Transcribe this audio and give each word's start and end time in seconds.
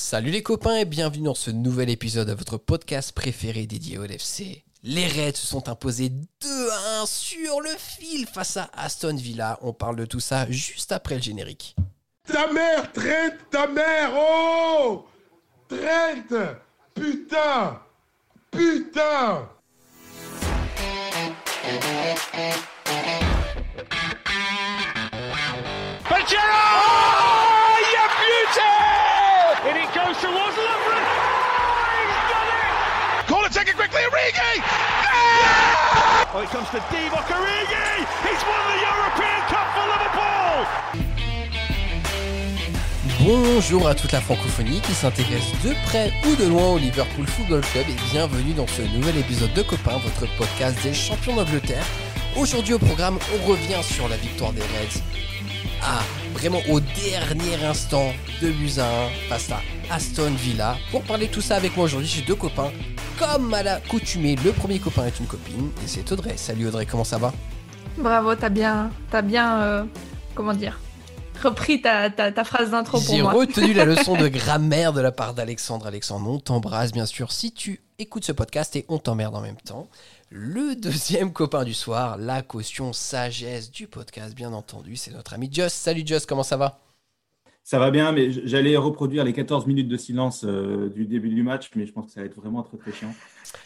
Salut 0.00 0.30
les 0.30 0.44
copains 0.44 0.76
et 0.76 0.84
bienvenue 0.84 1.24
dans 1.24 1.34
ce 1.34 1.50
nouvel 1.50 1.90
épisode 1.90 2.28
de 2.28 2.32
votre 2.32 2.56
podcast 2.56 3.10
préféré 3.10 3.66
dédié 3.66 3.98
au 3.98 4.04
LFC. 4.04 4.64
Les 4.84 5.08
Reds 5.08 5.34
se 5.34 5.46
sont 5.46 5.68
imposés 5.68 6.08
2 6.08 6.70
à 6.70 7.02
1 7.02 7.06
sur 7.06 7.60
le 7.60 7.70
fil 7.76 8.24
face 8.26 8.56
à 8.56 8.70
Aston 8.74 9.16
Villa. 9.16 9.58
On 9.60 9.72
parle 9.72 9.96
de 9.96 10.06
tout 10.06 10.20
ça 10.20 10.48
juste 10.50 10.92
après 10.92 11.16
le 11.16 11.20
générique. 11.20 11.74
Ta 12.32 12.50
mère, 12.52 12.92
Trent, 12.92 13.36
ta 13.50 13.66
mère, 13.66 14.12
oh 14.16 15.04
Trent 15.68 16.54
Putain 16.94 17.80
Putain 18.52 19.48
And 29.68 29.76
it 29.76 29.92
goes 29.92 30.16
towards 30.16 30.56
Lovren. 30.56 31.04
Oh, 31.04 31.92
he's 32.00 32.24
done 32.32 32.48
it! 32.48 33.28
Call 33.28 33.44
it, 33.44 33.52
take 33.52 33.68
it 33.68 33.76
quickly, 33.76 34.00
Origi! 34.00 34.64
Oh, 36.32 36.40
it 36.40 36.48
comes 36.48 36.70
to 36.70 36.80
Divock 36.88 37.28
Origi! 37.28 38.08
He's 38.24 38.42
won 38.48 38.64
the 38.72 38.80
European 38.80 39.40
Cup 39.52 39.68
for 39.76 39.84
Liverpool! 39.92 40.88
Bonjour 43.20 43.88
à 43.88 43.94
toute 43.94 44.12
la 44.12 44.22
francophonie 44.22 44.80
qui 44.80 44.94
s'intéresse 44.94 45.52
de 45.62 45.74
près 45.84 46.14
ou 46.26 46.34
de 46.36 46.46
loin 46.48 46.68
au 46.68 46.78
Liverpool 46.78 47.26
Football 47.26 47.60
Club 47.60 47.84
et 47.90 48.10
bienvenue 48.10 48.54
dans 48.54 48.66
ce 48.66 48.80
nouvel 48.80 49.18
épisode 49.18 49.52
de 49.52 49.60
Copains, 49.60 49.98
votre 49.98 50.34
podcast 50.38 50.82
des 50.82 50.94
champions 50.94 51.36
d'Angleterre. 51.36 51.84
Aujourd'hui 52.36 52.72
au 52.72 52.78
programme, 52.78 53.18
on 53.34 53.46
revient 53.46 53.82
sur 53.82 54.08
la 54.08 54.16
victoire 54.16 54.54
des 54.54 54.62
Reds. 54.62 55.02
Ah, 55.82 56.02
vraiment 56.34 56.60
au 56.70 56.80
dernier 56.80 57.64
instant, 57.64 58.12
de 58.42 58.50
buts 58.50 58.78
à 58.78 59.06
1 59.06 59.28
face 59.28 59.50
à 59.50 59.60
Aston 59.94 60.32
Villa. 60.34 60.76
Pour 60.90 61.02
parler 61.02 61.28
de 61.28 61.32
tout 61.32 61.40
ça 61.40 61.56
avec 61.56 61.76
moi 61.76 61.86
aujourd'hui, 61.86 62.08
j'ai 62.08 62.22
deux 62.22 62.34
copains. 62.34 62.70
Comme 63.18 63.52
à 63.54 63.62
l'accoutumée, 63.62 64.36
le 64.44 64.52
premier 64.52 64.78
copain 64.78 65.06
est 65.06 65.18
une 65.18 65.26
copine 65.26 65.70
et 65.82 65.86
c'est 65.86 66.10
Audrey. 66.12 66.36
Salut 66.36 66.68
Audrey, 66.68 66.86
comment 66.86 67.04
ça 67.04 67.18
va? 67.18 67.32
Bravo, 67.96 68.34
t'as 68.34 68.48
bien, 68.48 68.90
t'as 69.10 69.22
bien, 69.22 69.60
euh, 69.62 69.84
comment 70.34 70.52
dire, 70.54 70.78
repris 71.42 71.80
ta, 71.80 72.10
ta, 72.10 72.30
ta 72.30 72.44
phrase 72.44 72.70
d'intro 72.70 73.00
pour 73.00 73.14
J'ai 73.14 73.22
moi. 73.22 73.32
retenu 73.32 73.72
la 73.72 73.84
leçon 73.84 74.16
de 74.16 74.28
grammaire 74.28 74.92
de 74.92 75.00
la 75.00 75.10
part 75.10 75.34
d'Alexandre. 75.34 75.86
Alexandre, 75.86 76.30
on 76.30 76.38
t'embrasse 76.38 76.92
bien 76.92 77.06
sûr 77.06 77.32
si 77.32 77.52
tu 77.52 77.80
écoutes 77.98 78.24
ce 78.24 78.32
podcast 78.32 78.76
et 78.76 78.84
on 78.88 78.98
t'emmerde 78.98 79.34
en 79.34 79.40
même 79.40 79.56
temps. 79.56 79.88
Le 80.30 80.74
deuxième 80.80 81.32
copain 81.32 81.64
du 81.64 81.74
soir, 81.74 82.18
la 82.18 82.42
caution 82.42 82.92
sagesse 82.92 83.70
du 83.70 83.86
podcast, 83.86 84.34
bien 84.34 84.52
entendu, 84.52 84.96
c'est 84.96 85.10
notre 85.10 85.32
ami 85.34 85.48
Just. 85.50 85.76
Salut 85.76 86.02
Just, 86.04 86.26
comment 86.26 86.42
ça 86.42 86.56
va? 86.56 86.80
Ça 87.64 87.78
va 87.78 87.90
bien, 87.90 88.12
mais 88.12 88.30
j'allais 88.30 88.76
reproduire 88.76 89.24
les 89.24 89.32
14 89.34 89.66
minutes 89.66 89.88
de 89.88 89.96
silence 89.98 90.44
euh, 90.44 90.88
du 90.88 91.04
début 91.04 91.28
du 91.28 91.42
match, 91.42 91.70
mais 91.74 91.86
je 91.86 91.92
pense 91.92 92.06
que 92.06 92.12
ça 92.12 92.20
va 92.20 92.26
être 92.26 92.36
vraiment 92.36 92.62
très 92.62 92.78
très 92.78 92.92
chiant. 92.92 93.14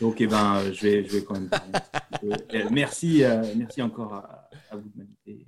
Donc, 0.01 0.21
eh 0.21 0.27
ben, 0.27 0.61
je, 0.73 0.83
vais, 0.83 1.05
je 1.05 1.17
vais 1.17 1.25
quand 1.25 1.35
même. 1.35 1.51
Euh, 2.25 2.69
merci, 2.71 3.25
euh, 3.25 3.43
merci 3.57 3.83
encore 3.83 4.15
à, 4.15 4.49
à 4.71 4.77
vous 4.77 4.89
de 4.89 4.97
m'inviter. 4.97 5.45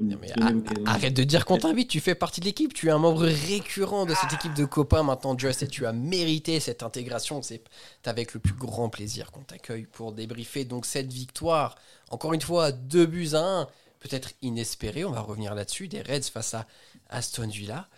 Non, 0.00 0.16
mais 0.20 0.30
a- 0.40 0.52
Arrête 0.86 1.14
de 1.14 1.24
dire 1.24 1.44
qu'on 1.44 1.58
t'invite, 1.58 1.90
tu 1.90 1.98
fais 2.00 2.14
partie 2.14 2.38
de 2.40 2.44
l'équipe, 2.44 2.72
tu 2.72 2.86
es 2.86 2.90
un 2.90 2.98
membre 2.98 3.24
récurrent 3.26 4.06
de 4.06 4.14
cette 4.14 4.32
équipe 4.32 4.54
de 4.54 4.64
copains 4.64 5.02
maintenant, 5.02 5.36
Just, 5.36 5.64
et 5.64 5.68
tu 5.68 5.86
as 5.86 5.92
mérité 5.92 6.60
cette 6.60 6.84
intégration. 6.84 7.42
C'est 7.42 7.64
avec 8.04 8.32
le 8.32 8.38
plus 8.40 8.54
grand 8.54 8.90
plaisir 8.90 9.32
qu'on 9.32 9.42
t'accueille 9.42 9.86
pour 9.86 10.12
débriefer 10.12 10.64
donc 10.64 10.86
cette 10.86 11.12
victoire. 11.12 11.74
Encore 12.10 12.32
une 12.32 12.40
fois, 12.40 12.70
deux 12.70 13.06
buts 13.06 13.30
à 13.32 13.40
un, 13.40 13.64
peut-être 13.98 14.30
inespéré, 14.40 15.04
on 15.04 15.10
va 15.10 15.20
revenir 15.20 15.56
là-dessus, 15.56 15.88
des 15.88 16.00
Reds 16.02 16.30
face 16.32 16.54
à 16.54 16.66
Aston 17.08 17.48
Villa. 17.48 17.88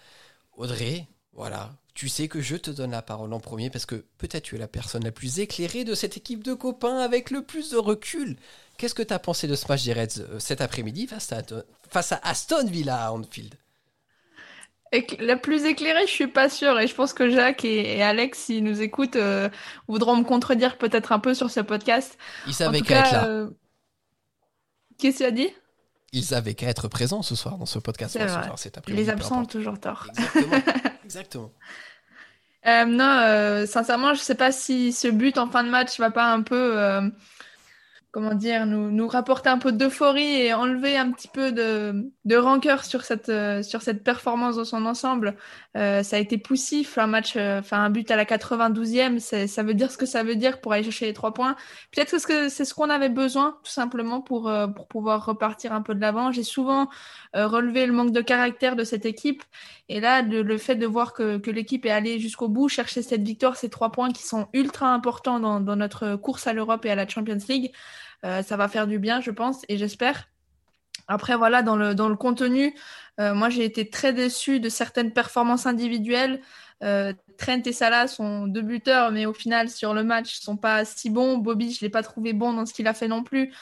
Audrey, 0.57 1.07
voilà, 1.35 1.77
tu 1.95 2.09
sais 2.09 2.29
que 2.29 2.41
je 2.41 2.57
te 2.57 2.71
donne 2.71 2.93
la 2.93 3.03
parole 3.03 3.33
en 3.35 3.41
premier 3.41 3.69
parce 3.69 3.85
que 3.87 4.07
peut-être 4.17 4.45
tu 4.45 4.57
es 4.57 4.59
la 4.59 4.69
personne 4.69 5.05
la 5.05 5.13
plus 5.13 5.39
éclairée 5.39 5.85
de 5.85 5.95
cette 5.95 6.17
équipe 6.17 6.43
de 6.43 6.55
copains 6.55 6.99
avec 6.99 7.31
le 7.31 7.43
plus 7.45 7.71
de 7.71 7.77
recul. 7.77 8.37
Qu'est-ce 8.81 8.95
que 8.95 9.03
tu 9.03 9.13
as 9.13 9.19
pensé 9.19 9.47
de 9.47 9.55
ce 9.57 9.67
match 9.69 9.85
des 9.85 9.93
Reds 9.93 10.21
euh, 10.21 10.39
cet 10.39 10.63
après-midi 10.63 11.07
face 11.07 11.31
à, 11.33 11.43
face 11.91 12.13
à 12.13 12.21
Aston 12.23 12.67
Villa 12.67 13.05
à 13.05 13.13
Anfield? 13.13 13.55
La 15.19 15.37
plus 15.37 15.67
éclairée, 15.67 16.07
je 16.07 16.11
suis 16.11 16.29
pas 16.29 16.49
sûre, 16.49 16.81
et 16.81 16.87
je 16.87 16.95
pense 16.95 17.13
que 17.13 17.29
Jacques 17.29 17.67
et, 17.67 17.99
et 17.99 18.03
Alex, 18.03 18.39
s'ils 18.39 18.65
nous 18.65 18.81
écoutent, 18.81 19.17
euh, 19.17 19.51
voudront 19.87 20.17
me 20.17 20.25
contredire 20.25 20.79
peut-être 20.79 21.13
un 21.13 21.19
peu 21.19 21.35
sur 21.35 21.51
ce 21.51 21.61
podcast. 21.61 22.17
Ils 22.47 22.53
En 22.53 22.55
savaient 22.55 22.79
tout 22.79 22.87
qu'à 22.87 23.01
être 23.01 23.13
là. 23.13 23.27
euh, 23.27 23.51
qu'est-ce 24.99 25.19
qu'il 25.19 25.27
a 25.27 25.31
dit? 25.31 25.51
Ils 26.15 26.33
avaient 26.33 26.55
qu'à 26.55 26.69
être 26.69 26.89
présents 26.89 27.21
ce 27.21 27.35
soir 27.35 27.59
dans 27.59 27.67
ce 27.67 27.79
podcast. 27.79 28.19
Ce 28.19 28.27
soir, 28.27 28.57
Les 28.89 29.11
absents 29.11 29.43
ont 29.43 29.45
toujours 29.45 29.79
tort. 29.79 30.07
Exactement. 30.09 30.63
Exactement. 31.05 31.53
Euh, 32.67 32.85
non, 32.87 33.67
sincèrement, 33.67 34.15
je 34.15 34.21
sais 34.21 34.35
pas 34.35 34.53
si 34.53 34.95
ce 34.95 35.09
but 35.09 35.37
en 35.37 35.51
fin 35.51 35.65
de 35.65 35.69
match 35.69 36.01
va 36.01 36.11
pas 36.11 36.33
un 36.33 36.41
peu, 36.41 37.11
comment 38.13 38.35
dire, 38.35 38.67
nous, 38.67 38.91
nous 38.91 39.07
rapporter 39.09 39.49
un 39.51 39.59
peu 39.59 39.73
d'euphorie 39.73 40.43
et 40.43 40.53
enlever 40.55 40.97
un 40.97 41.11
petit 41.13 41.29
peu 41.29 41.53
de, 41.53 42.11
de 42.25 42.37
rancœur 42.37 42.85
sur 42.85 43.03
cette, 43.05 43.29
euh, 43.29 43.63
sur 43.63 43.83
cette 43.83 44.03
performance 44.05 44.57
dans 44.57 44.65
son 44.65 44.85
ensemble. 44.87 45.37
Euh, 45.77 46.03
ça 46.03 46.17
a 46.17 46.19
été 46.19 46.39
poussif, 46.39 46.99
un 46.99 47.07
match, 47.07 47.35
euh, 47.37 47.61
enfin 47.61 47.79
un 47.85 47.91
but 47.91 48.11
à 48.11 48.17
la 48.17 48.25
92e, 48.25 49.19
c'est- 49.21 49.47
ça 49.47 49.63
veut 49.63 49.75
dire 49.75 49.91
ce 49.91 49.97
que 49.99 50.07
ça 50.07 50.23
veut 50.25 50.37
dire 50.37 50.61
pour 50.61 50.73
aller 50.73 50.83
chercher 50.83 51.07
les 51.07 51.13
trois 51.15 51.33
points. 51.35 51.57
Peut-être 51.93 52.11
que 52.11 52.21
que 52.31 52.49
c'est 52.49 52.65
ce 52.65 52.75
qu'on 52.75 52.91
avait 52.91 53.09
besoin, 53.09 53.59
tout 53.65 53.71
simplement, 53.71 54.21
pour, 54.21 54.49
euh, 54.49 54.67
pour 54.69 54.87
pouvoir 54.89 55.25
repartir 55.25 55.73
un 55.73 55.83
peu 55.83 55.95
de 55.95 56.01
l'avant. 56.01 56.31
J'ai 56.33 56.43
souvent 56.45 56.89
euh, 57.37 57.47
relevé 57.47 57.87
le 57.87 57.93
manque 57.93 58.13
de 58.13 58.21
caractère 58.21 58.77
de 58.77 58.85
cette 58.85 59.07
équipe. 59.07 59.43
Et 59.93 59.99
là, 59.99 60.23
le, 60.23 60.57
fait 60.57 60.77
de 60.77 60.87
voir 60.87 61.15
que, 61.15 61.51
l'équipe 61.51 61.85
est 61.85 61.91
allée 61.91 62.21
jusqu'au 62.21 62.47
bout, 62.47 62.69
chercher 62.69 63.03
cette 63.03 63.23
victoire, 63.23 63.57
ces 63.57 63.69
trois 63.69 63.91
points 63.91 64.13
qui 64.13 64.23
sont 64.23 64.47
ultra 64.53 64.95
importants 64.95 65.41
dans, 65.41 65.77
notre 65.77 66.15
course 66.15 66.47
à 66.47 66.53
l'Europe 66.53 66.85
et 66.85 66.91
à 66.93 66.95
la 66.95 67.09
Champions 67.09 67.39
League, 67.49 67.73
euh, 68.25 68.41
ça 68.45 68.57
va 68.57 68.69
faire 68.69 68.87
du 68.87 69.01
bien, 69.01 69.21
je 69.21 69.33
pense, 69.33 69.63
et 69.69 69.77
j'espère. 69.79 70.29
Après, 71.09 71.37
voilà, 71.37 71.65
dans 71.65 71.75
le, 71.75 72.15
contenu, 72.15 72.73
euh, 73.19 73.35
moi, 73.35 73.49
j'ai 73.49 73.65
été 73.65 73.91
très 73.91 74.13
déçue 74.13 74.61
de 74.61 74.69
certaines 74.69 75.13
performances 75.13 75.67
individuelles. 75.67 76.41
Euh, 76.85 77.13
Trent 77.37 77.63
et 77.67 77.73
Salah 77.73 78.07
sont 78.07 78.47
deux 78.47 78.63
buteurs, 78.63 79.11
mais 79.11 79.27
au 79.27 79.35
final, 79.35 79.69
sur 79.69 79.93
le 79.93 80.05
match, 80.05 80.39
sont 80.39 80.57
pas 80.57 80.85
si 80.85 81.11
bons. 81.11 81.37
Bobby, 81.39 81.73
je 81.73 81.81
l'ai 81.81 81.91
pas 81.91 82.05
trouvé 82.05 82.33
bon 82.33 82.53
dans 82.53 82.65
ce 82.65 82.73
qu'il 82.73 82.87
a 82.87 82.95
fait 82.95 83.09
non 83.09 83.25
plus. 83.25 83.53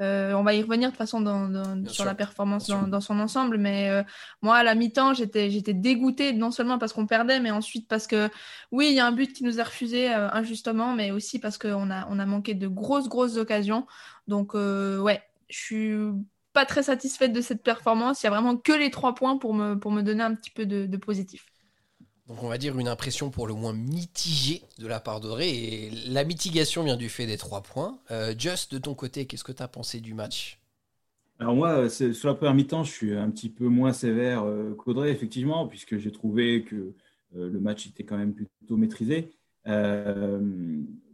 Euh, 0.00 0.32
on 0.34 0.44
va 0.44 0.54
y 0.54 0.62
revenir 0.62 0.88
de 0.88 0.92
toute 0.92 0.98
façon 0.98 1.20
dans, 1.20 1.84
sur 1.86 1.94
sûr, 1.94 2.04
la 2.04 2.14
performance 2.14 2.68
dans, 2.68 2.86
dans 2.86 3.00
son 3.00 3.18
ensemble, 3.18 3.58
mais 3.58 3.90
euh, 3.90 4.04
moi, 4.42 4.56
à 4.56 4.62
la 4.62 4.76
mi-temps, 4.76 5.12
j'étais, 5.12 5.50
j'étais 5.50 5.74
dégoûtée, 5.74 6.32
non 6.32 6.52
seulement 6.52 6.78
parce 6.78 6.92
qu'on 6.92 7.06
perdait, 7.06 7.40
mais 7.40 7.50
ensuite 7.50 7.88
parce 7.88 8.06
que, 8.06 8.30
oui, 8.70 8.88
il 8.90 8.94
y 8.94 9.00
a 9.00 9.06
un 9.06 9.12
but 9.12 9.32
qui 9.32 9.42
nous 9.42 9.58
est 9.58 9.62
refusé 9.62 10.12
euh, 10.14 10.30
injustement, 10.30 10.94
mais 10.94 11.10
aussi 11.10 11.40
parce 11.40 11.58
qu'on 11.58 11.90
a, 11.90 12.06
on 12.10 12.18
a 12.20 12.26
manqué 12.26 12.54
de 12.54 12.68
grosses, 12.68 13.08
grosses 13.08 13.36
occasions. 13.38 13.86
Donc, 14.28 14.54
euh, 14.54 15.00
ouais, 15.00 15.22
je 15.48 15.58
suis 15.58 15.96
pas 16.52 16.64
très 16.64 16.84
satisfaite 16.84 17.32
de 17.32 17.40
cette 17.40 17.62
performance. 17.62 18.22
Il 18.22 18.26
y 18.26 18.28
a 18.28 18.30
vraiment 18.30 18.56
que 18.56 18.72
les 18.72 18.90
trois 18.90 19.14
points 19.14 19.36
pour 19.38 19.52
me, 19.54 19.74
pour 19.74 19.90
me 19.90 20.02
donner 20.02 20.22
un 20.22 20.34
petit 20.34 20.50
peu 20.50 20.64
de, 20.64 20.86
de 20.86 20.96
positif. 20.96 21.44
Donc 22.28 22.42
on 22.42 22.48
va 22.48 22.58
dire 22.58 22.78
une 22.78 22.88
impression 22.88 23.30
pour 23.30 23.46
le 23.46 23.54
moins 23.54 23.72
mitigée 23.72 24.62
de 24.78 24.86
la 24.86 25.00
part 25.00 25.20
d'Audrey. 25.20 25.48
Et 25.48 25.90
la 26.08 26.24
mitigation 26.24 26.84
vient 26.84 26.96
du 26.96 27.08
fait 27.08 27.26
des 27.26 27.38
trois 27.38 27.62
points. 27.62 27.98
Euh, 28.10 28.34
Just, 28.36 28.72
de 28.72 28.78
ton 28.78 28.94
côté, 28.94 29.24
qu'est-ce 29.24 29.44
que 29.44 29.52
tu 29.52 29.62
as 29.62 29.68
pensé 29.68 30.00
du 30.00 30.12
match? 30.12 30.60
Alors, 31.38 31.54
moi, 31.54 31.88
c'est- 31.88 32.12
sur 32.12 32.28
la 32.28 32.34
première 32.34 32.54
mi-temps, 32.54 32.84
je 32.84 32.92
suis 32.92 33.16
un 33.16 33.30
petit 33.30 33.48
peu 33.48 33.68
moins 33.68 33.92
sévère 33.92 34.42
euh, 34.44 34.74
qu'Audrey, 34.74 35.10
effectivement, 35.10 35.66
puisque 35.66 35.96
j'ai 35.96 36.12
trouvé 36.12 36.64
que 36.64 36.92
euh, 37.36 37.48
le 37.48 37.60
match 37.60 37.86
était 37.86 38.04
quand 38.04 38.18
même 38.18 38.34
plutôt 38.34 38.76
maîtrisé. 38.76 39.30
Euh, 39.66 40.38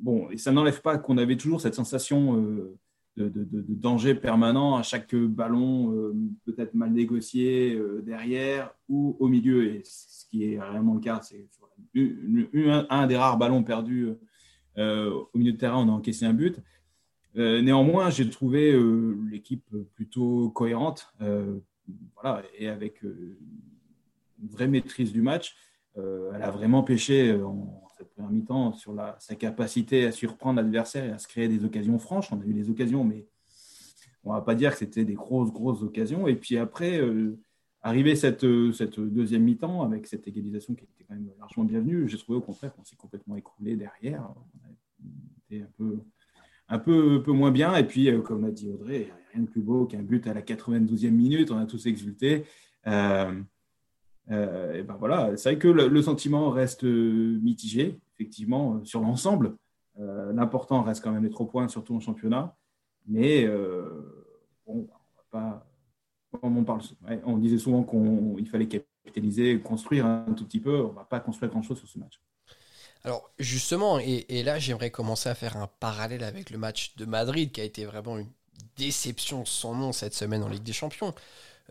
bon, 0.00 0.30
et 0.30 0.38
ça 0.38 0.50
n'enlève 0.50 0.80
pas 0.80 0.98
qu'on 0.98 1.18
avait 1.18 1.36
toujours 1.36 1.60
cette 1.60 1.74
sensation 1.74 2.36
euh, 2.36 2.76
de, 3.16 3.64
danger 3.68 4.14
permanent 4.14 4.76
à 4.76 4.82
chaque 4.82 5.14
ballon, 5.14 5.92
euh, 5.92 6.14
peut-être 6.44 6.74
mal 6.74 6.92
négocié 6.92 7.74
euh, 7.74 8.02
derrière 8.04 8.74
ou 8.88 9.16
au 9.20 9.28
milieu. 9.28 9.66
Et 9.66 9.82
est 10.42 10.60
réellement 10.60 10.94
le 10.94 11.00
cas, 11.00 11.20
c'est 11.22 11.46
un, 11.96 12.86
un 12.90 13.06
des 13.06 13.16
rares 13.16 13.38
ballons 13.38 13.62
perdus 13.62 14.08
euh, 14.78 15.10
au 15.32 15.38
milieu 15.38 15.52
de 15.52 15.56
terrain, 15.56 15.78
on 15.78 15.88
a 15.88 15.92
encaissé 15.92 16.24
un 16.24 16.34
but. 16.34 16.60
Euh, 17.36 17.62
néanmoins, 17.62 18.10
j'ai 18.10 18.28
trouvé 18.28 18.72
euh, 18.72 19.16
l'équipe 19.30 19.64
plutôt 19.94 20.50
cohérente, 20.50 21.12
voilà, 22.14 22.42
et 22.58 22.68
avec 22.68 23.02
une 23.02 23.36
vraie 24.48 24.68
maîtrise 24.68 25.12
du 25.12 25.22
match. 25.22 25.56
Elle 25.96 26.42
a 26.42 26.50
vraiment 26.50 26.82
pêché 26.82 27.34
en 27.40 27.82
cette 27.96 28.10
première 28.10 28.30
mi-temps 28.32 28.72
sur 28.72 28.92
la, 28.94 29.16
sa 29.20 29.36
capacité 29.36 30.06
à 30.06 30.12
surprendre 30.12 30.60
l'adversaire 30.60 31.04
et 31.04 31.10
à 31.10 31.18
se 31.18 31.28
créer 31.28 31.46
des 31.46 31.64
occasions 31.64 31.98
franches. 31.98 32.32
On 32.32 32.40
a 32.40 32.44
eu 32.44 32.52
des 32.52 32.68
occasions, 32.68 33.04
mais 33.04 33.28
on 34.24 34.30
ne 34.30 34.36
va 34.36 34.42
pas 34.42 34.56
dire 34.56 34.72
que 34.72 34.78
c'était 34.78 35.04
des 35.04 35.14
grosses, 35.14 35.52
grosses 35.52 35.82
occasions. 35.82 36.26
Et 36.26 36.34
puis 36.34 36.56
après, 36.56 37.00
arrivé 37.84 38.16
cette, 38.16 38.44
euh, 38.44 38.72
cette 38.72 38.98
deuxième 38.98 39.42
mi-temps 39.42 39.82
avec 39.82 40.06
cette 40.06 40.26
égalisation 40.26 40.74
qui 40.74 40.84
était 40.84 41.04
quand 41.06 41.14
même 41.14 41.30
largement 41.38 41.64
bienvenue, 41.64 42.08
j'ai 42.08 42.18
trouvé 42.18 42.38
au 42.38 42.40
contraire 42.40 42.74
qu'on 42.74 42.82
s'est 42.82 42.96
complètement 42.96 43.36
écroulé 43.36 43.76
derrière. 43.76 44.30
On 45.04 45.54
été 45.54 45.62
un 45.62 45.68
peu 45.76 45.98
un 46.68 46.78
peu, 46.78 47.22
moins 47.28 47.50
bien. 47.50 47.76
Et 47.76 47.84
puis, 47.84 48.08
euh, 48.08 48.22
comme 48.22 48.42
l'a 48.42 48.50
dit 48.50 48.70
Audrey, 48.70 49.12
rien 49.34 49.42
de 49.42 49.46
plus 49.46 49.60
beau 49.60 49.84
qu'un 49.84 50.02
but 50.02 50.26
à 50.26 50.32
la 50.32 50.40
92e 50.40 51.10
minute. 51.10 51.50
On 51.50 51.58
a 51.58 51.66
tous 51.66 51.84
exulté. 51.86 52.46
Euh, 52.86 53.42
et 54.30 54.82
ben 54.82 54.96
voilà, 54.98 55.36
c'est 55.36 55.50
vrai 55.50 55.58
que 55.58 55.68
le, 55.68 56.02
sentiment 56.02 56.48
reste 56.48 56.84
mitigé, 56.84 58.00
effectivement, 58.14 58.82
sur 58.82 59.00
l'ensemble. 59.00 59.56
L'important 59.98 60.82
reste 60.82 61.04
quand 61.04 61.12
même 61.12 61.24
les 61.24 61.30
trois 61.30 61.46
points, 61.46 61.68
surtout 61.68 61.94
en 61.94 62.00
championnat. 62.00 62.56
Mais 63.06 63.46
bon. 64.66 64.88
On, 66.44 66.64
on 67.26 67.38
disait 67.38 67.58
souvent 67.58 67.82
qu'il 67.82 68.48
fallait 68.48 68.68
capitaliser, 68.68 69.60
construire 69.60 70.06
un 70.06 70.32
tout 70.36 70.44
petit 70.44 70.60
peu. 70.60 70.82
On 70.82 70.90
ne 70.90 70.94
va 70.94 71.04
pas 71.04 71.20
construire 71.20 71.50
grand-chose 71.50 71.78
sur 71.78 71.88
ce 71.88 71.98
match. 71.98 72.20
Alors 73.04 73.30
justement, 73.38 73.98
et, 73.98 74.42
là 74.42 74.58
j'aimerais 74.58 74.90
commencer 74.90 75.28
à 75.28 75.34
faire 75.34 75.58
un 75.58 75.66
parallèle 75.66 76.24
avec 76.24 76.50
le 76.50 76.56
match 76.56 76.96
de 76.96 77.04
Madrid 77.04 77.52
qui 77.52 77.60
a 77.60 77.64
été 77.64 77.84
vraiment 77.84 78.18
une 78.18 78.30
déception 78.76 79.44
sans 79.44 79.74
nom 79.74 79.92
cette 79.92 80.14
semaine 80.14 80.42
en 80.42 80.48
Ligue 80.48 80.62
des 80.62 80.72
Champions. 80.72 81.14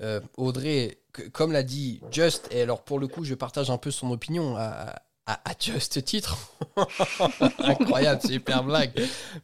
Euh, 0.01 0.21
Audrey, 0.37 0.99
comme 1.31 1.51
l'a 1.51 1.63
dit 1.63 2.01
Just, 2.11 2.47
et 2.51 2.61
alors 2.61 2.83
pour 2.83 2.99
le 2.99 3.07
coup 3.07 3.23
je 3.23 3.33
partage 3.33 3.71
un 3.71 3.79
peu 3.79 3.89
son 3.89 4.11
opinion 4.11 4.55
à, 4.57 5.01
à, 5.25 5.53
Just 5.59 6.03
titre. 6.05 6.37
Incroyable, 7.59 8.21
super 8.21 8.63
blague. 8.63 8.91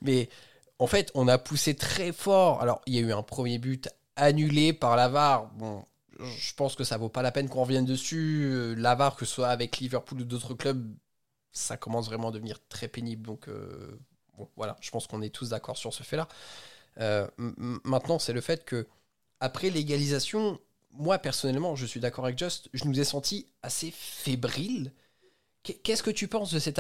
Mais 0.04 0.30
en 0.78 0.86
fait 0.86 1.12
on 1.16 1.28
a 1.28 1.40
poussé 1.40 1.74
très 1.74 2.12
fort. 2.12 2.62
Alors 2.62 2.82
il 2.86 2.94
y 2.94 2.98
a 3.00 3.02
eu 3.02 3.14
un 3.14 3.24
premier 3.24 3.58
but 3.58 3.90
annulé 4.20 4.74
par 4.74 4.96
l'avare. 4.96 5.48
Bon, 5.54 5.84
je 6.20 6.54
pense 6.54 6.76
que 6.76 6.84
ça 6.84 6.98
vaut 6.98 7.10
pas 7.10 7.22
la 7.22 7.32
peine 7.32 7.50
qu'on 7.50 7.62
revienne 7.62 7.86
dessus. 7.86 8.44
Euh, 8.46 8.76
L'avare, 8.76 9.16
que 9.16 9.26
ce 9.26 9.34
soit 9.34 9.50
avec 9.50 9.78
Liverpool 9.78 10.22
ou 10.22 10.26
d'autres 10.26 10.54
clubs, 10.54 10.94
ça 11.52 11.78
commence 11.78 12.08
vraiment 12.08 12.30
à 12.30 12.32
devenir 12.32 12.60
très 12.68 12.88
pénible. 12.88 13.26
Donc, 13.26 13.48
euh, 13.48 14.00
bon, 14.38 14.50
voilà, 14.56 14.76
je 14.82 14.92
pense 14.92 15.08
qu'on 15.08 15.22
est 15.22 15.30
tous 15.30 15.50
d'accord 15.50 15.78
sur 15.78 15.94
ce 15.94 16.04
fait-là. 16.04 16.28
Euh, 17.00 17.28
maintenant, 17.38 18.20
c'est 18.20 18.34
le 18.34 18.42
fait 18.42 18.66
que, 18.66 18.88
après 19.40 19.70
l'égalisation, 19.70 20.60
moi 20.92 21.18
personnellement, 21.18 21.76
je 21.76 21.86
suis 21.86 22.00
d'accord 22.00 22.26
avec 22.26 22.38
Just, 22.38 22.70
je 22.74 22.86
nous 22.86 23.00
ai 23.00 23.06
senti 23.06 23.48
assez 23.64 23.92
fébriles. 23.92 24.92
Qu'est-ce 25.64 26.04
que 26.04 26.12
tu 26.12 26.28
penses 26.28 26.54
de 26.54 26.60
cet, 26.60 26.80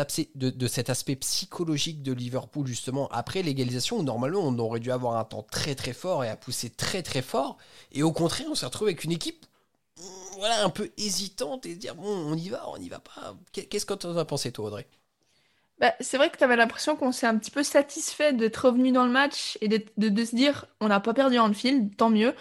aspect, 0.89 1.15
psychologique 1.17 2.01
de 2.01 2.13
Liverpool, 2.13 2.65
justement, 2.65 3.09
après 3.09 3.41
l'égalisation, 3.41 3.97
où 3.97 4.03
normalement 4.03 4.39
on 4.39 4.57
aurait 4.57 4.79
dû 4.79 4.91
avoir 4.91 5.17
un 5.17 5.25
temps 5.25 5.43
très 5.43 5.75
très 5.75 5.93
fort 5.93 6.23
et 6.23 6.29
à 6.29 6.37
pousser 6.37 6.69
très 6.69 7.03
très 7.03 7.21
fort, 7.21 7.57
et 7.91 8.03
au 8.03 8.13
contraire, 8.13 8.47
on 8.49 8.55
s'est 8.55 8.65
retrouvé 8.65 8.91
avec 8.91 9.03
une 9.03 9.11
équipe 9.11 9.45
voilà, 10.37 10.63
un 10.63 10.69
peu 10.69 10.91
hésitante 10.97 11.65
et 11.65 11.73
se 11.73 11.79
dire 11.79 11.95
bon, 11.95 12.07
on 12.07 12.35
y 12.35 12.49
va, 12.49 12.63
on 12.69 12.77
y 12.77 12.87
va 12.87 12.99
pas. 12.99 13.35
Qu'est-ce 13.51 13.85
que 13.85 13.93
tu 13.93 14.07
as 14.07 14.25
pensé, 14.25 14.51
toi, 14.51 14.67
Audrey? 14.67 14.87
Bah, 15.79 15.93
c'est 15.99 16.17
vrai 16.17 16.29
que 16.29 16.37
tu 16.37 16.43
avais 16.43 16.57
l'impression 16.57 16.95
qu'on 16.95 17.11
s'est 17.11 17.27
un 17.27 17.37
petit 17.37 17.51
peu 17.51 17.63
satisfait 17.63 18.33
d'être 18.33 18.65
revenu 18.65 18.91
dans 18.91 19.05
le 19.05 19.11
match 19.11 19.57
et 19.61 19.69
de, 19.69 19.83
de, 19.97 20.25
se 20.25 20.35
dire 20.35 20.65
on 20.81 20.89
n'a 20.89 20.99
pas 20.99 21.13
perdu 21.13 21.39
en 21.39 21.53
fil, 21.53 21.89
tant 21.95 22.09
mieux. 22.09 22.33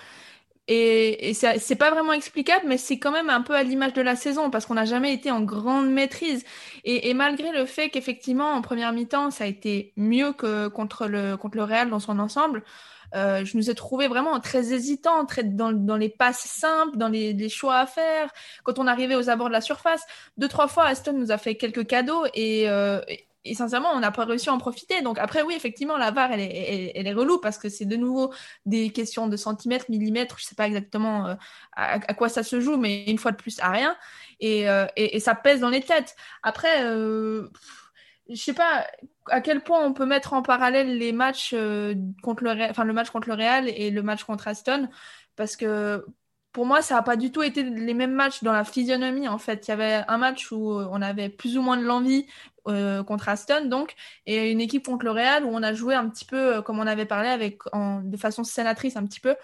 Et, 0.70 1.30
et 1.30 1.34
c'est 1.34 1.76
pas 1.76 1.90
vraiment 1.90 2.12
explicable, 2.12 2.66
mais 2.68 2.76
c'est 2.76 2.98
quand 2.98 3.10
même 3.10 3.30
un 3.30 3.40
peu 3.40 3.54
à 3.54 3.62
l'image 3.62 3.94
de 3.94 4.02
la 4.02 4.16
saison 4.16 4.50
parce 4.50 4.66
qu'on 4.66 4.74
n'a 4.74 4.84
jamais 4.84 5.14
été 5.14 5.30
en 5.30 5.40
grande 5.40 5.90
maîtrise. 5.90 6.44
Et, 6.84 7.08
et 7.08 7.14
malgré 7.14 7.52
le 7.52 7.64
fait 7.64 7.88
qu'effectivement 7.88 8.52
en 8.52 8.60
première 8.60 8.92
mi-temps 8.92 9.30
ça 9.30 9.44
a 9.44 9.46
été 9.46 9.94
mieux 9.96 10.32
que 10.34 10.68
contre 10.68 11.06
le 11.06 11.38
contre 11.38 11.56
le 11.56 11.64
Real 11.64 11.88
dans 11.88 12.00
son 12.00 12.18
ensemble, 12.18 12.62
euh, 13.14 13.44
je 13.44 13.56
nous 13.56 13.70
ai 13.70 13.74
trouvé 13.74 14.08
vraiment 14.08 14.38
très 14.40 14.72
hésitants, 14.74 15.24
très 15.24 15.42
dans, 15.42 15.72
dans 15.72 15.96
les 15.96 16.10
passes 16.10 16.40
simples, 16.40 16.98
dans 16.98 17.08
les, 17.08 17.32
les, 17.32 17.48
choix 17.48 17.78
à 17.78 17.86
faire. 17.86 18.30
Quand 18.64 18.78
on 18.78 18.86
arrivait 18.86 19.14
aux 19.14 19.30
abords 19.30 19.48
de 19.48 19.52
la 19.54 19.62
surface, 19.62 20.04
deux 20.36 20.48
trois 20.48 20.68
fois 20.68 20.84
Aston 20.84 21.14
nous 21.14 21.32
a 21.32 21.38
fait 21.38 21.54
quelques 21.54 21.86
cadeaux 21.86 22.26
et, 22.34 22.68
euh, 22.68 23.00
sincèrement, 23.54 23.90
on 23.94 24.00
n'a 24.00 24.10
pas 24.10 24.24
réussi 24.24 24.48
à 24.48 24.52
en 24.52 24.58
profiter. 24.58 25.02
Donc 25.02 25.18
après, 25.18 25.42
oui, 25.42 25.54
effectivement, 25.54 25.96
la 25.96 26.10
VAR, 26.10 26.32
elle 26.32 26.40
est, 26.40 26.92
elle, 26.94 27.06
est 27.06 27.12
relou 27.12 27.38
parce 27.38 27.58
que 27.58 27.68
c'est 27.68 27.84
de 27.84 27.96
nouveau 27.96 28.32
des 28.66 28.90
questions 28.90 29.28
de 29.28 29.36
centimètres, 29.36 29.86
millimètres. 29.88 30.38
Je 30.38 30.44
sais 30.44 30.54
pas 30.54 30.66
exactement 30.66 31.26
euh, 31.26 31.34
à, 31.72 32.14
quoi 32.14 32.28
ça 32.28 32.42
se 32.42 32.60
joue, 32.60 32.76
mais 32.76 33.04
une 33.04 33.18
fois 33.18 33.32
de 33.32 33.36
plus, 33.36 33.58
à 33.60 33.70
rien. 33.70 33.96
Et, 34.40 34.68
euh, 34.68 34.86
et, 34.96 35.16
et 35.16 35.20
ça 35.20 35.34
pèse 35.34 35.60
dans 35.60 35.70
les 35.70 35.82
têtes. 35.82 36.14
Après, 36.42 36.84
euh, 36.84 37.48
je 38.28 38.36
sais 38.36 38.54
pas 38.54 38.86
à 39.26 39.40
quel 39.40 39.62
point 39.62 39.84
on 39.84 39.92
peut 39.92 40.06
mettre 40.06 40.32
en 40.32 40.42
parallèle 40.42 40.98
les 40.98 41.12
matchs 41.12 41.54
contre 42.22 42.44
le, 42.44 42.50
enfin 42.70 42.84
le 42.84 42.92
match 42.92 43.10
contre 43.10 43.28
le 43.28 43.34
Real 43.34 43.68
et 43.68 43.90
le 43.90 44.02
match 44.02 44.24
contre 44.24 44.48
Aston, 44.48 44.88
parce 45.36 45.56
que 45.56 46.04
pour 46.52 46.66
moi, 46.66 46.82
ça 46.82 46.94
n'a 46.94 47.02
pas 47.02 47.16
du 47.16 47.30
tout 47.30 47.42
été 47.42 47.62
les 47.62 47.94
mêmes 47.94 48.14
matchs 48.14 48.42
dans 48.42 48.52
la 48.52 48.64
physionomie. 48.64 49.28
En 49.28 49.38
fait, 49.38 49.68
il 49.68 49.70
y 49.70 49.74
avait 49.74 50.02
un 50.08 50.18
match 50.18 50.50
où 50.50 50.70
on 50.70 51.02
avait 51.02 51.28
plus 51.28 51.58
ou 51.58 51.62
moins 51.62 51.76
de 51.76 51.82
l'envie 51.82 52.26
euh, 52.68 53.02
contre 53.02 53.28
Aston, 53.28 53.66
donc, 53.66 53.94
et 54.26 54.50
une 54.50 54.60
équipe 54.60 54.86
contre 54.86 55.04
le 55.04 55.10
Real 55.10 55.44
où 55.44 55.48
on 55.48 55.62
a 55.62 55.72
joué 55.72 55.94
un 55.94 56.08
petit 56.08 56.24
peu 56.24 56.56
euh, 56.56 56.62
comme 56.62 56.78
on 56.78 56.86
avait 56.86 57.06
parlé, 57.06 57.28
avec 57.28 57.60
de 57.74 58.16
façon 58.16 58.44
sénatrice 58.44 58.96
un 58.96 59.06
petit 59.06 59.20
peu. 59.20 59.36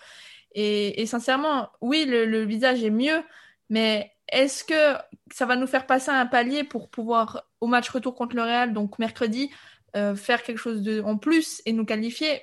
Et, 0.55 1.05
sincèrement, 1.07 1.71
oui, 1.81 2.05
le, 2.07 2.45
visage 2.45 2.85
est 2.85 2.91
mieux, 2.91 3.23
mais 3.71 4.13
est-ce 4.29 4.63
que 4.65 4.97
ça 5.33 5.47
va 5.47 5.57
nous 5.57 5.67
faire 5.67 5.87
passer 5.87 6.11
un 6.11 6.27
palier 6.27 6.65
pour 6.65 6.91
pouvoir, 6.91 7.49
au 7.61 7.67
match 7.67 7.89
retour 7.89 8.15
contre 8.15 8.37
le 8.37 8.43
Real, 8.43 8.73
donc 8.73 8.99
mercredi, 8.99 9.51
euh, 9.97 10.15
faire 10.15 10.43
quelque 10.43 10.59
chose 10.59 10.83
de, 10.83 11.01
en 11.03 11.17
plus 11.17 11.61
et 11.67 11.73
nous 11.73 11.85
qualifier? 11.85 12.43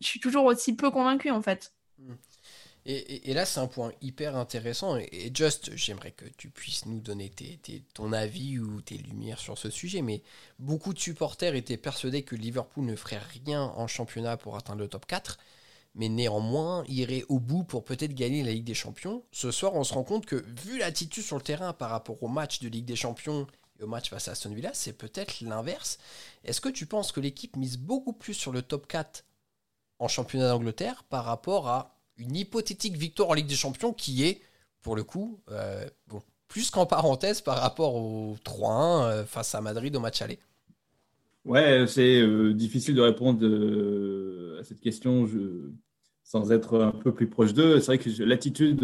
Je 0.00 0.06
suis 0.06 0.20
toujours 0.20 0.44
aussi 0.44 0.76
peu 0.76 0.90
convaincu 0.90 1.30
en 1.30 1.42
fait. 1.42 1.72
Et, 2.86 3.32
là, 3.32 3.46
c'est 3.46 3.60
un 3.60 3.66
point 3.66 3.92
hyper 4.02 4.36
intéressant. 4.36 4.96
Et, 4.96 5.30
Just, 5.32 5.74
j'aimerais 5.74 6.10
que 6.10 6.26
tu 6.36 6.50
puisses 6.50 6.84
nous 6.84 7.00
donner 7.00 7.30
ton 7.94 8.12
avis 8.12 8.58
ou 8.58 8.82
tes 8.82 8.98
lumières 8.98 9.38
sur 9.38 9.56
ce 9.56 9.70
sujet. 9.70 10.02
Mais 10.02 10.22
beaucoup 10.58 10.92
de 10.92 10.98
supporters 10.98 11.54
étaient 11.54 11.78
persuadés 11.78 12.22
que 12.22 12.36
Liverpool 12.36 12.84
ne 12.84 12.94
ferait 12.94 13.22
rien 13.42 13.62
en 13.62 13.86
championnat 13.86 14.36
pour 14.36 14.56
atteindre 14.56 14.80
le 14.80 14.88
top 14.88 15.06
4 15.06 15.38
mais 15.94 16.08
néanmoins 16.08 16.84
irait 16.88 17.24
au 17.28 17.38
bout 17.38 17.64
pour 17.64 17.84
peut-être 17.84 18.14
gagner 18.14 18.42
la 18.42 18.52
Ligue 18.52 18.64
des 18.64 18.74
Champions. 18.74 19.22
Ce 19.30 19.50
soir, 19.50 19.74
on 19.74 19.84
se 19.84 19.94
rend 19.94 20.02
compte 20.02 20.26
que, 20.26 20.44
vu 20.60 20.78
l'attitude 20.78 21.22
sur 21.22 21.36
le 21.36 21.42
terrain 21.42 21.72
par 21.72 21.90
rapport 21.90 22.20
au 22.22 22.28
match 22.28 22.60
de 22.60 22.68
Ligue 22.68 22.84
des 22.84 22.96
Champions 22.96 23.46
et 23.78 23.84
au 23.84 23.86
match 23.86 24.10
face 24.10 24.28
à 24.28 24.32
Aston 24.32 24.52
Villa, 24.52 24.70
c'est 24.74 24.92
peut-être 24.92 25.40
l'inverse. 25.40 25.98
Est-ce 26.44 26.60
que 26.60 26.68
tu 26.68 26.86
penses 26.86 27.12
que 27.12 27.20
l'équipe 27.20 27.56
mise 27.56 27.78
beaucoup 27.78 28.12
plus 28.12 28.34
sur 28.34 28.52
le 28.52 28.62
top 28.62 28.86
4 28.88 29.24
en 30.00 30.08
championnat 30.08 30.48
d'Angleterre 30.48 31.04
par 31.04 31.24
rapport 31.24 31.68
à 31.68 31.96
une 32.18 32.36
hypothétique 32.36 32.96
victoire 32.96 33.30
en 33.30 33.34
Ligue 33.34 33.46
des 33.46 33.54
Champions 33.54 33.92
qui 33.92 34.24
est, 34.24 34.40
pour 34.82 34.96
le 34.96 35.04
coup, 35.04 35.40
euh, 35.50 35.86
bon, 36.08 36.22
plus 36.48 36.70
qu'en 36.70 36.86
parenthèse 36.86 37.40
par 37.40 37.58
rapport 37.58 37.96
au 37.96 38.36
3-1 38.44 39.02
euh, 39.04 39.24
face 39.24 39.54
à 39.54 39.60
Madrid 39.60 39.94
au 39.96 40.00
match 40.00 40.22
aller 40.22 40.38
Ouais, 41.44 41.84
c'est 41.86 42.20
euh, 42.20 42.54
difficile 42.54 42.94
de 42.94 43.02
répondre 43.02 43.44
à 44.60 44.64
cette 44.64 44.80
question. 44.80 45.28
Sans 46.26 46.52
être 46.52 46.80
un 46.80 46.92
peu 46.92 47.12
plus 47.12 47.28
proche 47.28 47.52
d'eux. 47.52 47.80
C'est 47.80 47.86
vrai 47.86 47.98
que 47.98 48.22
l'attitude 48.22 48.80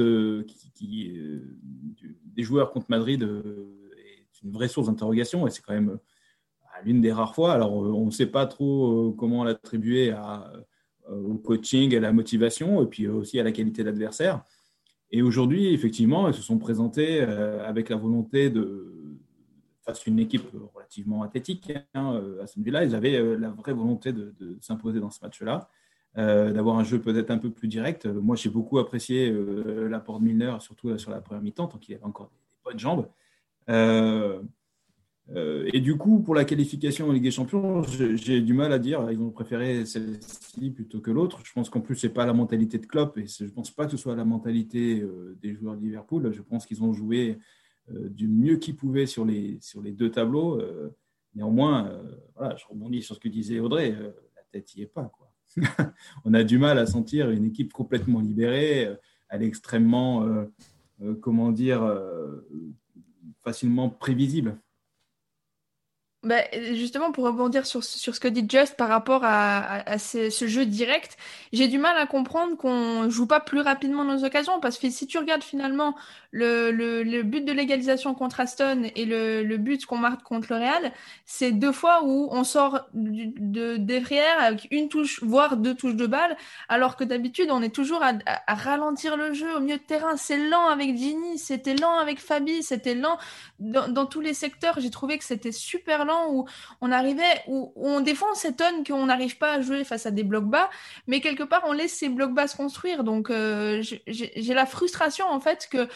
des 0.79 2.43
joueurs 2.43 2.71
contre 2.71 2.85
Madrid 2.91 3.23
est 3.23 4.43
une 4.43 4.53
vraie 4.53 4.69
source 4.69 4.89
d'interrogation 4.89 5.47
et 5.47 5.51
c'est 5.51 5.63
quand 5.63 5.73
même 5.73 5.99
l'une 6.85 7.01
des 7.01 7.13
rares 7.13 7.35
fois. 7.35 7.55
Alors, 7.55 7.73
on 7.73 8.05
ne 8.05 8.11
sait 8.11 8.27
pas 8.27 8.45
trop 8.45 9.13
comment 9.13 9.43
l'attribuer 9.43 10.13
au 11.11 11.35
coaching, 11.35 11.95
à 11.97 12.01
la 12.01 12.13
motivation 12.13 12.83
et 12.83 12.87
puis 12.87 13.09
aussi 13.09 13.39
à 13.41 13.43
la 13.43 13.53
qualité 13.53 13.83
de 13.83 13.89
l'adversaire. 13.89 14.43
Et 15.11 15.23
aujourd'hui, 15.23 15.75
effectivement, 15.75 16.29
ils 16.29 16.35
se 16.35 16.43
sont 16.43 16.59
présentés 16.59 17.21
avec 17.21 17.89
la 17.89 17.97
volonté 17.97 18.49
de, 18.49 18.95
face 19.83 20.07
une 20.07 20.21
équipe 20.21 20.45
relativement 20.75 21.23
athlétique, 21.23 21.73
hein, 21.95 22.23
à 22.41 22.47
ce 22.47 22.59
niveau-là, 22.61 22.85
ils 22.85 22.95
avaient 22.95 23.37
la 23.37 23.51
vraie 23.51 23.73
volonté 23.73 24.13
de 24.13 24.57
s'imposer 24.61 25.01
dans 25.01 25.11
ce 25.11 25.19
match-là. 25.23 25.69
Euh, 26.19 26.51
d'avoir 26.53 26.77
un 26.77 26.83
jeu 26.83 27.01
peut-être 27.01 27.31
un 27.31 27.39
peu 27.39 27.51
plus 27.51 27.69
direct. 27.69 28.07
Euh, 28.07 28.21
moi, 28.21 28.35
j'ai 28.35 28.51
beaucoup 28.51 28.81
apprécié 28.81 29.31
euh, 29.31 29.89
l'apport 29.89 30.19
de 30.19 30.25
Milner, 30.25 30.57
surtout 30.59 30.99
sur 30.99 31.13
la 31.13 31.21
première 31.21 31.41
mi-temps, 31.41 31.69
tant 31.69 31.79
qu'il 31.79 31.95
avait 31.95 32.05
encore 32.05 32.31
des, 32.31 32.57
bonnes 32.65 32.79
jambes. 32.79 33.07
Et 35.37 35.81
du 35.81 35.97
coup, 35.97 36.21
pour 36.21 36.35
la 36.35 36.45
qualification 36.45 37.09
en 37.09 37.13
Ligue 37.13 37.23
des 37.23 37.31
Champions, 37.31 37.83
j'ai 37.85 38.41
du 38.41 38.53
mal 38.53 38.73
à 38.73 38.79
dire. 38.79 39.11
Ils 39.13 39.21
ont 39.21 39.31
préféré 39.31 39.87
celle-ci 39.87 40.71
plutôt 40.71 41.01
que 41.01 41.11
l'autre. 41.11 41.41
Je 41.45 41.53
pense 41.53 41.71
qu'en 41.71 41.81
plus, 41.81 41.95
ce 41.95 42.07
n'est 42.07 42.13
pas 42.13 42.27
la 42.27 42.33
mentalité 42.33 42.79
de 42.79 42.87
Klopp 42.87 43.17
et 43.17 43.27
je 43.27 43.45
ne 43.45 43.51
pense 43.51 43.71
pas 43.71 43.85
que 43.85 43.93
ce 43.93 43.97
soit 43.97 44.17
la 44.17 44.25
mentalité 44.25 45.05
des 45.41 45.55
joueurs 45.55 45.77
de 45.77 45.83
Liverpool. 45.83 46.33
Je 46.33 46.43
pense 46.43 46.67
qu'ils 46.67 46.83
ont 46.83 46.93
joué 46.93 47.39
du 47.89 48.27
mieux 48.27 48.57
qu'ils 48.57 48.75
pouvaient 48.75 49.07
sur 49.07 49.25
les, 49.25 49.59
sur 49.61 49.83
les 49.83 49.93
deux 49.93 50.11
tableaux. 50.11 50.61
néanmoins, 51.35 51.93
je 52.41 52.65
rebondis 52.69 53.03
sur 53.03 53.15
ce 53.15 53.21
que 53.21 53.29
disait 53.29 53.61
Audrey, 53.61 53.93
la 53.93 54.43
tête 54.51 54.75
n'y 54.75 54.83
est 54.83 54.87
pas. 54.87 55.13
On 56.25 56.35
a 56.35 56.45
du 56.45 56.59
mal 56.59 56.79
à 56.79 56.87
sentir 56.87 57.31
une 57.31 57.47
équipe 57.47 57.73
complètement 57.73 58.21
libérée. 58.21 58.87
Euh, 58.87 58.95
elle 59.29 59.43
est 59.43 59.47
extrêmement, 59.47 60.25
euh, 60.25 60.45
euh, 61.03 61.15
comment 61.15 61.53
dire, 61.53 61.83
facilement 63.43 63.89
prévisible. 63.89 64.59
Bah, 66.23 66.43
justement, 66.75 67.13
pour 67.13 67.25
rebondir 67.25 67.65
sur, 67.65 67.83
sur, 67.83 68.15
ce 68.15 68.21
que 68.21 68.29
dit 68.29 68.45
Just 68.47 68.77
par 68.77 68.89
rapport 68.89 69.23
à, 69.25 69.97
ce, 69.97 70.29
jeu 70.47 70.67
direct, 70.67 71.17
j'ai 71.55 71.67
du 71.67 71.79
mal 71.79 71.97
à 71.97 72.07
comprendre 72.07 72.59
qu'on 72.59 73.09
joue 73.09 73.27
pas 73.27 73.41
plus 73.41 73.61
rapidement 73.63 74.05
nos 74.05 74.23
occasions 74.23 74.61
parce 74.61 74.77
que 74.77 74.91
si 74.91 75.07
tu 75.07 75.17
regardes 75.17 75.43
finalement 75.43 75.97
le, 76.31 76.73
le, 76.73 77.23
but 77.23 77.43
de 77.47 77.53
l'égalisation 77.53 78.13
contre 78.13 78.41
Aston 78.41 78.83
et 78.95 79.07
le, 79.07 79.43
le 79.43 79.57
but 79.57 79.87
qu'on 79.87 79.97
marque 79.97 80.23
contre 80.23 80.49
le 80.51 80.57
Real, 80.57 80.93
c'est 81.25 81.53
deux 81.53 81.73
fois 81.73 82.05
où 82.05 82.29
on 82.33 82.45
sort 82.45 82.87
de, 82.93 83.79
derrière 83.79 84.41
avec 84.41 84.69
une 84.71 84.91
touche, 84.91 85.23
voire 85.23 85.57
deux 85.57 85.75
touches 85.75 85.97
de 85.97 86.07
balle, 86.07 86.37
alors 86.69 86.97
que 86.97 87.05
d'habitude 87.05 87.51
on 87.51 87.63
est 87.63 87.75
toujours 87.75 88.03
à, 88.03 88.13
à, 88.27 88.55
ralentir 88.55 89.17
le 89.17 89.33
jeu 89.33 89.57
au 89.57 89.61
milieu 89.61 89.79
de 89.79 89.83
terrain. 89.83 90.19
C'est 90.19 90.37
lent 90.37 90.69
avec 90.69 90.99
Ginny, 90.99 91.39
c'était 91.39 91.75
lent 91.75 91.97
avec 91.97 92.21
Fabi, 92.21 92.63
c'était 92.63 92.95
lent 92.95 93.17
dans, 93.59 93.89
dans 93.89 94.05
tous 94.05 94.21
les 94.21 94.35
secteurs. 94.35 94.79
J'ai 94.81 94.91
trouvé 94.91 95.17
que 95.17 95.25
c'était 95.25 95.51
super 95.51 96.05
lent 96.05 96.10
où 96.31 96.47
on 96.81 96.93
arrivait, 96.93 97.43
où, 97.47 97.73
on 97.77 98.01
défend, 98.01 98.27
on 98.33 98.35
s'étonne 98.35 98.85
qu'on 98.85 99.07
n'arrive 99.07 99.39
pas 99.39 99.55
à 99.55 99.61
jouer 99.61 99.85
face 99.85 100.07
à 100.07 100.11
des 100.11 100.25
blocs 100.25 100.49
bas, 100.49 100.71
mais 101.07 101.21
quelque 101.21 101.43
part 101.43 101.63
on 101.67 101.73
laisse 101.73 101.93
ces 101.93 102.09
blocs 102.09 102.35
bas 102.35 102.47
se 102.47 102.57
construire. 102.57 103.05
Donc 103.05 103.31
euh, 103.31 103.83
j'ai 104.07 104.55
la 104.55 104.67
frustration 104.67 105.27
en 105.27 105.41
fait 105.41 105.69
que 105.71 105.89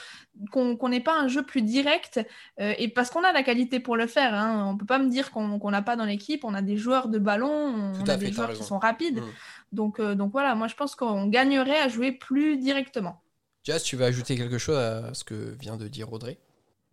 qu'on 0.50 0.88
n'ait 0.88 1.00
pas 1.00 1.16
un 1.16 1.28
jeu 1.28 1.42
plus 1.42 1.62
direct 1.62 2.20
euh, 2.60 2.74
et 2.78 2.88
parce 2.88 3.10
qu'on 3.10 3.22
a 3.22 3.32
la 3.32 3.42
qualité 3.42 3.80
pour 3.80 3.96
le 3.96 4.06
faire. 4.06 4.34
Hein. 4.34 4.66
On 4.68 4.76
peut 4.76 4.86
pas 4.86 4.98
me 4.98 5.08
dire 5.08 5.30
qu'on 5.30 5.70
n'a 5.70 5.82
pas 5.82 5.96
dans 5.96 6.04
l'équipe. 6.04 6.44
On 6.44 6.54
a 6.54 6.62
des 6.62 6.76
joueurs 6.76 7.08
de 7.08 7.18
ballon, 7.18 7.94
on, 7.94 8.08
a 8.08 8.16
des 8.16 8.32
joueurs 8.32 8.52
qui 8.52 8.64
sont 8.64 8.78
rapides. 8.78 9.20
Mm. 9.20 9.26
Donc, 9.72 10.00
euh, 10.00 10.14
donc 10.14 10.32
voilà, 10.32 10.54
moi 10.54 10.68
je 10.68 10.74
pense 10.74 10.94
qu'on 10.94 11.26
gagnerait 11.26 11.78
à 11.78 11.88
jouer 11.88 12.12
plus 12.12 12.56
directement. 12.56 13.22
Jazz, 13.64 13.82
tu 13.82 13.96
vas 13.96 14.06
ajouter 14.06 14.36
quelque 14.36 14.58
chose 14.58 14.76
à 14.76 15.14
ce 15.14 15.24
que 15.24 15.56
vient 15.58 15.76
de 15.76 15.88
dire 15.88 16.12
Audrey? 16.12 16.38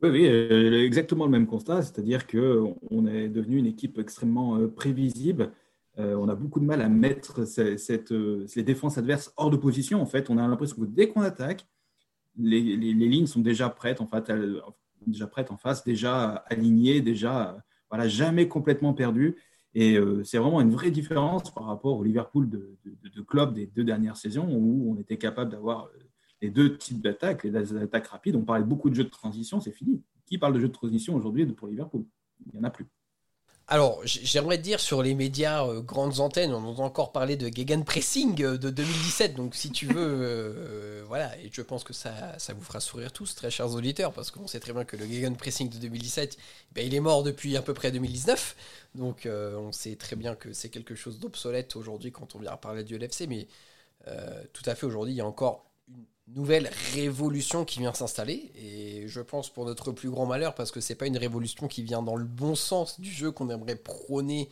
Oui, 0.09 0.27
euh, 0.27 0.83
exactement 0.83 1.25
le 1.25 1.31
même 1.31 1.45
constat, 1.45 1.83
c'est-à-dire 1.83 2.25
qu'on 2.25 3.05
est 3.07 3.29
devenu 3.29 3.57
une 3.57 3.67
équipe 3.67 3.99
extrêmement 3.99 4.57
euh, 4.57 4.67
prévisible. 4.67 5.51
Euh, 5.99 6.15
on 6.15 6.27
a 6.27 6.35
beaucoup 6.35 6.59
de 6.59 6.65
mal 6.65 6.81
à 6.81 6.89
mettre 6.89 7.43
les 8.55 8.63
défenses 8.63 8.97
adverses 8.97 9.31
hors 9.37 9.51
de 9.51 9.57
position. 9.57 10.01
En 10.01 10.05
fait, 10.07 10.29
on 10.29 10.37
a 10.37 10.47
l'impression 10.47 10.77
que 10.77 10.85
dès 10.85 11.09
qu'on 11.09 11.21
attaque, 11.21 11.67
les, 12.37 12.61
lignes 12.75 13.27
sont 13.27 13.41
déjà 13.41 13.69
prêtes, 13.69 14.01
en 14.01 14.07
fait, 14.07 14.31
déjà 15.05 15.27
prêtes 15.27 15.51
en 15.51 15.57
face, 15.57 15.83
déjà 15.83 16.45
alignées, 16.49 17.01
déjà 17.01 17.57
voilà, 17.89 18.07
jamais 18.07 18.47
complètement 18.47 18.93
perdues. 18.93 19.35
Et 19.75 19.97
c'est 20.23 20.37
vraiment 20.37 20.61
une 20.61 20.71
vraie 20.71 20.91
différence 20.91 21.53
par 21.53 21.65
rapport 21.65 21.97
au 21.97 22.03
Liverpool 22.03 22.49
de, 22.49 22.77
de, 22.85 23.09
de, 23.09 23.21
club 23.21 23.53
des 23.53 23.67
deux 23.67 23.83
dernières 23.83 24.15
saisons 24.15 24.47
où 24.49 24.93
on 24.93 24.99
était 24.99 25.17
capable 25.17 25.51
d'avoir 25.51 25.89
les 26.41 26.49
deux 26.49 26.77
types 26.77 27.01
d'attaques, 27.01 27.43
les 27.43 27.77
attaques 27.77 28.07
rapides. 28.07 28.35
On 28.35 28.43
parlait 28.43 28.63
beaucoup 28.63 28.89
de 28.89 28.95
jeux 28.95 29.03
de 29.03 29.09
transition, 29.09 29.59
c'est 29.59 29.71
fini. 29.71 30.01
Qui 30.25 30.37
parle 30.37 30.53
de 30.53 30.59
jeux 30.59 30.67
de 30.67 30.73
transition 30.73 31.15
aujourd'hui 31.15 31.45
pour 31.45 31.67
Liverpool? 31.67 32.05
Il 32.45 32.53
n'y 32.53 32.59
en 32.59 32.63
a 32.63 32.71
plus. 32.71 32.87
Alors, 33.67 34.01
j'aimerais 34.03 34.57
dire 34.57 34.81
sur 34.81 35.01
les 35.01 35.13
médias 35.15 35.65
euh, 35.65 35.79
grandes 35.79 36.19
antennes, 36.19 36.51
on 36.53 36.75
a 36.75 36.81
encore 36.81 37.13
parlé 37.13 37.37
de 37.37 37.47
Gegenpressing 37.47 38.43
euh, 38.43 38.57
de 38.57 38.69
2017. 38.69 39.33
Donc, 39.35 39.55
si 39.55 39.71
tu 39.71 39.85
veux, 39.85 39.95
euh, 39.97 41.03
voilà, 41.07 41.37
et 41.37 41.49
je 41.53 41.61
pense 41.61 41.85
que 41.85 41.93
ça, 41.93 42.37
ça 42.37 42.53
vous 42.53 42.61
fera 42.61 42.81
sourire 42.81 43.13
tous, 43.13 43.33
très 43.33 43.49
chers 43.49 43.73
auditeurs, 43.73 44.11
parce 44.11 44.29
qu'on 44.29 44.45
sait 44.45 44.59
très 44.59 44.73
bien 44.73 44.83
que 44.83 44.97
le 44.97 45.05
Gegenpressing 45.05 45.69
de 45.69 45.77
2017, 45.77 46.37
ben, 46.73 46.85
il 46.85 46.93
est 46.93 46.99
mort 46.99 47.23
depuis 47.23 47.55
à 47.55 47.61
peu 47.61 47.73
près 47.73 47.93
2019. 47.93 48.57
Donc, 48.95 49.25
on 49.25 49.71
sait 49.71 49.95
très 49.95 50.17
bien 50.17 50.35
que 50.35 50.51
c'est 50.51 50.69
quelque 50.69 50.95
chose 50.95 51.19
d'obsolète 51.19 51.77
aujourd'hui 51.77 52.11
quand 52.11 52.35
on 52.35 52.39
vient 52.39 52.57
parler 52.57 52.83
du 52.83 52.97
LFC. 52.97 53.25
Mais 53.27 53.47
tout 54.51 54.63
à 54.65 54.75
fait, 54.75 54.85
aujourd'hui, 54.85 55.13
il 55.13 55.17
y 55.17 55.21
a 55.21 55.25
encore 55.25 55.70
nouvelle 56.35 56.69
révolution 56.93 57.65
qui 57.65 57.79
vient 57.79 57.93
s'installer. 57.93 58.51
Et 58.55 59.07
je 59.07 59.21
pense 59.21 59.49
pour 59.49 59.65
notre 59.65 59.91
plus 59.91 60.09
grand 60.09 60.25
malheur, 60.25 60.55
parce 60.55 60.71
que 60.71 60.81
c'est 60.81 60.95
pas 60.95 61.07
une 61.07 61.17
révolution 61.17 61.67
qui 61.67 61.83
vient 61.83 62.01
dans 62.01 62.15
le 62.15 62.25
bon 62.25 62.55
sens 62.55 62.99
du 62.99 63.11
jeu 63.11 63.31
qu'on 63.31 63.49
aimerait 63.49 63.75
prôner 63.75 64.49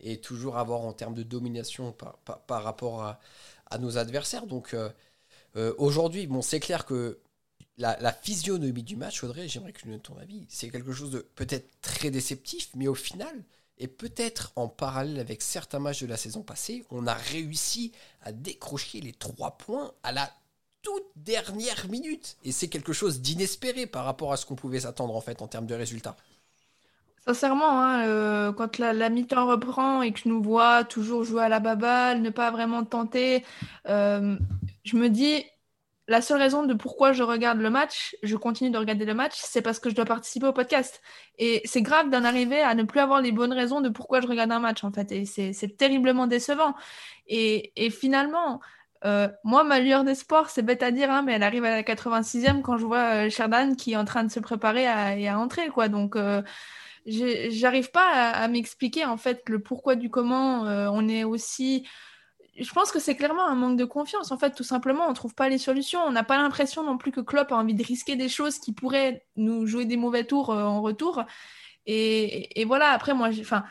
et 0.00 0.20
toujours 0.20 0.58
avoir 0.58 0.82
en 0.82 0.92
termes 0.92 1.14
de 1.14 1.22
domination 1.22 1.92
par, 1.92 2.62
rapport 2.62 3.02
à, 3.02 3.78
nos 3.78 3.98
adversaires. 3.98 4.46
Donc 4.46 4.74
euh, 4.74 4.90
euh, 5.56 5.74
aujourd'hui, 5.78 6.26
bon, 6.26 6.42
c'est 6.42 6.60
clair 6.60 6.86
que 6.86 7.18
la, 7.76 8.12
physionomie 8.12 8.82
du 8.82 8.96
match, 8.96 9.22
Audrey, 9.22 9.48
j'aimerais 9.48 9.72
que 9.72 9.80
tu 9.80 9.88
nous 9.88 9.94
donnes 9.94 10.02
ton 10.02 10.18
avis, 10.18 10.46
c'est 10.48 10.68
quelque 10.70 10.92
chose 10.92 11.10
de 11.10 11.20
peut-être 11.34 11.68
très 11.80 12.10
déceptif, 12.10 12.70
mais 12.74 12.88
au 12.88 12.94
final, 12.94 13.44
et 13.78 13.86
peut-être 13.86 14.52
en 14.56 14.68
parallèle 14.68 15.20
avec 15.20 15.42
certains 15.42 15.78
matchs 15.78 16.02
de 16.02 16.08
la 16.08 16.16
saison 16.16 16.42
passée, 16.42 16.84
on 16.90 17.06
a 17.06 17.14
réussi 17.14 17.92
à 18.22 18.32
décrocher 18.32 19.00
les 19.00 19.12
trois 19.12 19.52
points 19.52 19.92
à 20.02 20.10
la 20.10 20.32
dernière 21.16 21.86
minute. 21.88 22.36
Et 22.44 22.52
c'est 22.52 22.68
quelque 22.68 22.92
chose 22.92 23.20
d'inespéré 23.20 23.86
par 23.86 24.04
rapport 24.04 24.32
à 24.32 24.36
ce 24.36 24.46
qu'on 24.46 24.54
pouvait 24.54 24.80
s'attendre 24.80 25.14
en 25.14 25.20
fait 25.20 25.42
en 25.42 25.48
termes 25.48 25.66
de 25.66 25.74
résultats. 25.74 26.16
Sincèrement, 27.26 27.82
hein, 27.82 28.06
euh, 28.06 28.52
quand 28.52 28.78
la, 28.78 29.10
mi-temps 29.10 29.46
reprend 29.46 30.00
et 30.00 30.12
que 30.12 30.20
je 30.20 30.28
nous 30.28 30.42
vois 30.42 30.84
toujours 30.84 31.24
jouer 31.24 31.42
à 31.42 31.50
la 31.50 31.60
baballe, 31.60 32.22
ne 32.22 32.30
pas 32.30 32.50
vraiment 32.50 32.84
tenter, 32.84 33.44
euh, 33.86 34.38
je 34.84 34.96
me 34.96 35.10
dis, 35.10 35.44
la 36.06 36.22
seule 36.22 36.38
raison 36.38 36.62
de 36.62 36.72
pourquoi 36.72 37.12
je 37.12 37.22
regarde 37.22 37.58
le 37.58 37.68
match, 37.68 38.16
je 38.22 38.34
continue 38.34 38.70
de 38.70 38.78
regarder 38.78 39.04
le 39.04 39.12
match, 39.12 39.34
c'est 39.36 39.60
parce 39.60 39.78
que 39.78 39.90
je 39.90 39.94
dois 39.94 40.06
participer 40.06 40.46
au 40.46 40.54
podcast. 40.54 41.02
Et 41.36 41.60
c'est 41.66 41.82
grave 41.82 42.08
d'en 42.08 42.24
arriver 42.24 42.62
à 42.62 42.74
ne 42.74 42.82
plus 42.84 42.98
avoir 42.98 43.20
les 43.20 43.30
bonnes 43.30 43.52
raisons 43.52 43.82
de 43.82 43.90
pourquoi 43.90 44.22
je 44.22 44.26
regarde 44.26 44.50
un 44.50 44.58
match, 44.58 44.82
en 44.82 44.90
fait. 44.90 45.12
Et 45.12 45.26
c'est 45.26 45.76
terriblement 45.76 46.26
décevant. 46.26 46.74
Et, 47.26 47.72
et 47.76 47.90
finalement, 47.90 48.60
euh, 49.04 49.28
moi, 49.44 49.64
ma 49.64 49.80
lueur 49.80 50.04
d'espoir, 50.04 50.50
c'est 50.50 50.62
bête 50.62 50.82
à 50.82 50.90
dire, 50.90 51.10
hein, 51.10 51.22
mais 51.22 51.34
elle 51.34 51.42
arrive 51.42 51.64
à 51.64 51.70
la 51.70 51.82
86e 51.82 52.62
quand 52.62 52.78
je 52.78 52.84
vois 52.84 53.28
euh, 53.28 53.74
qui 53.74 53.92
est 53.92 53.96
en 53.96 54.04
train 54.04 54.24
de 54.24 54.30
se 54.30 54.40
préparer 54.40 54.86
à, 54.86 55.16
et 55.16 55.28
à 55.28 55.38
entrer. 55.38 55.68
Quoi. 55.68 55.88
Donc, 55.88 56.16
euh, 56.16 56.42
j'arrive 57.06 57.90
pas 57.90 58.10
à, 58.10 58.48
m'expliquer 58.48 59.04
en 59.04 59.16
fait 59.16 59.48
le 59.48 59.60
pourquoi 59.60 59.94
du 59.94 60.10
comment 60.10 60.62
on 60.62 61.08
est 61.08 61.24
aussi. 61.24 61.88
Je 62.58 62.70
pense 62.72 62.90
que 62.90 62.98
c'est 62.98 63.14
clairement 63.16 63.46
un 63.46 63.54
manque 63.54 63.78
de 63.78 63.84
confiance. 63.84 64.32
En 64.32 64.38
fait, 64.38 64.50
tout 64.50 64.64
simplement, 64.64 65.06
on 65.08 65.14
trouve 65.14 65.34
pas 65.34 65.48
les 65.48 65.58
solutions. 65.58 66.00
On 66.00 66.10
n'a 66.10 66.24
pas 66.24 66.36
l'impression 66.36 66.82
non 66.82 66.98
plus 66.98 67.12
que 67.12 67.20
Klopp 67.20 67.52
a 67.52 67.56
envie 67.56 67.74
de 67.74 67.84
risquer 67.84 68.16
des 68.16 68.28
choses 68.28 68.58
qui 68.58 68.72
pourraient 68.72 69.24
nous 69.36 69.66
jouer 69.66 69.84
des 69.84 69.96
mauvais 69.96 70.24
tours 70.24 70.50
en 70.50 70.82
retour. 70.82 71.24
Et, 71.86 72.60
et, 72.60 72.64
voilà, 72.64 72.90
après, 72.90 73.14
moi, 73.14 73.28
enfin 73.40 73.64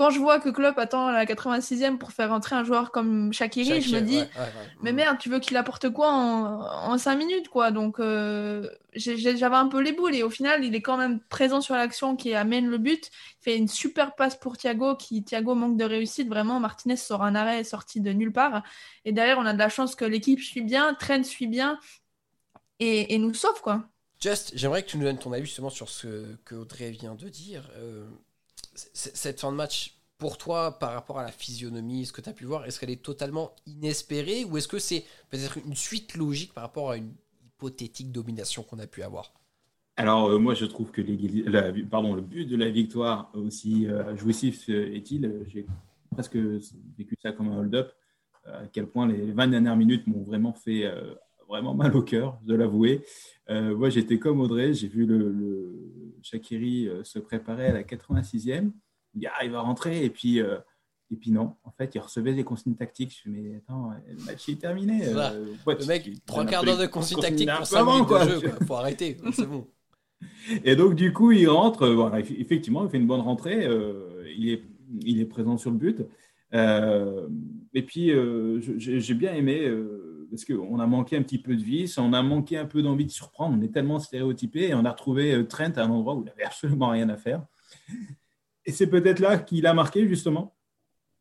quand 0.00 0.08
je 0.08 0.18
vois 0.18 0.40
que 0.40 0.48
Klopp 0.48 0.78
attend 0.78 1.10
la 1.10 1.26
86e 1.26 1.98
pour 1.98 2.10
faire 2.10 2.32
entrer 2.32 2.56
un 2.56 2.64
joueur 2.64 2.90
comme 2.90 3.34
Shakiri, 3.34 3.82
je 3.82 3.96
me 3.96 4.00
dis, 4.00 4.22
mais 4.80 4.94
merde, 4.94 5.18
tu 5.18 5.28
veux 5.28 5.40
qu'il 5.40 5.58
apporte 5.58 5.90
quoi 5.90 6.10
en, 6.10 6.96
5 6.96 7.16
minutes, 7.16 7.48
quoi? 7.48 7.70
Donc, 7.70 8.00
euh, 8.00 8.66
j'avais 8.94 9.56
un 9.56 9.68
peu 9.68 9.78
les 9.82 9.92
boules 9.92 10.14
et 10.14 10.22
au 10.22 10.30
final, 10.30 10.64
il 10.64 10.74
est 10.74 10.80
quand 10.80 10.96
même 10.96 11.20
présent 11.28 11.60
sur 11.60 11.74
l'action 11.74 12.16
qui 12.16 12.32
amène 12.32 12.66
le 12.68 12.78
but. 12.78 13.10
Il 13.40 13.44
fait 13.44 13.58
une 13.58 13.68
super 13.68 14.14
passe 14.14 14.36
pour 14.36 14.56
Thiago, 14.56 14.96
qui 14.96 15.22
Thiago 15.22 15.54
manque 15.54 15.76
de 15.76 15.84
réussite. 15.84 16.28
Vraiment, 16.28 16.60
Martinez 16.60 16.96
sort 16.96 17.22
un 17.22 17.34
arrêt 17.34 17.62
sorti 17.62 18.00
de 18.00 18.10
nulle 18.10 18.32
part. 18.32 18.62
Et 19.04 19.12
derrière, 19.12 19.36
on 19.38 19.44
a 19.44 19.52
de 19.52 19.58
la 19.58 19.68
chance 19.68 19.94
que 19.96 20.06
l'équipe 20.06 20.40
suit 20.40 20.62
bien, 20.62 20.94
Trent 20.94 21.24
suit 21.24 21.46
bien 21.46 21.78
et, 22.78 23.18
nous 23.18 23.34
sauve, 23.34 23.60
quoi. 23.60 23.84
Just, 24.18 24.52
j'aimerais 24.54 24.82
que 24.82 24.88
tu 24.88 24.96
nous 24.96 25.04
donnes 25.04 25.18
ton 25.18 25.34
avis 25.34 25.44
justement 25.44 25.68
sur 25.68 25.90
ce 25.90 26.36
que 26.46 26.54
Audrey 26.54 26.90
vient 26.90 27.14
de 27.14 27.28
dire. 27.28 27.70
Euh, 27.76 28.06
cette 28.92 29.40
fin 29.40 29.50
de 29.52 29.56
match, 29.56 30.00
pour 30.18 30.36
toi, 30.36 30.78
par 30.78 30.92
rapport 30.92 31.18
à 31.18 31.22
la 31.22 31.32
physionomie, 31.32 32.04
ce 32.04 32.12
que 32.12 32.20
tu 32.20 32.28
as 32.28 32.34
pu 32.34 32.44
voir, 32.44 32.66
est-ce 32.66 32.78
qu'elle 32.78 32.90
est 32.90 33.02
totalement 33.02 33.56
inespérée 33.66 34.44
ou 34.44 34.58
est-ce 34.58 34.68
que 34.68 34.78
c'est 34.78 35.04
peut-être 35.30 35.58
une 35.64 35.74
suite 35.74 36.14
logique 36.14 36.52
par 36.52 36.62
rapport 36.62 36.90
à 36.90 36.96
une 36.98 37.12
hypothétique 37.42 38.12
domination 38.12 38.62
qu'on 38.62 38.78
a 38.78 38.86
pu 38.86 39.02
avoir? 39.02 39.32
Alors, 39.96 40.30
euh, 40.30 40.38
moi, 40.38 40.54
je 40.54 40.64
trouve 40.66 40.90
que 40.90 41.02
pardon, 41.88 42.14
le 42.14 42.22
but 42.22 42.46
de 42.46 42.56
la 42.56 42.70
victoire, 42.70 43.30
aussi 43.34 43.86
euh, 43.86 44.16
jouissif 44.16 44.68
est-il, 44.68 45.26
euh, 45.26 45.44
j'ai 45.48 45.66
presque 46.10 46.36
vécu 46.36 47.16
ça 47.22 47.32
comme 47.32 47.48
un 47.48 47.58
hold-up, 47.58 47.92
à 48.46 48.66
quel 48.72 48.86
point 48.86 49.06
les 49.06 49.32
20 49.32 49.48
dernières 49.48 49.76
minutes 49.76 50.06
m'ont 50.06 50.22
vraiment 50.22 50.52
fait 50.52 50.90
vraiment 51.50 51.74
mal 51.74 51.94
au 51.96 52.02
cœur, 52.02 52.38
de 52.46 52.54
l'avouer. 52.54 53.02
moi, 53.48 53.90
j'étais 53.90 54.18
comme 54.18 54.40
Audrey, 54.40 54.72
j'ai 54.72 54.88
vu 54.88 55.04
le 55.04 55.90
Shakiri 56.22 56.88
euh, 56.88 57.04
se 57.04 57.18
préparait 57.18 57.68
à 57.68 57.72
la 57.72 57.82
86e. 57.82 58.70
Il, 59.14 59.26
ah, 59.26 59.44
il 59.44 59.50
va 59.50 59.60
rentrer 59.60 60.04
et 60.04 60.10
puis, 60.10 60.40
euh, 60.40 60.58
et 61.10 61.16
puis 61.16 61.30
non. 61.30 61.54
En 61.64 61.70
fait, 61.72 61.94
il 61.94 61.98
recevait 61.98 62.34
des 62.34 62.44
consignes 62.44 62.74
tactiques. 62.74 63.20
Je 63.24 63.30
me 63.30 63.40
mais 63.40 63.56
attends, 63.56 63.90
le 64.08 64.24
match 64.24 64.48
est 64.48 64.60
terminé. 64.60 65.06
Euh, 65.06 65.46
le 65.66 65.86
mec, 65.86 66.10
trois 66.26 66.44
quarts 66.44 66.64
d'heure 66.64 66.78
de 66.78 66.86
consignes 66.86 67.20
tactiques 67.20 67.50
pour 67.56 67.66
5 67.66 67.84
minutes 67.84 68.08
de 68.08 68.40
jeu. 68.40 68.52
Faut 68.66 68.74
arrêter, 68.74 69.16
c'est 69.32 69.46
bon. 69.46 69.66
Et 70.64 70.76
donc, 70.76 70.94
du 70.94 71.12
coup, 71.12 71.32
il 71.32 71.48
rentre. 71.48 72.14
Effectivement, 72.38 72.84
il 72.84 72.90
fait 72.90 72.98
une 72.98 73.06
bonne 73.06 73.20
rentrée. 73.20 73.66
il, 74.36 74.50
est, 74.50 74.62
il 75.02 75.20
est 75.20 75.26
présent 75.26 75.56
sur 75.56 75.70
le 75.70 75.78
but. 75.78 76.06
et 76.52 77.82
puis, 77.82 78.12
j'ai 78.76 79.14
bien 79.14 79.34
aimé 79.34 79.66
parce 80.30 80.44
qu'on 80.44 80.78
a 80.78 80.86
manqué 80.86 81.16
un 81.16 81.22
petit 81.22 81.38
peu 81.38 81.56
de 81.56 81.62
vis, 81.62 81.98
on 81.98 82.12
a 82.12 82.22
manqué 82.22 82.56
un 82.56 82.64
peu 82.64 82.82
d'envie 82.82 83.04
de 83.04 83.10
surprendre, 83.10 83.56
on 83.58 83.62
est 83.62 83.72
tellement 83.72 83.98
stéréotypé 83.98 84.68
et 84.68 84.74
on 84.74 84.84
a 84.84 84.90
retrouvé 84.90 85.34
euh, 85.34 85.44
Trent 85.46 85.72
à 85.76 85.82
un 85.82 85.90
endroit 85.90 86.14
où 86.14 86.22
il 86.22 86.26
n'avait 86.26 86.44
absolument 86.44 86.90
rien 86.90 87.08
à 87.08 87.16
faire. 87.16 87.44
Et 88.64 88.72
c'est 88.72 88.86
peut-être 88.86 89.18
là 89.18 89.38
qu'il 89.38 89.66
a 89.66 89.74
marqué 89.74 90.06
justement. 90.08 90.56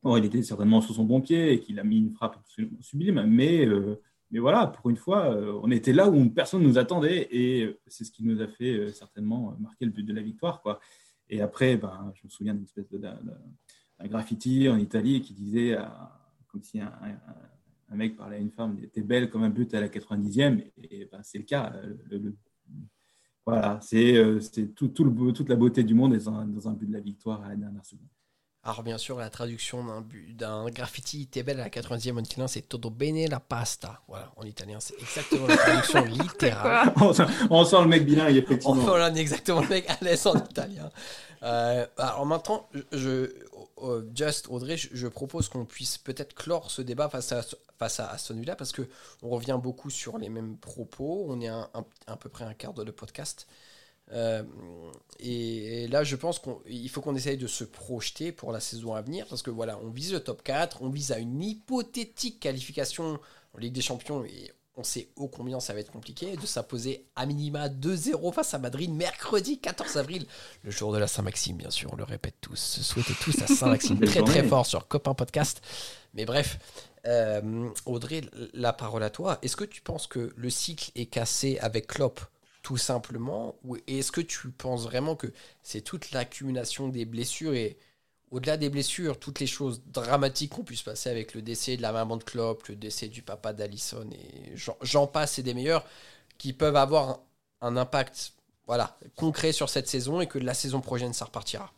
Bon, 0.04 0.16
il 0.16 0.24
était 0.24 0.44
certainement 0.44 0.80
sur 0.80 0.96
son 0.96 1.04
bon 1.04 1.20
pied 1.20 1.52
et 1.52 1.60
qu'il 1.60 1.80
a 1.80 1.84
mis 1.84 1.98
une 1.98 2.12
frappe 2.12 2.38
absolument 2.38 2.78
sublime, 2.80 3.26
mais, 3.28 3.66
euh, 3.66 4.02
mais 4.32 4.40
voilà, 4.40 4.68
pour 4.68 4.90
une 4.90 4.96
fois, 4.96 5.34
euh, 5.34 5.60
on 5.62 5.72
était 5.72 5.92
là 5.92 6.08
où 6.08 6.30
personne 6.30 6.62
ne 6.62 6.68
nous 6.68 6.78
attendait 6.78 7.28
et 7.32 7.78
c'est 7.88 8.06
ce 8.06 8.12
qui 8.12 8.24
nous 8.24 8.42
a 8.42 8.48
fait 8.48 8.94
certainement 8.94 9.58
marquer 9.60 9.86
le 9.86 9.92
but 9.92 10.04
de 10.04 10.14
la 10.14 10.22
victoire. 10.22 10.62
Et 11.28 11.42
après, 11.42 11.76
ben, 11.76 12.14
je 12.16 12.22
me 12.24 12.30
souviens 12.30 12.54
d'une 12.54 12.64
espèce 12.64 12.88
de, 12.90 12.98
d'un 12.98 14.08
graffiti 14.08 14.70
en 14.70 14.78
Italie 14.78 15.22
qui 15.22 15.34
disait, 15.34 15.78
comme 16.48 16.64
si 16.64 16.80
un, 16.80 16.92
mec 17.96 18.16
parlait 18.16 18.38
à 18.38 18.40
une 18.40 18.52
femme, 18.52 18.76
il 18.78 18.86
était 18.86 19.02
belle 19.02 19.30
comme 19.30 19.44
un 19.44 19.50
but 19.50 19.74
à 19.74 19.82
la 19.82 19.88
90e. 19.88 20.64
Et, 20.90 21.10
ben, 21.12 21.20
c'est 21.24 21.38
le 21.38 21.44
cas. 21.44 21.74
voilà, 23.46 23.80
c'est, 23.82 24.16
c'est 24.42 24.74
tout, 24.76 24.90
tout 24.90 25.04
le, 25.04 25.34
toute 25.34 25.50
la 25.50 25.56
beauté 25.56 25.84
du 25.84 25.94
monde 25.94 26.14
est 26.14 26.26
dans, 26.26 26.46
dans 26.46 26.68
un 26.68 26.74
but 26.74 26.88
de 26.88 26.94
la 26.94 27.00
victoire 27.00 27.44
à 27.44 27.50
la 27.50 27.56
dernière 27.56 27.86
seconde. 27.86 28.08
Alors 28.62 28.84
bien 28.84 28.98
sûr, 28.98 29.18
la 29.18 29.30
traduction 29.30 29.86
d'un 30.34 30.66
graffiti 30.70 31.30
belle 31.46 31.62
à 31.62 31.64
la 31.64 31.70
90e 31.70 32.18
en 32.18 32.20
italien, 32.20 32.48
c'est 32.48 32.62
Todo 32.68 32.90
bene 32.90 33.26
la 33.30 33.40
pasta. 33.40 34.02
Voilà, 34.08 34.34
en 34.36 34.44
italien, 34.44 34.80
c'est 34.82 35.00
exactement 35.00 35.48
la 35.48 35.56
traduction 35.56 36.04
littérale. 36.24 36.94
on, 37.50 37.64
sent, 37.64 37.82
le 37.82 37.88
mec 37.88 38.06
bilingue, 38.06 38.36
effectivement. 38.36 38.76
On 38.76 39.14
sent 39.14 39.20
exactement 39.20 39.62
le 39.62 39.70
mec 39.70 39.90
à 39.90 39.98
l'aise 40.02 40.28
en 40.28 40.36
italien. 40.36 40.92
Euh, 41.42 41.88
alors 41.98 42.26
maintenant, 42.26 42.68
je, 42.92 43.32
Just 44.14 44.48
Audrey, 44.50 44.78
je, 44.78 45.08
propose 45.08 45.50
qu'on 45.50 45.66
puisse 45.66 45.98
peut-être 45.98 46.34
clore 46.34 46.72
ce 46.72 46.82
débat 46.82 47.10
face 47.10 47.32
à, 47.32 47.42
face 47.78 48.00
à 48.00 48.18
celui-là, 48.18 48.56
parce 48.56 48.72
que 48.72 48.88
on 49.22 49.30
revient 49.30 49.60
beaucoup 49.62 49.90
sur 49.90 50.18
les 50.18 50.30
mêmes 50.30 50.58
propos. 50.58 51.26
On 51.30 51.40
est 51.42 51.48
à, 51.48 52.18
peu 52.20 52.30
près 52.30 52.46
un 52.46 52.54
quart 52.54 52.74
de 52.74 52.92
podcast. 52.92 53.48
Euh, 54.12 54.44
et, 55.20 55.88
là, 55.88 56.04
je 56.04 56.16
pense 56.16 56.40
qu'il 56.40 56.90
faut 56.90 57.02
qu'on 57.02 57.16
essaye 57.16 57.38
de 57.38 57.48
se 57.48 57.64
projeter 57.64 58.32
pour 58.32 58.52
la 58.52 58.60
saison 58.60 58.94
à 58.96 59.02
venir, 59.02 59.28
parce 59.28 59.42
que 59.42 59.52
voilà, 59.52 59.80
on 59.84 59.90
vise 59.90 60.14
le 60.14 60.20
top 60.20 60.44
4, 60.44 60.82
on 60.82 60.90
vise 60.90 61.12
à 61.12 61.20
une 61.20 61.42
hypothétique 61.42 62.40
qualification 62.40 63.20
en 63.54 63.58
Ligue 63.58 63.74
des 63.74 63.82
Champions, 63.82 64.24
et 64.26 64.52
on 64.80 64.84
sait 64.84 65.10
ô 65.18 65.28
combien 65.28 65.60
ça 65.60 65.74
va 65.74 65.82
être 65.82 65.92
compliqué, 65.92 66.38
de 66.38 66.46
s'imposer 66.46 67.06
à 67.18 67.26
minima 67.26 67.68
2-0 67.68 68.34
face 68.34 68.54
à 68.54 68.60
Madrid 68.60 68.92
mercredi 68.92 69.60
14 69.60 69.98
avril, 69.98 70.26
le 70.64 70.72
jour 70.72 70.94
de 70.94 70.98
la 70.98 71.08
Saint-Maxime, 71.08 71.58
bien 71.58 71.70
sûr, 71.70 71.92
on 71.92 71.98
le 71.98 72.06
répète 72.06 72.36
tous. 72.40 72.80
Souhaitez 72.82 73.14
tous 73.22 73.42
à 73.42 73.48
Saint-Maxime 73.48 74.00
très 74.06 74.24
très 74.24 74.44
fort 74.44 74.66
sur 74.66 74.88
Copain 74.88 75.14
Podcast. 75.14 75.62
Mais 76.14 76.26
bref, 76.26 76.60
euh, 77.06 77.70
Audrey, 77.86 78.22
la 78.54 78.72
parole 78.72 79.04
à 79.04 79.10
toi. 79.10 79.38
Est-ce 79.42 79.58
que 79.58 79.66
tu 79.66 79.82
penses 79.82 80.08
que 80.08 80.32
le 80.36 80.50
cycle 80.50 80.92
est 80.96 81.08
cassé 81.08 81.60
avec 81.60 81.88
Klopp 81.88 82.22
tout 82.62 82.78
simplement 82.78 83.56
Ou 83.66 83.78
est-ce 83.88 84.12
que 84.14 84.22
tu 84.22 84.50
penses 84.50 84.84
vraiment 84.84 85.16
que 85.16 85.28
c'est 85.62 85.82
toute 85.82 86.12
l'accumulation 86.12 86.88
des 86.88 87.04
blessures 87.04 87.54
et 87.54 87.78
au-delà 88.32 88.58
des 88.58 88.70
blessures, 88.70 89.20
toutes 89.20 89.40
les 89.40 89.48
choses 89.48 89.82
dramatiques 89.88 90.54
qu'on 90.54 90.64
puisse 90.64 90.84
passer 90.84 91.10
avec 91.10 91.34
le 91.34 91.42
décès 91.42 91.78
de 91.78 91.82
la 91.82 91.92
maman 91.92 92.18
de 92.18 92.24
Klopp, 92.24 92.68
le 92.68 92.76
décès 92.76 93.08
du 93.08 93.22
papa 93.22 93.54
d'Allison 93.54 94.08
et 94.12 94.54
j'en 94.82 95.08
passe 95.08 95.40
et 95.40 95.44
des 95.44 95.54
meilleurs 95.54 95.86
qui 96.38 96.54
peuvent 96.54 96.76
avoir 96.76 97.20
un 97.62 97.76
impact 97.78 98.34
voilà, 98.68 98.98
concret 99.16 99.52
sur 99.52 99.70
cette 99.70 99.88
saison 99.88 100.22
et 100.22 100.28
que 100.28 100.38
la 100.38 100.54
saison 100.54 100.80
prochaine 100.80 101.14
ça 101.14 101.26
repartira 101.26 101.72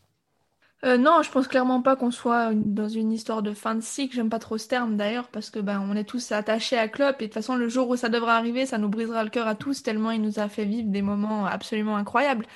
euh, 0.84 0.98
non, 0.98 1.22
je 1.22 1.29
pense 1.29 1.48
clairement 1.48 1.84
pas 1.84 1.96
qu'on 1.96 2.10
soit 2.10 2.53
dans 2.55 2.89
une 2.89 3.12
histoire 3.12 3.43
de 3.43 3.53
fin 3.53 3.75
de 3.75 3.81
cycle. 3.81 4.15
J'aime 4.15 4.31
pas 4.31 4.39
trop 4.39 4.58
ce 4.58 4.67
terme 4.67 4.98
d'ailleurs 4.98 5.27
parce 5.27 5.51
que 5.51 5.60
ben 5.60 5.86
on 5.88 5.96
est 5.96 6.03
tous 6.05 6.31
attachés 6.31 6.75
à 6.77 6.88
Klopp 6.88 7.22
et 7.22 7.25
de 7.25 7.27
toute 7.27 7.36
façon 7.36 7.55
le 7.55 7.70
jour 7.70 7.88
où 7.89 7.96
ça 7.96 8.10
devra 8.10 8.36
arriver, 8.36 8.65
ça 8.65 8.79
nous 8.79 8.89
brisera 8.89 9.24
le 9.24 9.29
cœur 9.29 9.48
à 9.48 9.53
tous 9.53 9.84
tellement 9.84 10.10
il 10.10 10.24
nous 10.24 10.39
a 10.39 10.50
fait 10.50 10.65
vivre 10.65 10.89
des 10.89 11.03
moments 11.03 11.46
absolument 11.46 11.98
incroyables. 11.98 12.48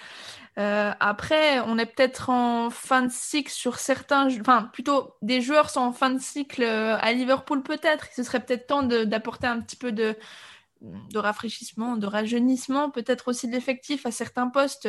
Euh, 0.58 0.92
après, 1.00 1.60
on 1.62 1.78
est 1.78 1.86
peut-être 1.86 2.30
en 2.30 2.70
fin 2.70 3.02
de 3.02 3.12
cycle 3.12 3.52
sur 3.52 3.78
certains, 3.78 4.28
enfin 4.40 4.70
plutôt 4.72 5.16
des 5.22 5.42
joueurs 5.42 5.70
sont 5.70 5.82
en 5.82 5.92
fin 5.92 6.10
de 6.12 6.20
cycle 6.20 6.64
euh, 6.64 6.98
à 7.00 7.12
Liverpool 7.14 7.62
peut-être. 7.64 8.08
Ce 8.16 8.24
serait 8.24 8.40
peut-être 8.40 8.68
temps 8.68 8.84
d'apporter 8.84 9.48
un 9.48 9.60
petit 9.62 9.76
peu 9.76 9.92
de 9.92 10.16
de 10.82 11.18
rafraîchissement, 11.18 11.98
de 11.98 12.06
rajeunissement, 12.06 12.92
peut-être 12.92 13.30
aussi 13.30 13.48
de 13.48 13.54
l'effectif 13.54 14.06
à 14.06 14.12
certains 14.12 14.50
postes 14.50 14.88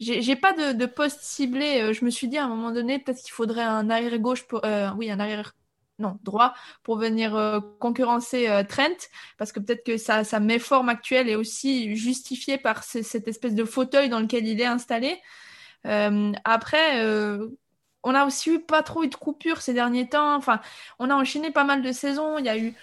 j'ai 0.00 0.36
pas 0.36 0.52
de, 0.52 0.72
de, 0.72 0.86
poste 0.86 1.20
ciblé. 1.22 1.80
Euh, 1.82 1.92
je 1.92 2.04
me 2.04 2.10
suis 2.10 2.28
dit 2.28 2.38
à 2.38 2.44
un 2.44 2.48
moment 2.48 2.70
donné, 2.70 2.98
peut-être 2.98 3.20
qu'il 3.20 3.32
faudrait 3.32 3.62
un 3.62 3.90
arrière 3.90 4.18
gauche, 4.18 4.44
pour, 4.46 4.64
euh, 4.64 4.90
oui, 4.96 5.10
un 5.10 5.20
arrière 5.20 5.54
non, 5.98 6.18
droit 6.22 6.54
pour 6.82 6.98
venir 6.98 7.34
euh, 7.36 7.60
concurrencer 7.80 8.48
Trent, 8.68 9.08
parce 9.36 9.52
que 9.52 9.60
peut-être 9.60 9.84
que 9.84 9.96
sa, 9.96 10.24
sa 10.24 10.40
méforme 10.40 10.88
actuelle 10.88 11.28
est 11.28 11.36
aussi 11.36 11.96
justifiée 11.96 12.58
par 12.58 12.84
cette 12.84 13.28
espèce 13.28 13.54
de 13.54 13.64
fauteuil 13.64 14.08
dans 14.08 14.20
lequel 14.20 14.46
il 14.46 14.60
est 14.60 14.66
installé. 14.66 15.20
après, 16.44 17.02
on 18.02 18.14
a 18.14 18.24
aussi 18.26 18.50
eu 18.50 18.60
pas 18.60 18.82
trop 18.82 19.04
eu 19.04 19.08
de 19.08 19.14
coupures 19.14 19.60
ces 19.60 19.74
derniers 19.74 20.08
temps. 20.08 20.36
Enfin, 20.36 20.60
on 20.98 21.10
a 21.10 21.14
enchaîné 21.14 21.50
pas 21.50 21.64
mal 21.64 21.82
de 21.82 21.92
saisons. 21.92 22.38
Il 22.38 22.46
y 22.46 22.48
a 22.48 22.56
eu 22.58 22.74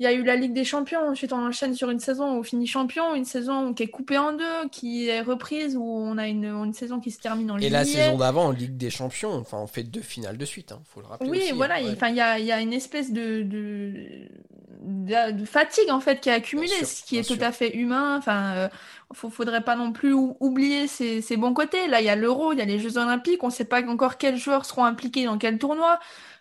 il 0.00 0.04
y 0.04 0.06
a 0.06 0.12
eu 0.14 0.22
la 0.22 0.34
Ligue 0.34 0.54
des 0.54 0.64
Champions, 0.64 1.10
ensuite 1.10 1.34
on 1.34 1.46
enchaîne 1.46 1.74
sur 1.74 1.90
une 1.90 2.00
saison 2.00 2.32
où 2.32 2.38
on 2.38 2.42
finit 2.42 2.66
champion, 2.66 3.14
une 3.14 3.26
saison 3.26 3.74
qui 3.74 3.82
est 3.82 3.88
coupée 3.88 4.16
en 4.16 4.32
deux, 4.32 4.68
qui 4.72 5.08
est 5.08 5.20
reprise, 5.20 5.76
où 5.76 5.84
on 5.84 6.16
a 6.16 6.26
une, 6.26 6.46
une 6.46 6.72
saison 6.72 7.00
qui 7.00 7.10
se 7.10 7.20
termine 7.20 7.50
en 7.50 7.56
Ligue. 7.56 7.66
Et 7.66 7.70
la 7.70 7.84
saison 7.84 8.16
d'avant 8.16 8.46
en 8.46 8.50
Ligue 8.50 8.78
des 8.78 8.88
Champions, 8.88 9.34
enfin 9.34 9.58
on 9.58 9.66
fait 9.66 9.82
deux 9.82 10.00
finales 10.00 10.38
de 10.38 10.44
suite, 10.46 10.72
hein, 10.72 10.80
faut 10.86 11.02
le 11.02 11.06
rappeler. 11.06 11.28
Oui, 11.28 11.52
voilà, 11.54 11.74
hein, 11.76 11.92
enfin 11.92 12.08
il 12.08 12.16
y 12.16 12.20
a, 12.22 12.38
y 12.38 12.50
a, 12.50 12.62
une 12.62 12.72
espèce 12.72 13.12
de, 13.12 13.42
de, 13.42 15.32
de, 15.32 15.44
fatigue 15.44 15.90
en 15.90 16.00
fait 16.00 16.18
qui 16.18 16.30
est 16.30 16.32
accumulée, 16.32 16.82
ce 16.82 17.04
qui 17.04 17.18
est 17.18 17.28
tout 17.28 17.42
à 17.42 17.52
fait 17.52 17.76
humain. 17.76 18.16
Enfin, 18.16 18.54
euh, 18.54 18.68
faudrait 19.12 19.60
pas 19.60 19.76
non 19.76 19.92
plus 19.92 20.14
oublier 20.14 20.86
ses, 20.86 21.20
ses 21.20 21.36
bons 21.36 21.52
côtés. 21.52 21.88
Là, 21.88 22.00
il 22.00 22.06
y 22.06 22.10
a 22.10 22.16
l'Euro, 22.16 22.54
il 22.54 22.58
y 22.58 22.62
a 22.62 22.64
les 22.64 22.78
Jeux 22.78 22.96
Olympiques, 22.96 23.42
on 23.42 23.48
ne 23.48 23.52
sait 23.52 23.66
pas 23.66 23.86
encore 23.86 24.16
quels 24.16 24.38
joueurs 24.38 24.64
seront 24.64 24.86
impliqués 24.86 25.26
dans 25.26 25.36
quel 25.36 25.58
tournoi. 25.58 26.00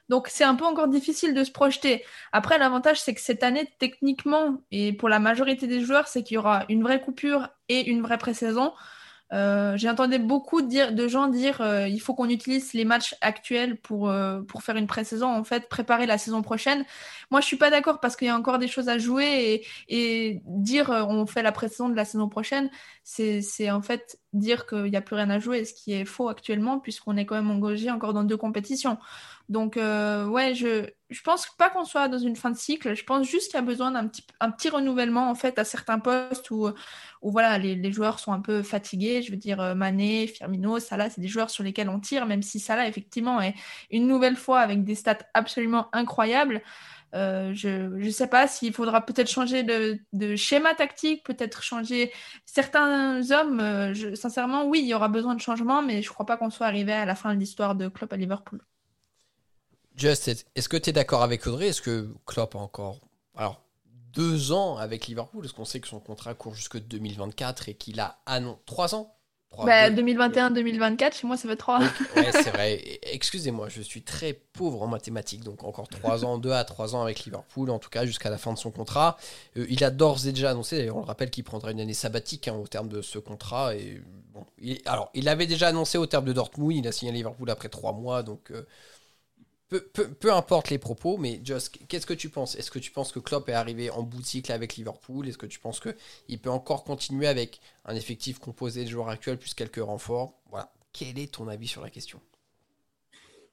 Donc 0.10 0.28
c'est 0.28 0.44
un 0.44 0.56
peu 0.56 0.66
encore 0.66 0.88
difficile 0.88 1.34
de 1.34 1.44
se 1.44 1.52
projeter. 1.52 2.04
Après, 2.32 2.58
l'avantage, 2.58 3.00
c'est 3.00 3.14
que 3.14 3.22
cette 3.22 3.44
année, 3.44 3.72
techniquement, 3.80 4.58
et 4.72 4.94
pour 4.94 5.10
la 5.10 5.20
majorité 5.20 5.68
des 5.68 5.82
joueurs, 5.82 6.08
c'est 6.08 6.24
qu'il 6.24 6.36
y 6.36 6.38
aura 6.38 6.66
une 6.70 6.84
vraie 6.84 7.02
coupure 7.02 7.50
et 7.70 7.90
une 7.90 8.02
vraie 8.02 8.18
pré-saison. 8.18 8.74
Euh, 9.32 9.78
j'ai 9.78 9.88
entendu 9.88 10.18
beaucoup 10.18 10.64
de, 10.64 11.08
gens 11.08 11.28
dire 11.28 11.62
euh, 11.62 11.88
il 11.88 12.00
faut 12.02 12.16
qu'on 12.16 12.30
utilise 12.30 12.74
les 12.74 12.84
matchs 12.84 13.16
actuels 13.22 13.78
pour, 13.80 14.10
euh, 14.10 14.42
pour 14.42 14.64
faire 14.64 14.76
une 14.76 14.88
pré-saison, 14.88 15.28
en 15.28 15.44
fait, 15.44 15.70
préparer 15.70 16.08
la 16.08 16.18
saison 16.18 16.42
prochaine. 16.42 16.84
Moi, 17.30 17.40
je 17.42 17.46
suis 17.46 17.58
pas 17.58 17.70
d'accord 17.70 18.00
parce 18.00 18.16
qu'il 18.16 18.28
y 18.28 18.32
a 18.32 18.36
encore 18.36 18.58
des 18.58 18.68
choses 18.68 18.90
à 18.90 18.98
jouer 18.98 19.64
et, 19.88 20.30
et 20.32 20.42
dire 20.46 20.90
on 20.90 21.28
fait 21.28 21.44
la 21.44 21.52
pré-saison 21.52 21.90
de 21.90 21.96
la 21.96 22.06
saison 22.06 22.28
prochaine, 22.28 22.72
c'est 23.04 23.70
en 23.70 23.82
fait 23.82 24.20
dire 24.34 24.66
qu'il 24.66 24.86
n'y 24.86 24.98
a 24.98 25.02
plus 25.02 25.16
rien 25.16 25.30
à 25.30 25.40
jouer, 25.40 25.64
ce 25.66 25.74
qui 25.74 25.94
est 25.94 26.06
faux 26.06 26.30
actuellement 26.30 26.80
puisqu'on 26.80 27.18
est 27.18 27.26
quand 27.26 27.36
même 27.36 27.52
engagé 27.52 27.92
encore 27.92 28.14
dans 28.14 28.24
deux 28.24 28.38
compétitions. 28.38 28.98
Donc, 29.50 29.76
ouais, 29.76 30.54
je, 30.56 30.90
je 31.10 31.22
pense 31.22 31.48
pas 31.58 31.70
qu'on 31.70 31.86
soit 31.86 32.08
dans 32.08 32.20
une 32.20 32.36
fin 32.36 32.52
de 32.52 32.58
cycle. 32.58 32.96
Je 32.96 33.04
pense 33.04 33.28
juste 33.28 33.48
qu'il 33.48 33.56
y 33.56 33.64
a 33.64 33.66
besoin 33.66 33.92
d'un 33.92 34.08
petit, 34.08 34.70
renouvellement 34.70 35.30
en 35.30 35.36
fait 35.36 35.58
à 35.58 35.64
certains 35.64 36.00
postes 36.00 36.52
où, 36.52 36.70
voilà, 37.22 37.58
les, 37.58 37.92
joueurs 37.92 38.20
sont 38.20 38.32
un 38.32 38.42
peu 38.42 38.62
fatigués. 38.62 39.22
Je 39.24 39.32
veux 39.32 39.38
dire, 39.38 39.60
euh, 39.60 39.76
Mané, 39.76 40.28
Firmino, 40.28 40.80
Salah, 40.80 41.10
c'est 41.10 41.22
des 41.22 41.28
joueurs 41.28 41.50
sur 41.50 41.64
lesquels 41.64 41.90
on 41.90 42.00
tire, 42.00 42.26
même 42.28 42.44
si 42.44 42.60
Salah 42.60 42.88
effectivement 42.88 43.42
est 43.42 43.56
une 43.90 44.08
nouvelle 44.08 44.36
fois 44.36 44.60
avec 44.60 44.84
des 44.84 44.96
stats 44.96 45.18
absolument 45.34 45.90
incroyables. 45.94 46.62
Euh, 47.16 47.54
je 47.56 47.88
ne 47.88 48.10
sais 48.12 48.28
pas 48.28 48.48
s'il 48.48 48.72
faudra 48.72 49.04
peut-être 49.04 49.30
changer 49.32 49.64
de, 49.64 50.36
schéma 50.36 50.76
tactique, 50.76 51.26
peut-être 51.26 51.64
changer 51.64 52.12
certains 52.46 53.32
hommes. 53.32 53.60
Euh, 53.62 54.16
sincèrement, 54.16 54.66
oui, 54.68 54.82
il 54.82 54.88
y 54.88 54.94
aura 54.94 55.08
besoin 55.08 55.34
de 55.34 55.42
changement, 55.42 55.82
mais 55.82 56.04
je 56.04 56.10
ne 56.10 56.14
crois 56.14 56.28
pas 56.28 56.38
qu'on 56.38 56.52
soit 56.52 56.68
arrivé 56.68 56.94
à 56.94 57.06
la 57.06 57.16
fin 57.16 57.34
de 57.34 57.40
l'histoire 57.40 57.76
de 57.76 57.88
Klopp 57.88 58.14
à 58.14 58.18
Liverpool. 58.18 58.62
Just, 60.00 60.30
est-ce 60.56 60.70
que 60.70 60.78
tu 60.78 60.92
es 60.92 60.94
d'accord 60.94 61.24
avec 61.24 61.46
Audrey? 61.46 61.68
Est-ce 61.68 61.82
que 61.82 62.08
Klopp 62.26 62.56
a 62.56 62.60
encore 62.60 63.02
alors, 63.36 63.62
deux 64.14 64.54
ans 64.54 64.78
avec 64.78 65.08
Liverpool? 65.08 65.44
Est-ce 65.44 65.54
qu'on 65.54 65.66
sait 65.66 65.82
que 65.82 65.90
son 65.90 66.00
contrat 66.00 66.34
court 66.34 66.56
jusque 66.56 66.80
2024 66.80 67.68
et 67.68 67.74
qu'il 67.74 68.00
a 68.00 68.18
ah 68.26 68.40
non, 68.40 68.58
trois 68.66 68.96
ans? 68.96 69.14
2021-2024, 69.58 71.20
chez 71.20 71.28
moi 71.28 71.36
ça 71.36 71.50
fait 71.50 71.56
trois. 71.56 71.80
ouais, 72.16 72.32
c'est 72.32 72.52
vrai. 72.52 73.00
Excusez-moi, 73.12 73.68
je 73.68 73.82
suis 73.82 74.04
très 74.04 74.34
pauvre 74.34 74.84
en 74.84 74.88
mathématiques, 74.88 75.44
donc 75.44 75.64
encore 75.64 75.88
trois 75.90 76.24
ans, 76.24 76.38
deux 76.38 76.52
à 76.52 76.64
trois 76.64 76.96
ans 76.96 77.02
avec 77.02 77.26
Liverpool, 77.26 77.70
en 77.70 77.80
tout 77.80 77.90
cas 77.90 78.06
jusqu'à 78.06 78.30
la 78.30 78.38
fin 78.38 78.54
de 78.54 78.60
son 78.60 78.72
contrat. 78.72 79.18
Euh, 79.58 79.66
il 79.70 79.84
a 79.84 79.90
d'ores 79.90 80.28
et 80.28 80.32
déjà 80.32 80.52
annoncé, 80.52 80.90
on 80.92 81.00
le 81.00 81.06
rappelle, 81.06 81.30
qu'il 81.30 81.44
prendra 81.44 81.72
une 81.72 81.82
année 81.82 81.94
sabbatique 81.94 82.48
hein, 82.48 82.56
au 82.56 82.68
terme 82.68 82.88
de 82.88 83.02
ce 83.02 83.20
contrat. 83.20 83.76
Et 83.76 84.02
bon, 84.34 84.46
alors, 84.86 85.10
il 85.14 85.28
avait 85.28 85.48
déjà 85.48 85.70
annoncé 85.70 85.98
au 85.98 86.06
terme 86.06 86.26
de 86.26 86.34
Dortmund, 86.34 86.72
il 86.74 86.88
a 86.88 86.92
signé 86.92 87.12
Liverpool 87.12 87.50
après 87.50 87.70
trois 87.70 87.92
mois, 87.92 88.24
donc 88.24 88.52
euh, 88.52 88.66
peu, 89.70 90.34
importe 90.34 90.70
les 90.70 90.80
propos, 90.80 91.18
mais 91.18 91.42
Just, 91.44 91.80
qu'est-ce 91.88 92.06
que 92.06 92.14
tu 92.14 92.30
penses? 92.30 92.56
Est-ce 92.56 92.72
que 92.72 92.80
tu 92.80 92.92
penses 92.92 93.12
que 93.12 93.20
Klopp 93.20 93.50
est 93.50 93.54
arrivé 93.54 93.90
en 93.92 94.04
boutique 94.04 94.50
avec 94.50 94.76
Liverpool? 94.76 95.28
Est-ce 95.28 95.38
que 95.38 95.46
tu 95.46 95.60
penses 95.60 95.80
qu'il 95.80 96.40
peut 96.40 96.50
encore 96.50 96.84
continuer 96.84 97.28
avec 97.28 97.62
un 97.86 97.96
effectif 97.96 98.40
composé 98.40 98.84
de 98.84 98.90
joueurs 98.90 99.10
actuels 99.10 99.38
plus 99.38 99.54
quelques 99.54 99.78
renforts? 99.78 100.34
Voilà. 100.50 100.74
Quel 100.92 101.20
est 101.20 101.34
ton 101.34 101.48
avis 101.48 101.68
sur 101.68 101.84
la 101.84 101.90
question? 101.90 102.20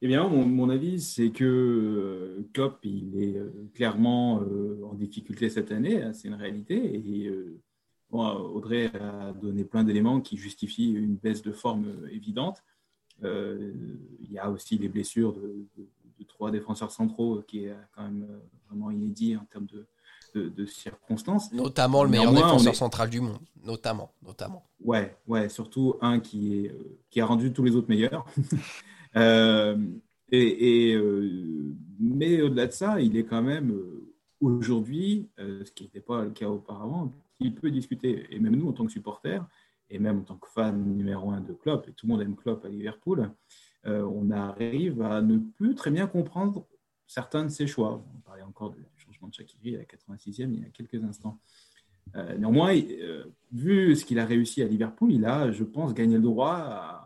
Eh 0.03 0.09
bien, 0.09 0.29
mon, 0.29 0.69
avis, 0.69 1.01
c'est 1.01 1.31
que 1.31 1.45
euh, 1.45 2.49
Klopp, 2.53 2.81
il 2.85 3.23
est 3.23 3.39
euh, 3.39 3.51
clairement 3.75 4.43
euh, 4.43 4.83
en 4.85 4.95
difficulté 4.95 5.49
cette 5.49 5.73
année, 5.73 6.03
hein, 6.03 6.13
c'est 6.13 6.29
une 6.29 6.35
réalité. 6.35 6.77
Et 6.77 7.31
Audrey 8.11 8.91
a 8.95 9.33
donné 9.33 9.65
plein 9.65 9.85
d'éléments 9.85 10.21
qui 10.21 10.37
justifient 10.37 10.93
une 10.93 11.17
baisse 11.17 11.43
de 11.43 11.53
forme 11.53 11.87
évidente. 12.11 12.63
il 13.23 14.31
y 14.31 14.39
a 14.39 14.51
aussi 14.51 14.79
des 14.79 14.89
blessures 14.89 15.35
de 15.35 15.67
trois 16.25 16.51
défenseurs 16.51 16.91
centraux, 16.91 17.43
qui 17.47 17.65
est 17.65 17.77
quand 17.95 18.03
même 18.03 18.27
euh, 18.29 18.39
vraiment 18.69 18.91
inédit 18.91 19.37
en 19.37 19.45
termes 19.45 19.67
de, 19.67 19.87
de, 20.35 20.67
circonstances. 20.67 21.53
Notamment 21.53 22.05
le 22.05 22.11
meilleur 22.11 22.33
défenseur 22.33 22.75
central 22.75 23.11
du 23.11 23.21
monde, 23.21 23.39
notamment, 23.65 24.13
notamment. 24.23 24.67
Ouais, 24.81 25.17
ouais, 25.27 25.49
surtout 25.49 25.97
un 26.01 26.21
qui, 26.21 26.55
est, 26.55 26.75
qui 27.11 27.21
a 27.21 27.27
rendu 27.27 27.53
tous 27.53 27.65
les 27.65 27.75
autres 27.77 27.89
meilleurs. 27.89 28.27
euh, 29.17 29.77
et, 30.33 30.95
euh, 30.95 31.75
mais 32.01 32.43
au-delà 32.43 32.67
de 32.67 32.73
ça, 32.73 33.01
il 33.01 33.17
est 33.17 33.25
quand 33.25 33.43
même 33.43 33.71
euh, 33.71 34.13
aujourd'hui, 34.41 35.29
euh, 35.39 35.65
ce 35.65 35.71
qui 35.71 35.85
n'était 35.85 36.01
pas 36.01 36.25
le 36.25 36.31
cas 36.31 36.49
auparavant, 36.49 37.13
il 37.39 37.55
peut 37.55 37.71
discuter. 37.71 38.27
Et 38.31 38.41
même 38.41 38.57
nous, 38.57 38.69
en 38.69 38.73
tant 38.73 38.87
que 38.87 38.93
supporters, 38.93 39.47
et 39.89 39.99
même 39.99 40.21
en 40.21 40.23
tant 40.23 40.37
que 40.37 40.49
fan 40.49 40.97
numéro 40.97 41.31
un 41.31 41.41
de 41.41 41.53
Klopp, 41.53 41.89
et 41.89 41.93
tout 41.93 42.07
le 42.07 42.13
monde 42.13 42.23
aime 42.23 42.35
Klopp 42.35 42.65
à 42.65 42.69
Liverpool, 42.69 43.31
on 43.87 44.31
arrive 44.31 45.03
à 45.03 45.23
ne 45.23 45.39
plus 45.39 45.75
très 45.75 45.91
bien 45.91 46.07
comprendre 46.07 46.67
certains 47.07 47.45
de 47.45 47.51
ses 47.51 47.67
choix. 47.67 48.03
On 48.17 48.21
parlait 48.21 48.43
encore 48.43 48.71
du 48.71 48.85
changement 48.97 49.29
de 49.29 49.35
Shaqiri 49.35 49.77
à 49.77 49.79
la 49.79 49.85
86e 49.85 50.53
il 50.53 50.61
y 50.61 50.65
a 50.65 50.71
quelques 50.71 51.03
instants. 51.05 51.39
néanmoins, 52.15 52.75
vu 53.53 53.95
ce 53.95 54.05
qu'il 54.05 54.19
a 54.19 54.27
réussi 54.27 54.63
à 54.63 54.67
Liverpool, 54.67 55.13
il 55.13 55.25
a, 55.25 55.53
je 55.53 55.65
pense, 55.65 55.95
gagné 55.95 56.17
le 56.17 56.23
droit 56.23 56.55
à, 56.57 57.03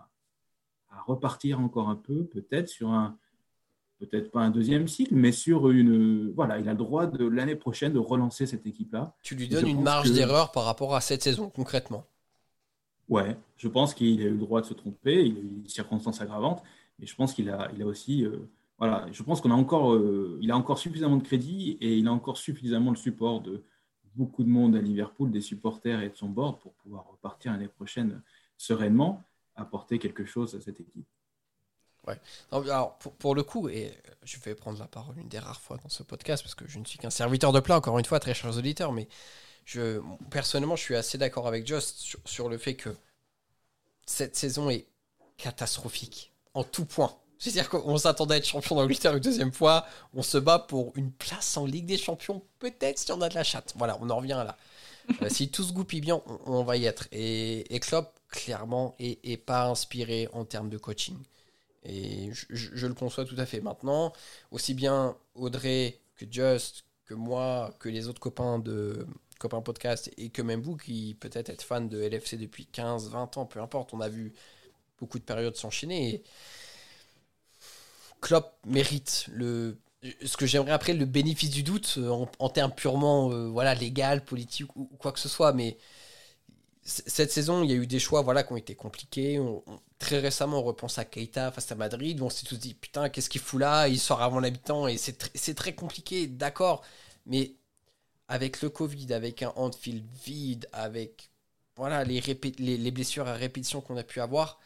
repartir 1.07 1.61
encore 1.61 1.89
un 1.89 1.97
peu, 1.97 2.25
peut-être 2.25 2.69
sur 2.69 2.91
un, 2.91 3.17
peut-être 4.01 4.31
pas 4.31 4.41
un 4.41 4.51
deuxième 4.51 4.89
cycle, 4.89 5.15
mais 5.15 5.33
sur 5.33 5.71
une, 5.71 6.33
voilà, 6.33 6.59
il 6.59 6.69
a 6.69 6.73
le 6.73 6.79
droit 6.79 7.07
de 7.07 7.27
l'année 7.27 7.55
prochaine 7.55 7.93
de 7.93 7.99
relancer 7.99 8.47
cette 8.47 8.67
équipe-là. 8.67 9.15
Tu 9.23 9.35
lui 9.35 9.49
donnes 9.49 9.67
une 9.67 9.83
marge 9.83 10.11
d'erreur 10.11 10.53
par 10.53 10.65
rapport 10.65 10.95
à 10.95 11.01
cette 11.01 11.23
saison 11.23 11.51
concrètement. 11.51 12.07
Ouais, 13.11 13.37
je 13.57 13.69
pense 13.69 13.93
qu'il 13.93 14.23
a 14.23 14.25
eu 14.25 14.31
le 14.31 14.39
droit 14.39 14.61
de 14.61 14.67
se 14.67 14.75
tromper, 14.75 15.27
il 15.27 15.37
a 15.37 15.41
eu 15.41 15.61
des 15.63 15.69
circonstances 15.69 16.21
aggravantes, 16.21 16.63
mais 16.99 17.07
je 17.07 17.15
pense 17.17 17.35
qu'il 17.35 17.51
a, 17.51 17.69
il 17.75 17.83
a 17.83 17.87
aussi, 17.87 18.25
euh, 18.25 18.49
voilà, 18.79 19.07
je 19.11 19.23
pense 19.23 19.41
qu'on 19.41 19.51
a 19.51 19.55
encore, 19.55 19.93
euh, 19.95 20.41
a 20.49 20.55
encore 20.55 20.79
suffisamment 20.79 21.17
de 21.17 21.25
crédit 21.25 21.77
et 21.81 21.99
il 21.99 22.07
a 22.07 22.13
encore 22.13 22.39
suffisamment 22.39 22.91
le 22.91 22.97
support 22.97 23.41
de 23.43 23.65
beaucoup 24.15 24.45
de 24.45 24.49
monde 24.49 24.77
à 24.77 24.81
Liverpool, 24.81 25.31
des 25.31 25.41
supporters 25.41 26.01
et 26.03 26.09
de 26.09 26.17
son 26.17 26.29
board 26.29 26.61
pour 26.61 26.73
pouvoir 26.75 27.09
repartir 27.11 27.53
l'année 27.53 27.69
prochaine 27.69 28.23
sereinement 28.57 29.25
apporter 29.57 29.99
quelque 29.99 30.25
chose 30.25 30.55
à 30.55 30.61
cette 30.61 30.81
équipe. 30.81 31.07
Ouais. 32.07 32.19
alors, 32.51 32.99
pour, 32.99 33.35
le 33.35 33.43
coup, 33.43 33.69
et 33.69 33.93
je 34.23 34.39
vais 34.39 34.55
prendre 34.55 34.79
la 34.79 34.87
parole 34.87 35.19
une 35.19 35.29
des 35.29 35.39
rares 35.39 35.61
fois 35.61 35.77
dans 35.83 35.89
ce 35.89 36.03
podcast, 36.03 36.43
parce 36.43 36.55
que 36.55 36.67
je 36.67 36.79
ne 36.79 36.85
suis 36.85 36.99
qu'un 36.99 37.11
serviteur 37.11 37.53
de 37.53 37.61
plat, 37.61 37.77
encore 37.77 37.99
une 37.99 38.05
fois, 38.05 38.21
très 38.21 38.35
chers 38.35 38.57
auditeurs, 38.57 38.93
mais 38.93 39.07
personnellement, 40.31 40.77
je 40.77 40.83
suis 40.83 40.97
assez 40.97 41.19
d'accord 41.19 41.47
avec 41.47 41.67
Just 41.67 42.17
sur, 42.25 42.49
le 42.49 42.59
fait 42.59 42.75
que 42.75 42.91
cette 44.07 44.37
saison 44.37 44.71
est 44.71 44.87
catastrophique, 45.37 46.33
en 46.55 46.65
tout 46.65 46.85
point. 46.85 47.17
C'est-à-dire 47.39 47.71
qu'on 47.71 47.97
s'attendait 47.97 48.35
à 48.35 48.37
être 48.39 48.47
champion 48.47 48.77
d'Angleterre 48.77 49.15
une 49.15 49.21
deuxième 49.21 49.53
fois, 49.53 49.87
on 50.13 50.23
se 50.23 50.37
bat 50.37 50.59
pour 50.59 50.93
une 50.97 51.11
place 51.11 51.57
en 51.57 51.65
Ligue 51.65 51.87
des 51.87 51.97
Champions, 51.97 52.43
peut-être 52.59 52.99
si 52.99 53.11
on 53.13 53.21
a 53.23 53.31
de 53.31 53.35
la 53.35 53.45
chatte. 53.45 53.73
Voilà, 53.77 53.97
on 54.01 54.11
en 54.11 54.17
revient 54.17 54.43
là. 54.47 54.57
Euh, 55.23 55.29
si 55.31 55.51
tout 55.51 55.65
se 55.65 55.73
goupille 55.73 56.03
bien, 56.03 56.23
on, 56.45 56.63
va 56.63 56.77
y 56.77 56.85
être. 56.85 57.09
Et, 57.13 57.75
et 57.75 57.81
Klopp, 57.81 58.21
clairement, 58.29 58.95
est, 58.99 59.37
pas 59.39 59.67
inspiré 59.67 60.29
en 60.33 60.45
termes 60.45 60.69
de 60.69 60.79
coaching. 60.79 61.17
Et 61.83 62.31
je, 62.33 62.87
le 62.87 62.95
conçois 62.95 63.25
tout 63.25 63.37
à 63.39 63.47
fait. 63.47 63.61
Maintenant, 63.61 64.13
aussi 64.51 64.75
bien 64.75 65.17
Audrey 65.35 65.99
que 66.17 66.27
Just, 66.31 66.85
que 67.07 67.15
moi, 67.15 67.75
que 67.79 67.89
les 67.89 68.09
autres 68.09 68.21
copains 68.21 68.59
de 68.59 69.07
copains 69.41 69.63
podcast 69.63 70.11
et 70.19 70.29
que 70.29 70.43
même 70.43 70.61
vous 70.61 70.77
qui 70.77 71.17
peut-être 71.19 71.49
êtes 71.49 71.63
fan 71.63 71.89
de 71.89 72.01
LFC 72.01 72.37
depuis 72.37 72.67
15, 72.67 73.09
20 73.11 73.39
ans, 73.39 73.47
peu 73.47 73.61
importe, 73.61 73.93
on 73.95 74.01
a 74.01 74.09
vu 74.09 74.33
beaucoup 75.01 75.19
de 75.19 75.25
périodes 75.25 75.57
s'enchaîner. 75.57 76.23
Klopp 78.21 78.55
mérite 78.67 79.27
le 79.33 79.79
ce 80.25 80.37
que 80.37 80.47
j'aimerais 80.47 80.73
après 80.73 80.95
le 80.95 81.05
bénéfice 81.05 81.51
du 81.51 81.63
doute 81.63 81.97
euh, 81.99 82.27
en, 82.39 82.49
termes 82.49 82.73
purement 82.75 83.31
euh, 83.33 83.49
voilà 83.49 83.75
légal, 83.75 84.25
politique 84.25 84.75
ou, 84.77 84.87
quoi 84.99 85.13
que 85.13 85.19
ce 85.19 85.29
soit, 85.29 85.53
mais 85.53 85.77
cette 86.83 87.31
saison, 87.31 87.63
il 87.63 87.71
y 87.71 87.73
a 87.75 87.77
eu 87.77 87.87
des 87.87 87.99
choix 87.99 88.23
voilà, 88.23 88.43
qui 88.43 88.53
ont 88.53 88.57
été 88.57 88.75
compliqués. 88.75 89.39
très 89.99 90.19
récemment, 90.19 90.61
on 90.61 90.63
repense 90.63 90.99
à 90.99 91.05
Keita 91.05 91.53
face 91.53 91.71
à 91.71 91.75
Madrid, 91.75 92.21
où 92.21 92.25
on 92.25 92.31
s'est 92.31 92.47
tous 92.47 92.57
dit 92.57 92.75
Putain, 92.75 93.11
qu'est-ce 93.11 93.29
qu'il 93.29 93.41
fout 93.41 93.61
là? 93.61 93.87
Il 93.89 94.01
sort 94.01 94.23
avant 94.23 94.41
l'habitant, 94.41 94.89
et 94.89 94.97
c'est 94.97 95.55
très 95.55 95.75
compliqué, 95.75 96.27
d'accord. 96.27 96.83
Mais 97.27 97.53
avec 98.31 98.63
le 98.63 98.71
Covid, 98.71 99.13
avec 99.13 99.43
un 99.43 99.53
handfield 99.57 100.07
vide, 100.25 100.69
avec 100.73 101.31
voilà, 101.75 102.05
les, 102.05 102.21
les, 102.59 102.91
blessures 102.93 103.27
à 103.27 103.35
répétition 103.35 103.81
qu'on 103.81 103.97
a 103.97 104.05
pu 104.05 104.21
avoir, 104.21 104.61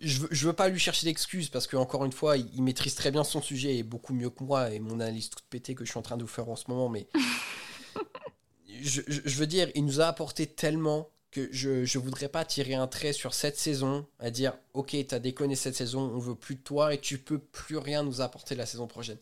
je 0.00 0.18
veux, 0.20 0.28
veux 0.32 0.52
pas 0.52 0.68
lui 0.68 0.80
chercher 0.80 1.06
d'excuses 1.06 1.48
parce 1.50 1.68
que 1.68 1.76
encore 1.76 2.04
une 2.04 2.12
fois, 2.12 2.36
il, 2.36 2.62
maîtrise 2.62 2.96
très 2.96 3.12
bien 3.12 3.22
son 3.22 3.40
sujet 3.40 3.76
et 3.76 3.82
beaucoup 3.84 4.12
mieux 4.12 4.30
que 4.30 4.42
moi 4.42 4.70
et 4.70 4.80
mon 4.80 4.98
analyse 4.98 5.30
toute 5.30 5.44
pétée 5.44 5.76
que 5.76 5.84
je 5.84 5.90
suis 5.90 5.98
en 5.98 6.02
train 6.02 6.16
de 6.16 6.22
vous 6.22 6.28
faire 6.28 6.48
en 6.48 6.56
ce 6.56 6.64
moment. 6.66 6.88
Mais 6.88 7.06
je, 8.82 9.00
veux 9.38 9.46
dire, 9.46 9.70
il 9.76 9.84
nous 9.84 10.00
a 10.00 10.06
apporté 10.06 10.48
tellement 10.48 11.10
que 11.30 11.48
je 11.52 11.68
ne 11.70 12.02
voudrais 12.02 12.28
pas 12.28 12.44
tirer 12.44 12.74
un 12.74 12.88
trait 12.88 13.12
sur 13.12 13.34
cette 13.34 13.56
saison, 13.56 14.04
à 14.18 14.30
dire 14.30 14.54
ok, 14.74 14.96
tu 15.08 15.14
as 15.14 15.20
déconné 15.20 15.54
cette 15.54 15.76
saison, 15.76 16.00
on 16.12 16.18
veut 16.18 16.34
plus 16.34 16.56
de 16.56 16.62
toi 16.62 16.92
et 16.92 16.98
tu 16.98 17.18
peux 17.18 17.38
plus 17.38 17.78
rien 17.78 18.02
nous 18.02 18.20
apporter 18.20 18.56
la 18.56 18.66
saison 18.66 18.88
prochaine. 18.88 19.18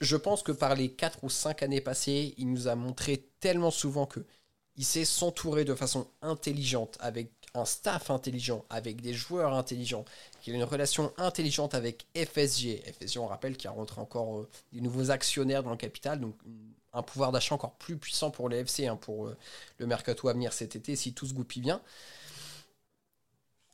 Je, 0.00 0.16
pense 0.16 0.42
que 0.42 0.52
par 0.52 0.74
les 0.74 0.90
4 0.90 1.24
ou 1.24 1.30
5 1.30 1.62
années 1.62 1.80
passées, 1.80 2.34
il 2.38 2.50
nous 2.50 2.68
a 2.68 2.74
montré 2.74 3.28
tellement 3.40 3.70
souvent 3.70 4.06
que 4.06 4.24
il 4.76 4.84
sait 4.84 5.04
s'entourer 5.04 5.64
de 5.64 5.74
façon 5.74 6.06
intelligente 6.20 6.98
avec 7.00 7.30
un 7.54 7.64
staff 7.64 8.10
intelligent, 8.10 8.64
avec 8.68 9.00
des 9.00 9.14
joueurs 9.14 9.54
intelligents, 9.54 10.04
qu'il 10.42 10.52
a 10.52 10.56
une 10.56 10.64
relation 10.64 11.12
intelligente 11.16 11.74
avec 11.74 12.06
FSG. 12.14 12.82
FSG, 12.92 13.18
on 13.18 13.26
rappelle 13.26 13.56
qu'il 13.56 13.64
y 13.64 13.68
a 13.68 13.70
rentré 13.70 14.00
encore 14.00 14.38
euh, 14.38 14.48
des 14.72 14.82
nouveaux 14.82 15.10
actionnaires 15.10 15.62
dans 15.62 15.70
le 15.70 15.76
capital, 15.76 16.20
donc 16.20 16.34
un 16.92 17.02
pouvoir 17.02 17.32
d'achat 17.32 17.54
encore 17.54 17.74
plus 17.74 17.96
puissant 17.96 18.30
pour 18.30 18.48
les 18.48 18.64
hein, 18.86 18.96
pour 18.96 19.26
euh, 19.26 19.36
le 19.78 19.86
mercato 19.86 20.28
à 20.28 20.32
venir 20.32 20.52
cet 20.52 20.76
été, 20.76 20.96
si 20.96 21.12
tout 21.14 21.26
se 21.26 21.34
goupille 21.34 21.62
bien. 21.62 21.80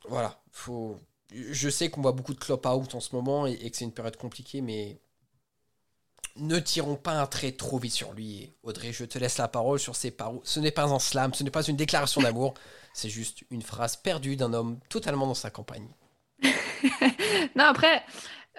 Voilà, 0.08 0.40
faut... 0.50 0.98
je 1.30 1.68
sais 1.68 1.90
qu'on 1.90 2.02
voit 2.02 2.12
beaucoup 2.12 2.34
de 2.34 2.38
clop 2.38 2.66
out 2.66 2.94
en 2.94 3.00
ce 3.00 3.14
moment 3.14 3.46
et, 3.46 3.70
que 3.70 3.76
c'est 3.76 3.84
une 3.84 3.92
période 3.92 4.16
compliquée, 4.16 4.60
mais 4.60 4.98
ne 6.36 6.58
tirons 6.58 6.96
pas 6.96 7.12
un 7.12 7.26
trait 7.26 7.52
trop 7.52 7.78
vite 7.78 7.92
sur 7.92 8.12
lui. 8.12 8.52
Audrey, 8.62 8.92
je 8.92 9.04
te 9.04 9.18
laisse 9.18 9.38
la 9.38 9.48
parole 9.48 9.78
sur 9.78 9.96
ces 9.96 10.10
paroles. 10.10 10.40
Ce 10.44 10.60
n'est 10.60 10.70
pas 10.70 10.84
un 10.84 10.98
slam, 10.98 11.34
ce 11.34 11.42
n'est 11.44 11.50
pas 11.50 11.62
une 11.62 11.76
déclaration 11.76 12.20
d'amour, 12.22 12.54
c'est 12.94 13.08
juste 13.08 13.44
une 13.50 13.62
phrase 13.62 13.96
perdue 13.96 14.36
d'un 14.36 14.52
homme 14.52 14.78
totalement 14.88 15.26
dans 15.26 15.34
sa 15.34 15.50
campagne. 15.50 15.88
non, 17.56 17.64
après, 17.64 18.02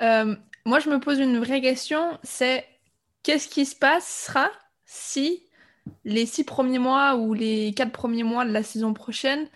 euh, 0.01 0.35
moi 0.65 0.79
je 0.79 0.89
me 0.89 0.99
pose 0.99 1.19
une 1.19 1.39
vraie 1.39 1.61
question, 1.61 2.17
c'est 2.23 2.65
qu'est-ce 3.23 3.47
qui 3.47 3.65
se 3.65 3.75
passera 3.75 4.49
si 4.85 5.43
les 6.05 6.25
six 6.25 6.43
premiers 6.43 6.79
mois 6.79 7.15
ou 7.15 7.33
les 7.33 7.73
quatre 7.73 7.91
premiers 7.91 8.23
mois 8.23 8.45
de 8.45 8.51
la 8.51 8.63
saison 8.63 8.93
prochaine 8.93 9.47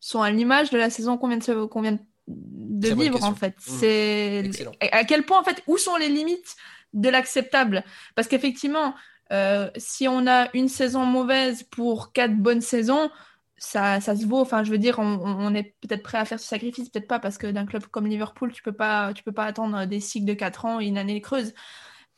sont 0.00 0.22
à 0.22 0.30
l'image 0.30 0.70
de 0.70 0.78
la 0.78 0.90
saison 0.90 1.16
qu'on 1.16 1.28
vient 1.28 1.98
de, 2.26 2.94
vivre 2.94 3.22
en 3.22 3.34
fait? 3.34 3.54
Mmh. 3.56 3.78
C'est 3.78 4.50
à 4.92 5.04
quel 5.04 5.24
point 5.24 5.40
en 5.40 5.44
fait 5.44 5.62
où 5.66 5.78
sont 5.78 5.96
les 5.96 6.08
limites 6.08 6.56
de 6.92 7.08
l'acceptable 7.08 7.84
Parce 8.14 8.28
qu'effectivement, 8.28 8.94
euh, 9.32 9.70
si 9.76 10.08
on 10.08 10.26
a 10.26 10.48
une 10.54 10.68
saison 10.68 11.04
mauvaise 11.04 11.62
pour 11.64 12.12
quatre 12.12 12.36
bonnes 12.36 12.60
saisons, 12.60 13.10
ça, 13.58 14.00
ça 14.00 14.14
se 14.16 14.26
vaut. 14.26 14.40
Enfin, 14.40 14.64
je 14.64 14.70
veux 14.70 14.78
dire, 14.78 14.98
on, 14.98 15.54
est 15.54 15.74
peut-être 15.80 16.02
prêt 16.02 16.18
à 16.18 16.24
faire 16.24 16.40
ce 16.40 16.46
sacrifice, 16.46 16.88
peut-être 16.88 17.08
pas, 17.08 17.18
parce 17.18 17.38
que 17.38 17.46
d'un 17.46 17.66
club 17.66 17.86
comme 17.86 18.06
Liverpool, 18.06 18.52
tu 18.52 18.62
peux 18.62 18.72
pas, 18.72 19.12
tu 19.14 19.22
peux 19.22 19.32
pas 19.32 19.44
attendre 19.44 19.86
des 19.86 20.00
cycles 20.00 20.26
de 20.26 20.34
quatre 20.34 20.64
ans 20.64 20.80
et 20.80 20.86
une 20.86 20.98
année 20.98 21.20
creuse. 21.20 21.54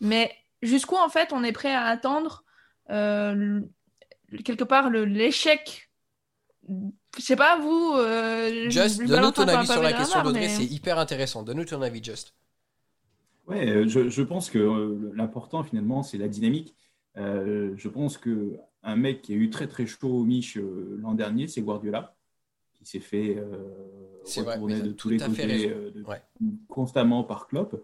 Mais 0.01 0.33
jusqu'où 0.63 0.97
en 0.97 1.09
fait 1.09 1.33
on 1.33 1.45
est 1.45 1.53
prêt 1.53 1.75
à 1.75 1.85
attendre 1.85 2.45
euh, 2.91 3.61
quelque 4.45 4.65
part 4.65 4.91
l'échec? 4.91 5.91
Je 6.69 7.23
sais 7.23 7.37
pas 7.37 7.59
vous 7.59 7.95
euh, 7.97 8.69
Just 8.69 9.03
donne-nous 9.03 9.31
ton 9.31 9.49
avis 9.49 9.67
sur 9.67 9.83
la 9.83 9.93
question 9.93 10.23
d'Audrey 10.23 10.49
c'est 10.49 10.65
hyper 10.65 10.99
intéressant 10.99 11.43
donne-nous 11.43 11.65
ton 11.65 11.81
avis 11.83 12.03
Just 12.03 12.35
ouais 13.49 13.69
euh, 13.69 13.87
je, 13.87 14.23
pense 14.23 14.51
que 14.51 15.13
l'important 15.15 15.63
finalement 15.63 16.03
c'est 16.03 16.19
la 16.19 16.29
dynamique. 16.29 16.75
Je 17.17 17.89
pense 17.89 18.19
que 18.19 18.57
un 18.83 18.97
mec 18.97 19.23
qui 19.23 19.33
a 19.33 19.37
eu 19.37 19.51
très 19.51 19.67
très 19.67 19.87
chaud 19.87 20.21
au 20.21 20.25
Mich 20.25 20.57
l'an 20.57 21.15
dernier 21.15 21.49
c'est 21.49 21.63
Guardiola 21.63 22.15
qui 22.75 22.85
s'est 22.85 23.01
fait 23.01 23.43
retourner 24.25 24.81
de 24.81 24.93
tous 24.93 25.09
les 25.09 25.19
côtés 25.19 25.75
constamment 26.69 27.25
par 27.25 27.49
Klopp. 27.49 27.83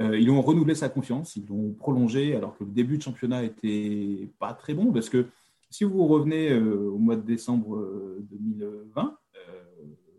Euh, 0.00 0.18
ils 0.18 0.30
ont 0.30 0.40
renouvelé 0.40 0.74
sa 0.74 0.88
confiance, 0.88 1.36
ils 1.36 1.46
l'ont 1.46 1.72
prolongé 1.72 2.34
alors 2.34 2.56
que 2.56 2.64
le 2.64 2.70
début 2.70 2.96
de 2.96 3.02
championnat 3.02 3.44
était 3.44 4.30
pas 4.38 4.54
très 4.54 4.74
bon 4.74 4.92
parce 4.92 5.08
que 5.08 5.26
si 5.70 5.84
vous 5.84 6.06
revenez 6.06 6.50
euh, 6.50 6.90
au 6.90 6.98
mois 6.98 7.16
de 7.16 7.22
décembre 7.22 7.78
2020, 8.30 9.16
euh, 9.36 9.50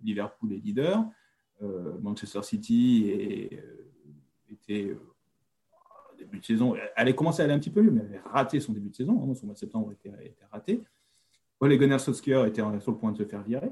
Liverpool 0.04 0.54
est 0.54 0.64
leader, 0.64 1.06
Manchester 2.02 2.44
City 2.44 3.50
était 4.64 4.96
début 6.18 6.40
de 6.40 6.46
saison, 6.46 6.76
elle 6.76 6.92
allait 6.96 7.16
commencer 7.16 7.42
à 7.42 7.46
aller 7.46 7.54
un 7.54 7.60
petit 7.60 7.70
peu 7.70 7.82
mieux, 7.82 7.92
mais 7.92 8.02
elle 8.02 8.16
avait 8.16 8.30
raté 8.30 8.60
son 8.60 8.74
début 8.74 8.90
de 8.90 8.96
saison, 8.96 9.22
hein, 9.24 9.36
son 9.36 9.46
mois 9.46 9.54
de 9.54 9.60
septembre 9.60 9.92
était, 9.92 10.12
raté. 10.52 10.82
Ole 11.60 11.78
Gunnar 11.78 12.00
Solskjaer 12.00 12.46
était 12.48 12.62
sur 12.80 12.92
le 12.92 12.98
point 12.98 13.12
de 13.12 13.18
se 13.18 13.24
faire 13.24 13.44
virer. 13.44 13.72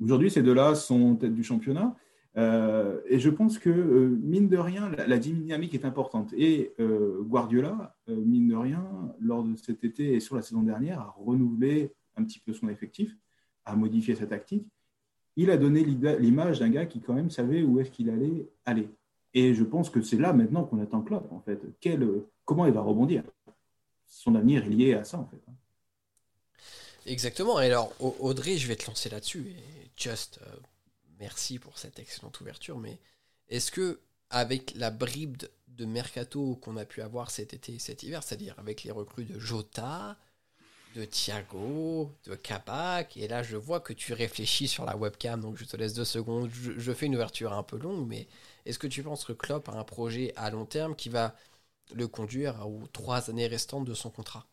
Aujourd'hui, 0.00 0.30
ces 0.30 0.42
deux-là 0.42 0.74
sont 0.74 1.16
tête 1.16 1.34
du 1.34 1.44
championnat. 1.44 1.94
Euh, 2.36 3.00
et 3.06 3.18
je 3.18 3.30
pense 3.30 3.58
que, 3.58 3.70
euh, 3.70 4.18
mine 4.22 4.48
de 4.48 4.56
rien, 4.56 4.90
la, 4.90 5.18
dynamique 5.18 5.74
est 5.74 5.84
importante. 5.84 6.32
Et 6.36 6.72
euh, 6.80 7.22
Guardiola, 7.22 7.96
mine 8.08 8.48
de 8.48 8.56
rien, 8.56 8.84
lors 9.20 9.44
de 9.44 9.54
cet 9.56 9.84
été 9.84 10.14
et 10.14 10.20
sur 10.20 10.36
la 10.36 10.42
saison 10.42 10.62
dernière, 10.62 11.00
a 11.00 11.14
renouvelé 11.18 11.92
un 12.16 12.24
petit 12.24 12.40
peu 12.40 12.52
son 12.52 12.68
effectif, 12.68 13.16
a 13.64 13.76
modifié 13.76 14.14
sa 14.14 14.26
tactique. 14.26 14.66
Il 15.36 15.50
a 15.50 15.56
donné 15.56 15.84
l'image 15.84 16.58
d'un 16.58 16.68
gars 16.68 16.84
qui 16.84 17.00
quand 17.00 17.14
même 17.14 17.30
savait 17.30 17.62
où 17.62 17.80
est-ce 17.80 17.90
qu'il 17.90 18.10
allait 18.10 18.46
aller. 18.66 18.90
Et 19.34 19.54
je 19.54 19.64
pense 19.64 19.90
que 19.90 20.02
c'est 20.02 20.16
là 20.16 20.32
maintenant 20.32 20.64
qu'on 20.64 20.80
attend 20.82 21.00
Klopp, 21.00 21.30
en 21.32 21.40
fait. 21.40 21.60
Quel, 21.80 22.06
comment 22.44 22.66
il 22.66 22.72
va 22.72 22.80
rebondir? 22.82 23.22
Son 24.06 24.34
avenir 24.34 24.64
est 24.64 24.68
lié 24.68 24.94
à 24.94 25.04
ça, 25.04 25.18
en 25.18 25.26
fait. 25.26 25.40
Exactement. 27.06 27.60
Et 27.60 27.66
alors, 27.66 27.92
Audrey, 28.00 28.58
je 28.58 28.68
vais 28.68 28.76
te 28.76 28.86
lancer 28.86 29.08
là-dessus. 29.08 29.46
Et 29.48 29.90
Just, 29.96 30.40
merci 31.18 31.58
pour 31.58 31.78
cette 31.78 31.98
excellente 31.98 32.40
ouverture, 32.40 32.78
mais 32.78 32.98
est-ce 33.48 33.70
que 33.70 34.00
avec 34.30 34.74
la 34.76 34.90
bribe 34.90 35.42
de 35.68 35.84
mercato 35.84 36.56
qu'on 36.56 36.76
a 36.76 36.84
pu 36.84 37.02
avoir 37.02 37.30
cet 37.30 37.54
été 37.54 37.74
et 37.74 37.78
cet 37.78 38.02
hiver, 38.02 38.22
c'est-à-dire 38.22 38.54
avec 38.58 38.82
les 38.82 38.90
recrues 38.90 39.24
de 39.24 39.38
Jota, 39.38 40.16
de 40.94 41.04
Thiago, 41.04 42.12
de 42.26 42.34
Kabak, 42.34 43.16
et 43.16 43.28
là 43.28 43.42
je 43.42 43.56
vois 43.56 43.80
que 43.80 43.92
tu 43.92 44.12
réfléchis 44.12 44.68
sur 44.68 44.84
la 44.84 44.96
webcam, 44.96 45.40
donc 45.40 45.56
je 45.56 45.64
te 45.64 45.76
laisse 45.76 45.94
deux 45.94 46.04
secondes, 46.04 46.50
je, 46.52 46.92
fais 46.92 47.06
une 47.06 47.14
ouverture 47.14 47.52
un 47.52 47.62
peu 47.62 47.78
longue, 47.78 48.06
mais 48.06 48.26
est-ce 48.66 48.78
que 48.78 48.86
tu 48.86 49.02
penses 49.02 49.24
que 49.24 49.32
Klopp 49.32 49.68
a 49.68 49.72
un 49.72 49.84
projet 49.84 50.32
à 50.36 50.50
long 50.50 50.64
terme 50.66 50.94
qui 50.94 51.08
va 51.08 51.34
le 51.94 52.08
conduire 52.08 52.66
aux 52.66 52.86
trois 52.92 53.30
années 53.30 53.46
restantes 53.46 53.84
de 53.84 53.94
son 53.94 54.10
contrat? 54.10 54.46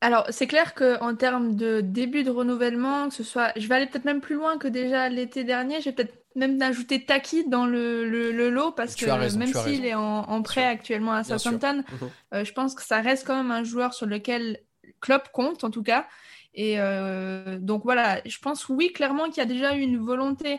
Alors, 0.00 0.26
c'est 0.30 0.46
clair 0.46 0.74
qu'en 0.74 1.16
termes 1.16 1.56
de 1.56 1.80
début 1.80 2.22
de 2.22 2.30
renouvellement, 2.30 3.08
que 3.08 3.14
ce 3.14 3.24
soit, 3.24 3.52
je 3.56 3.66
vais 3.66 3.74
aller 3.74 3.86
peut-être 3.86 4.04
même 4.04 4.20
plus 4.20 4.36
loin 4.36 4.56
que 4.56 4.68
déjà 4.68 5.08
l'été 5.08 5.42
dernier, 5.42 5.80
j'ai 5.80 5.90
peut-être 5.90 6.17
même 6.34 6.60
ajouté 6.62 7.04
Taki 7.04 7.48
dans 7.48 7.66
le, 7.66 8.08
le, 8.08 8.50
lot 8.50 8.72
parce 8.72 8.94
que 8.94 9.06
même 9.36 9.52
s'il 9.52 9.84
est 9.84 9.94
en, 9.94 10.42
prêt 10.42 10.64
actuellement 10.64 11.12
à 11.12 11.24
Southampton, 11.24 11.78
mhm. 11.78 12.10
euh, 12.34 12.44
je 12.44 12.52
pense 12.52 12.74
que 12.74 12.82
ça 12.82 13.00
reste 13.00 13.26
quand 13.26 13.36
même 13.36 13.50
un 13.50 13.64
joueur 13.64 13.94
sur 13.94 14.06
lequel 14.06 14.60
Klopp 15.00 15.30
compte 15.32 15.64
en 15.64 15.70
tout 15.70 15.82
cas. 15.82 16.06
Et 16.54 16.80
euh, 16.80 17.58
donc 17.58 17.84
voilà, 17.84 18.20
je 18.24 18.38
pense 18.38 18.68
oui 18.68 18.92
clairement 18.92 19.26
qu'il 19.26 19.38
y 19.38 19.40
a 19.40 19.46
déjà 19.46 19.76
eu 19.76 19.80
une 19.80 19.98
volonté 19.98 20.58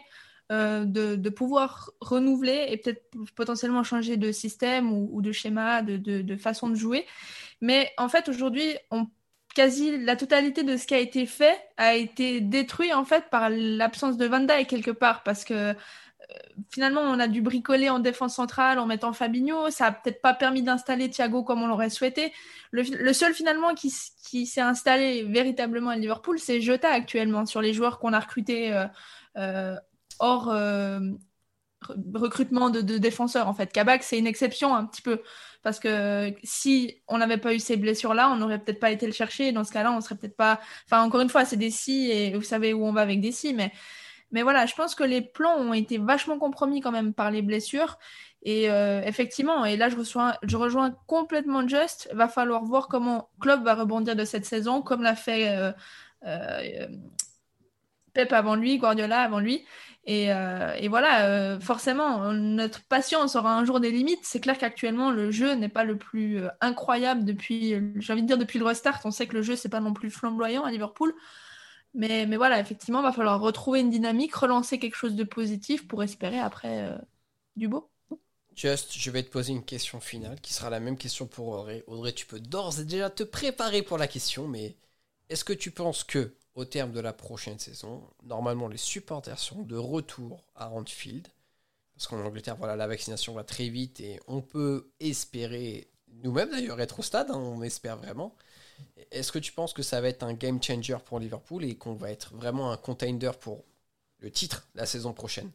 euh, 0.52 0.86
de, 0.86 1.16
de, 1.16 1.30
pouvoir 1.30 1.92
renouveler 2.02 2.68
et 2.70 2.78
peut-être 2.78 3.04
potentiellement 3.36 3.84
changer 3.84 4.18
de 4.18 4.32
système 4.32 4.92
ou, 4.92 5.10
ou 5.12 5.22
de 5.22 5.32
schéma, 5.32 5.82
de, 5.82 5.98
de, 5.98 6.22
de, 6.22 6.36
façon 6.38 6.70
de 6.70 6.76
jouer. 6.76 7.06
Mais 7.62 7.92
en 7.98 8.10
fait 8.10 8.30
aujourd'hui, 8.30 8.76
on 8.92 9.08
quasi 9.60 9.98
la 9.98 10.16
totalité 10.16 10.64
de 10.64 10.78
ce 10.78 10.88
qui 10.88 10.94
a 10.94 11.00
été 11.00 11.26
fait 11.26 11.60
a 11.76 11.94
été 11.94 12.40
détruit 12.40 12.94
en 12.94 13.04
fait 13.04 13.26
par 13.30 13.50
l'absence 13.50 14.16
de 14.16 14.26
Van 14.26 14.40
Dijk 14.40 14.68
quelque 14.68 14.92
part 14.92 15.22
parce 15.24 15.44
que 15.44 15.54
euh, 15.54 15.74
finalement 16.70 17.02
on 17.02 17.20
a 17.20 17.28
dû 17.28 17.42
bricoler 17.42 17.90
en 17.90 18.00
défense 18.00 18.36
centrale 18.36 18.80
en 18.80 18.86
mettant 18.86 19.12
Fabinho, 19.12 19.70
ça 19.70 19.88
a 19.88 19.92
peut-être 19.92 20.22
pas 20.22 20.34
permis 20.34 20.64
d'installer 20.64 21.10
Thiago 21.10 21.44
comme 21.44 21.62
on 21.62 21.68
l'aurait 21.68 21.90
souhaité. 21.90 22.32
Le, 22.72 23.12
seul 23.12 23.34
finalement 23.34 23.76
qui, 23.76 23.90
s'est 23.90 24.62
installé 24.62 25.24
véritablement 25.24 25.90
à 25.90 25.98
Liverpool, 25.98 26.40
c'est 26.40 26.62
Jota 26.62 26.90
actuellement 26.90 27.46
sur 27.46 27.62
les 27.62 27.74
joueurs 27.74 28.00
qu'on 28.00 28.14
a 28.14 28.20
recrutés 28.22 28.72
euh, 28.72 28.86
euh, 29.36 29.76
hors 30.20 30.54
recrutement 32.14 32.70
de, 32.70 32.80
de, 32.80 32.98
défenseurs 32.98 33.50
en 33.50 33.54
fait. 33.54 33.74
Kabak 33.74 34.04
c'est 34.04 34.18
une 34.20 34.28
exception 34.28 34.74
un 34.74 34.86
petit 34.86 35.02
peu 35.02 35.22
parce 35.62 35.80
que 35.80 36.34
si 36.44 37.02
on 37.08 37.18
n'avait 37.18 37.38
pas 37.38 37.54
eu 37.54 37.60
ces 37.60 37.78
blessures-là, 37.78 38.30
on 38.32 38.38
n'aurait 38.38 38.60
peut-être 38.60 38.80
pas 38.80 38.92
été 38.92 39.06
le 39.06 39.12
chercher. 39.12 39.52
Dans 39.52 39.64
ce 39.64 39.72
cas-là, 39.72 39.92
on 39.92 40.02
serait 40.02 40.16
peut-être 40.16 40.38
pas. 40.38 40.60
Enfin, 40.86 41.04
encore 41.04 41.22
une 41.22 41.30
fois, 41.30 41.46
c'est 41.46 41.58
des 41.58 41.72
si 41.72 42.10
et 42.12 42.34
vous 42.36 42.42
savez 42.42 42.74
où 42.74 42.86
on 42.86 42.94
va 42.94 43.02
avec 43.02 43.22
des 43.22 43.32
si, 43.32 43.54
mais 43.54 43.72
mais 44.32 44.44
voilà, 44.44 44.66
je 44.66 44.76
pense 44.76 44.96
que 44.96 45.04
les 45.04 45.22
plans 45.22 45.56
ont 45.56 45.74
été 45.74 45.98
vachement 45.98 46.38
compromis 46.38 46.82
quand 46.82 46.92
même 46.92 47.14
par 47.14 47.32
les 47.32 47.42
blessures. 47.42 47.98
Et 48.44 48.70
euh, 48.70 49.02
effectivement, 49.04 49.66
et 49.66 49.76
là 49.76 49.90
je, 49.90 49.98
reçois, 49.98 50.38
je 50.44 50.56
rejoins 50.56 50.92
complètement 51.08 51.68
Just. 51.68 52.10
Va 52.14 52.28
falloir 52.28 52.64
voir 52.64 52.88
comment 52.88 53.30
Klopp 53.40 53.64
va 53.64 53.76
rebondir 53.76 54.16
de 54.16 54.26
cette 54.26 54.46
saison, 54.46 54.82
comme 54.82 55.02
l'a 55.02 55.16
fait 55.16 55.50
euh, 55.50 55.72
euh, 56.26 56.88
Pep 58.14 58.32
avant 58.32 58.56
lui, 58.56 58.78
Guardiola 58.78 59.22
avant 59.22 59.40
lui. 59.40 59.66
Euh, 60.08 60.74
et, 60.76 60.88
voilà, 60.88 61.28
euh, 61.28 61.60
forcément, 61.60 62.34
notre 62.34 62.84
patience 62.86 63.36
aura 63.36 63.56
un 63.56 63.66
jour 63.66 63.80
des 63.80 63.92
limites. 63.92 64.22
C'est 64.24 64.40
clair 64.40 64.58
qu'actuellement, 64.58 65.12
le 65.12 65.32
jeu 65.32 65.54
n'est 65.54 65.70
pas 65.70 65.84
le 65.84 65.98
plus 65.98 66.40
euh, 66.40 66.50
incroyable 66.62 67.26
depuis, 67.26 67.76
j'ai 67.98 68.14
envie 68.14 68.24
de 68.24 68.28
dire, 68.28 68.38
depuis 68.38 68.60
le 68.60 68.66
restart. 68.66 69.02
On 69.06 69.12
sait 69.12 69.28
que 69.28 69.36
le 69.36 69.42
jeu, 69.42 69.56
c'est 69.56 69.70
pas 69.70 69.82
non 69.82 69.94
plus 69.94 70.10
flamboyant 70.10 70.64
à 70.64 70.72
Liverpool. 70.72 71.14
Mais, 71.94 72.26
mais 72.26 72.38
voilà, 72.38 72.60
effectivement, 72.60 73.00
il 73.00 73.04
va 73.04 73.12
falloir 73.12 73.40
retrouver 73.40 73.82
une 73.82 73.90
dynamique, 73.90 74.34
relancer 74.36 74.80
quelque 74.80 74.96
chose 74.96 75.16
de 75.16 75.24
positif 75.24 75.88
pour 75.88 76.04
espérer 76.04 76.40
après 76.40 76.92
du 77.56 77.68
beau. 77.68 77.90
Just, 78.56 78.94
je 78.98 79.10
vais 79.10 79.24
te 79.24 79.30
poser 79.30 79.54
une 79.54 79.64
question 79.64 80.00
finale 80.00 80.40
qui 80.42 80.54
sera 80.54 80.70
la 80.70 80.80
même 80.80 80.98
question 80.98 81.26
pour 81.26 81.48
Audrey. 81.48 81.84
Audrey, 81.88 82.14
tu 82.14 82.26
peux 82.26 82.40
d'ores 82.40 82.80
et 82.80 82.84
déjà 82.84 83.10
te 83.10 83.24
préparer 83.24 83.82
pour 83.82 83.98
la 83.98 84.08
question, 84.08 84.48
mais 84.48 84.76
est-ce 85.30 85.44
que 85.44 85.54
tu 85.54 85.72
penses 85.72 86.04
que 86.04 86.36
au 86.56 86.66
terme 86.66 86.92
de 86.92 87.00
la 87.00 87.14
prochaine 87.14 87.60
saison, 87.60 88.04
normalement 88.24 88.68
les 88.68 88.78
supporters 88.78 89.40
seront 89.40 89.64
de 89.64 89.76
retour 89.76 90.44
à 90.56 90.70
Anfield. 90.72 91.28
Parce 91.96 92.08
qu'en 92.08 92.24
Angleterre, 92.24 92.56
voilà, 92.56 92.76
la 92.76 92.88
vaccination 92.88 93.34
va 93.34 93.44
très 93.44 93.68
vite 93.68 94.00
et 94.00 94.20
on 94.28 94.42
peut 94.42 94.90
espérer, 95.00 95.90
nous-mêmes 96.24 96.50
d'ailleurs, 96.50 96.80
être 96.80 97.00
au 97.00 97.04
stade, 97.04 97.30
hein, 97.30 97.38
on 97.38 97.62
espère 97.62 97.98
vraiment. 97.98 98.36
Est-ce 99.12 99.32
que 99.32 99.40
tu 99.40 99.52
penses 99.52 99.74
que 99.74 99.82
ça 99.82 100.00
va 100.00 100.08
être 100.08 100.24
un 100.24 100.34
game 100.34 100.62
changer 100.64 100.98
pour 101.06 101.20
Liverpool 101.20 101.66
et 101.66 101.76
qu'on 101.76 101.96
va 101.96 102.12
être 102.12 102.34
vraiment 102.36 102.72
un 102.72 102.78
contender 102.78 103.32
pour 103.40 103.66
le 104.20 104.32
titre 104.32 104.68
la 104.76 104.86
saison 104.86 105.14
prochaine? 105.14 105.52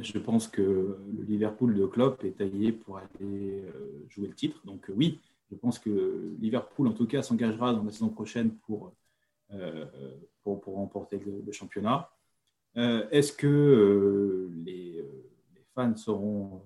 Je 0.00 0.18
pense 0.18 0.48
que 0.48 0.62
le 0.62 1.22
Liverpool 1.24 1.76
de 1.76 1.86
Klopp 1.86 2.24
est 2.24 2.38
taillé 2.38 2.72
pour 2.72 2.98
aller 2.98 3.60
euh, 3.62 4.06
jouer 4.08 4.26
le 4.28 4.34
titre. 4.34 4.60
Donc 4.64 4.90
euh, 4.90 4.94
oui, 4.96 5.20
je 5.50 5.56
pense 5.56 5.78
que 5.78 6.34
Liverpool, 6.40 6.88
en 6.88 6.92
tout 6.92 7.06
cas, 7.06 7.22
s'engagera 7.22 7.72
dans 7.72 7.84
la 7.84 7.92
saison 7.92 8.08
prochaine 8.08 8.50
pour 8.66 8.92
pour, 10.42 10.60
pour, 10.60 10.76
remporter 10.76 11.18
le, 11.18 11.52
championnat. 11.52 12.10
Euh, 12.76 13.06
est-ce 13.10 13.32
que 13.32 13.46
euh, 13.46 14.50
les, 14.64 15.04
fans 15.74 15.96
seront 15.96 16.62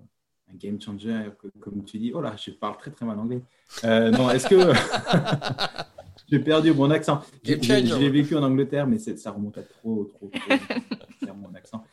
un 0.51 0.55
game 0.55 0.79
changer, 0.81 1.29
comme 1.59 1.83
tu 1.83 1.97
dis 1.97 2.11
Oh 2.13 2.21
là, 2.21 2.35
je 2.37 2.51
parle 2.51 2.77
très 2.77 2.91
très 2.91 3.05
mal 3.05 3.19
anglais. 3.19 3.41
non, 3.83 4.29
est-ce 4.29 4.47
que. 4.47 4.55
J'ai 6.29 6.39
perdu 6.39 6.73
mon 6.73 6.89
accent? 6.91 7.21
Je 7.43 7.97
l'ai 7.99 8.09
vécu 8.09 8.37
en 8.37 8.43
Angleterre, 8.43 8.87
mais 8.87 8.99
ça 8.99 9.31
remonte 9.31 9.57
à 9.57 9.63
trop, 9.63 10.05
trop, 10.05 10.29
trop. 10.29 11.33
mon 11.33 11.53
accent. 11.55 11.83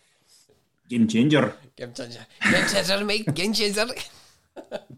Game 0.89 1.11
changer. 1.11 1.29
Game 1.77 1.93
changer. 1.95 2.21
Game 2.51 2.67
changer, 2.69 3.05
mate. 3.05 3.35
Game 3.35 3.55
changer. 3.55 3.95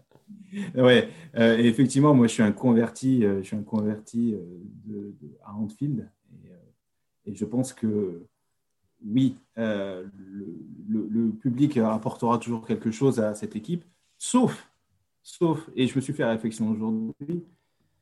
ouais, 0.75 1.09
euh, 1.37 1.59
effectivement, 1.59 2.15
moi 2.15 2.27
je 2.27 2.33
suis 2.33 2.43
un 2.43 2.53
converti, 2.53 3.25
euh, 3.25 3.39
je 3.43 3.47
suis 3.49 3.57
un 3.57 3.63
converti 3.63 4.35
euh, 4.35 5.13
à 5.45 5.55
Anfield 5.55 6.09
et, 7.27 7.35
je 7.35 7.45
pense 7.45 7.73
que 7.73 8.27
oui, 9.07 9.37
le, 9.57 10.11
le, 10.89 11.31
public 11.31 11.77
apportera 11.77 12.39
toujours 12.39 12.67
quelque 12.67 12.91
chose 12.91 13.21
à 13.21 13.35
cette 13.35 13.55
équipe, 13.55 13.85
sauf, 14.19 14.69
sauf, 15.23 15.71
et 15.77 15.87
je 15.87 15.95
me 15.95 16.01
suis 16.01 16.13
fait 16.13 16.25
la 16.25 16.31
réflexion 16.31 16.69
aujourd'hui, 16.69 17.45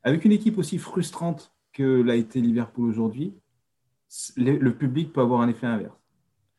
avec 0.02 0.24
une 0.24 0.32
équipe 0.32 0.56
aussi 0.56 0.78
frustrante 0.78 1.52
que 1.72 2.00
l'a 2.00 2.16
été 2.16 2.40
Liverpool 2.40 2.88
aujourd'hui, 2.88 3.34
le 4.36 4.70
public 4.70 5.12
peut 5.12 5.20
avoir 5.20 5.42
un 5.42 5.48
effet 5.48 5.66
inverse 5.66 5.98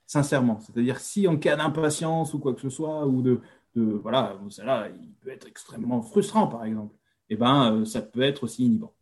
sincèrement. 0.09 0.59
C'est-à-dire 0.59 0.99
si 0.99 1.27
en 1.27 1.37
cas 1.37 1.55
d'impatience 1.55 2.33
ou 2.33 2.39
quoi 2.39 2.55
que 2.55 2.61
ce 2.61 2.71
soit, 2.71 3.05
ou 3.05 3.21
de, 3.21 3.41
de 3.75 3.83
voilà, 3.83 4.37
là 4.63 4.89
il 5.01 5.11
peut 5.13 5.29
être 5.29 5.47
extrêmement 5.47 6.01
frustrant, 6.01 6.47
par 6.47 6.65
exemple. 6.65 6.95
Et 7.29 7.33
eh 7.33 7.37
ben, 7.37 7.73
euh, 7.73 7.85
ça 7.85 8.01
peut 8.01 8.23
être 8.23 8.43
aussi 8.43 8.65
inhibant. 8.65 8.93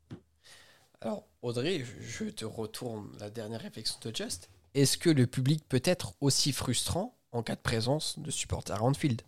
Alors, 0.99 1.25
Audrey, 1.41 1.85
je 2.01 2.25
te 2.25 2.43
retourne 2.43 3.09
la 3.19 3.29
dernière 3.29 3.61
réflexion 3.61 3.97
de 4.03 4.13
Just. 4.13 4.49
Est-ce 4.73 4.97
que 4.97 5.09
le 5.09 5.27
public 5.27 5.63
peut 5.69 5.81
être 5.85 6.13
aussi 6.19 6.51
frustrant 6.51 7.17
en 7.31 7.41
cas 7.41 7.55
de 7.55 7.61
présence 7.61 8.19
de 8.19 8.29
supporters 8.29 8.81
à 8.81 8.83
Anfield? 8.83 9.21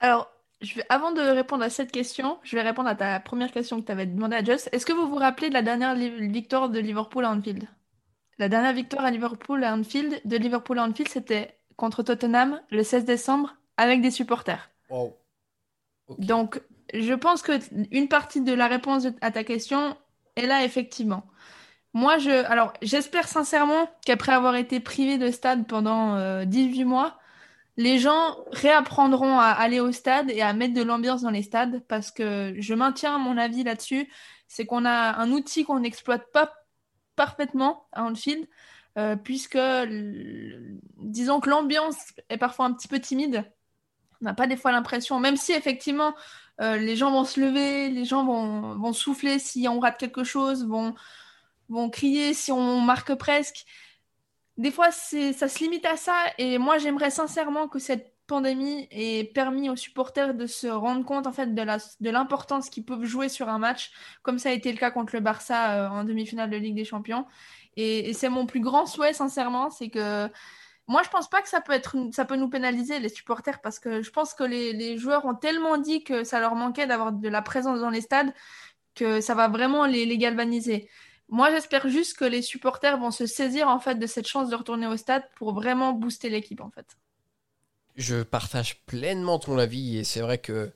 Alors, 0.00 0.28
je 0.60 0.76
vais, 0.76 0.84
avant 0.90 1.12
de 1.12 1.20
répondre 1.20 1.62
à 1.62 1.70
cette 1.70 1.92
question, 1.92 2.38
je 2.42 2.56
vais 2.56 2.62
répondre 2.62 2.88
à 2.88 2.94
ta 2.94 3.20
première 3.20 3.52
question 3.52 3.80
que 3.80 3.86
tu 3.86 3.92
avais 3.92 4.06
demandé 4.06 4.36
à 4.36 4.44
Just. 4.44 4.68
Est-ce 4.72 4.84
que 4.84 4.92
vous 4.92 5.08
vous 5.08 5.16
rappelez 5.16 5.48
de 5.48 5.54
la 5.54 5.62
dernière 5.62 5.94
victoire 5.94 6.68
de 6.68 6.78
Liverpool 6.78 7.24
à 7.24 7.30
Anfield? 7.30 7.66
La 8.38 8.48
dernière 8.48 8.72
victoire 8.72 9.04
à 9.04 9.10
Liverpool 9.10 9.64
à 9.64 9.74
Anfield, 9.74 10.20
de 10.24 10.36
Liverpool 10.36 10.78
à 10.78 10.84
Anfield, 10.84 11.08
c'était 11.08 11.56
contre 11.76 12.02
Tottenham 12.02 12.60
le 12.70 12.82
16 12.82 13.04
décembre 13.04 13.54
avec 13.76 14.00
des 14.00 14.10
supporters. 14.10 14.70
Donc, 16.18 16.60
je 16.92 17.14
pense 17.14 17.42
que 17.42 17.52
une 17.90 18.08
partie 18.08 18.40
de 18.40 18.52
la 18.52 18.66
réponse 18.66 19.06
à 19.20 19.30
ta 19.30 19.44
question 19.44 19.96
est 20.36 20.46
là, 20.46 20.64
effectivement. 20.64 21.24
Moi, 21.94 22.18
je, 22.18 22.30
alors, 22.30 22.72
j'espère 22.80 23.28
sincèrement 23.28 23.90
qu'après 24.04 24.32
avoir 24.32 24.56
été 24.56 24.80
privé 24.80 25.18
de 25.18 25.30
stade 25.30 25.66
pendant 25.66 26.44
18 26.44 26.82
euh, 26.82 26.86
mois, 26.86 27.18
les 27.76 27.98
gens 27.98 28.36
réapprendront 28.50 29.38
à 29.38 29.48
aller 29.48 29.80
au 29.80 29.92
stade 29.92 30.30
et 30.30 30.42
à 30.42 30.52
mettre 30.52 30.74
de 30.74 30.82
l'ambiance 30.82 31.22
dans 31.22 31.30
les 31.30 31.42
stades 31.42 31.82
parce 31.88 32.10
que 32.10 32.54
je 32.58 32.74
maintiens 32.74 33.18
mon 33.18 33.36
avis 33.38 33.62
là-dessus. 33.64 34.10
C'est 34.48 34.66
qu'on 34.66 34.84
a 34.84 35.18
un 35.18 35.30
outil 35.32 35.64
qu'on 35.64 35.80
n'exploite 35.80 36.30
pas 36.32 36.52
parfaitement 37.16 37.86
à 37.92 38.04
Anfield. 38.04 38.46
puisque 39.24 39.58
disons 40.98 41.40
que 41.40 41.50
l'ambiance 41.50 41.96
est 42.28 42.38
parfois 42.38 42.66
un 42.66 42.72
petit 42.72 42.88
peu 42.88 43.00
timide. 43.00 43.44
On 44.22 44.24
n'a 44.24 44.34
pas 44.34 44.46
des 44.46 44.56
fois 44.56 44.72
l'impression, 44.72 45.20
même 45.20 45.36
si 45.36 45.52
effectivement 45.52 46.14
les 46.60 46.94
gens 46.94 47.10
vont 47.10 47.24
se 47.24 47.40
lever, 47.40 47.88
les 47.88 48.04
gens 48.04 48.24
vont, 48.24 48.76
vont 48.76 48.92
souffler 48.92 49.40
si 49.40 49.66
on 49.66 49.80
rate 49.80 49.98
quelque 49.98 50.22
chose, 50.22 50.64
vont, 50.64 50.94
vont 51.68 51.90
crier 51.90 52.34
si 52.34 52.52
on 52.52 52.80
marque 52.80 53.14
presque. 53.14 53.64
Des 54.58 54.70
fois, 54.70 54.90
ça 54.90 55.48
se 55.48 55.58
limite 55.58 55.86
à 55.86 55.96
ça. 55.96 56.14
Et 56.38 56.58
moi, 56.58 56.78
j'aimerais 56.78 57.10
sincèrement 57.10 57.68
que 57.68 57.78
cette 57.78 58.12
pandémie 58.26 58.86
ait 58.90 59.24
permis 59.24 59.68
aux 59.68 59.76
supporters 59.76 60.34
de 60.34 60.46
se 60.46 60.66
rendre 60.66 61.04
compte 61.04 61.26
en 61.26 61.32
fait 61.32 61.54
de 61.54 62.10
l'importance 62.10 62.70
qu'ils 62.70 62.84
peuvent 62.84 63.04
jouer 63.04 63.28
sur 63.28 63.48
un 63.48 63.58
match, 63.58 63.90
comme 64.22 64.38
ça 64.38 64.50
a 64.50 64.52
été 64.52 64.70
le 64.70 64.78
cas 64.78 64.90
contre 64.90 65.14
le 65.14 65.20
Barça 65.20 65.72
euh, 65.72 65.88
en 65.88 66.04
demi-finale 66.04 66.50
de 66.50 66.56
Ligue 66.56 66.76
des 66.76 66.84
Champions. 66.84 67.26
Et, 67.76 68.12
c'est 68.12 68.28
mon 68.28 68.46
plus 68.46 68.60
grand 68.60 68.86
souhait, 68.86 69.14
sincèrement, 69.14 69.70
c'est 69.70 69.88
que 69.88 70.28
moi, 70.88 71.02
je 71.04 71.08
pense 71.08 71.28
pas 71.28 71.40
que 71.42 71.48
ça 71.48 71.60
peut, 71.60 71.72
être, 71.72 71.96
ça 72.12 72.24
peut 72.24 72.36
nous 72.36 72.48
pénaliser, 72.48 72.98
les 72.98 73.08
supporters, 73.08 73.60
parce 73.60 73.78
que 73.78 74.02
je 74.02 74.10
pense 74.10 74.34
que 74.34 74.44
les, 74.44 74.98
joueurs 74.98 75.24
ont 75.24 75.34
tellement 75.34 75.78
dit 75.78 76.02
que 76.02 76.24
ça 76.24 76.40
leur 76.40 76.54
manquait 76.54 76.86
d'avoir 76.86 77.12
de 77.12 77.28
la 77.28 77.42
présence 77.42 77.80
dans 77.80 77.90
les 77.90 78.00
stades 78.00 78.32
que 78.94 79.20
ça 79.20 79.34
va 79.34 79.48
vraiment 79.48 79.86
les, 79.86 80.04
les 80.04 80.18
galvaniser. 80.18 80.90
Moi, 81.28 81.50
j'espère 81.50 81.88
juste 81.88 82.18
que 82.18 82.24
les 82.24 82.42
supporters 82.42 82.98
vont 82.98 83.10
se 83.10 83.26
saisir 83.26 83.68
en 83.68 83.78
fait 83.78 83.94
de 83.94 84.06
cette 84.06 84.26
chance 84.26 84.50
de 84.50 84.56
retourner 84.56 84.86
au 84.86 84.96
stade 84.96 85.22
pour 85.36 85.54
vraiment 85.54 85.92
booster 85.92 86.28
l'équipe 86.28 86.60
en 86.60 86.70
fait. 86.70 86.86
Je 87.96 88.22
partage 88.22 88.84
pleinement 88.84 89.38
ton 89.38 89.56
avis 89.58 89.98
et 89.98 90.04
c'est 90.04 90.20
vrai 90.20 90.38
que 90.38 90.72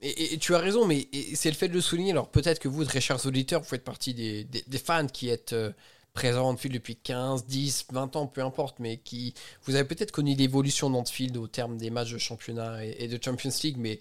et, 0.00 0.38
tu 0.38 0.54
as 0.54 0.58
raison, 0.58 0.84
mais 0.84 1.08
c'est 1.34 1.48
le 1.48 1.56
fait 1.56 1.68
de 1.68 1.74
le 1.74 1.80
souligner. 1.80 2.10
Alors 2.10 2.30
peut-être 2.30 2.58
que 2.58 2.68
vous, 2.68 2.84
très 2.84 3.00
chers 3.00 3.24
auditeurs, 3.24 3.62
vous 3.62 3.68
faites 3.68 3.84
partie 3.84 4.12
des, 4.12 4.78
fans 4.78 5.06
qui 5.06 5.30
êtes 5.30 5.52
euh, 5.52 5.72
présents 6.14 6.48
en 6.48 6.56
field 6.56 6.74
depuis 6.74 6.96
15, 6.96 7.46
10, 7.46 7.86
20 7.92 8.16
ans, 8.16 8.26
peu 8.26 8.42
importe, 8.42 8.78
mais 8.78 8.98
qui 8.98 9.34
vous 9.64 9.74
avez 9.74 9.84
peut-être 9.84 10.12
connu 10.12 10.34
l'évolution 10.34 10.88
d'Anfield 10.90 11.36
au 11.36 11.48
terme 11.48 11.76
des 11.76 11.90
matchs 11.90 12.12
de 12.12 12.18
championnat 12.18 12.84
et, 12.84 13.08
de 13.08 13.18
Champions 13.22 13.50
League, 13.62 13.76
mais 13.78 14.00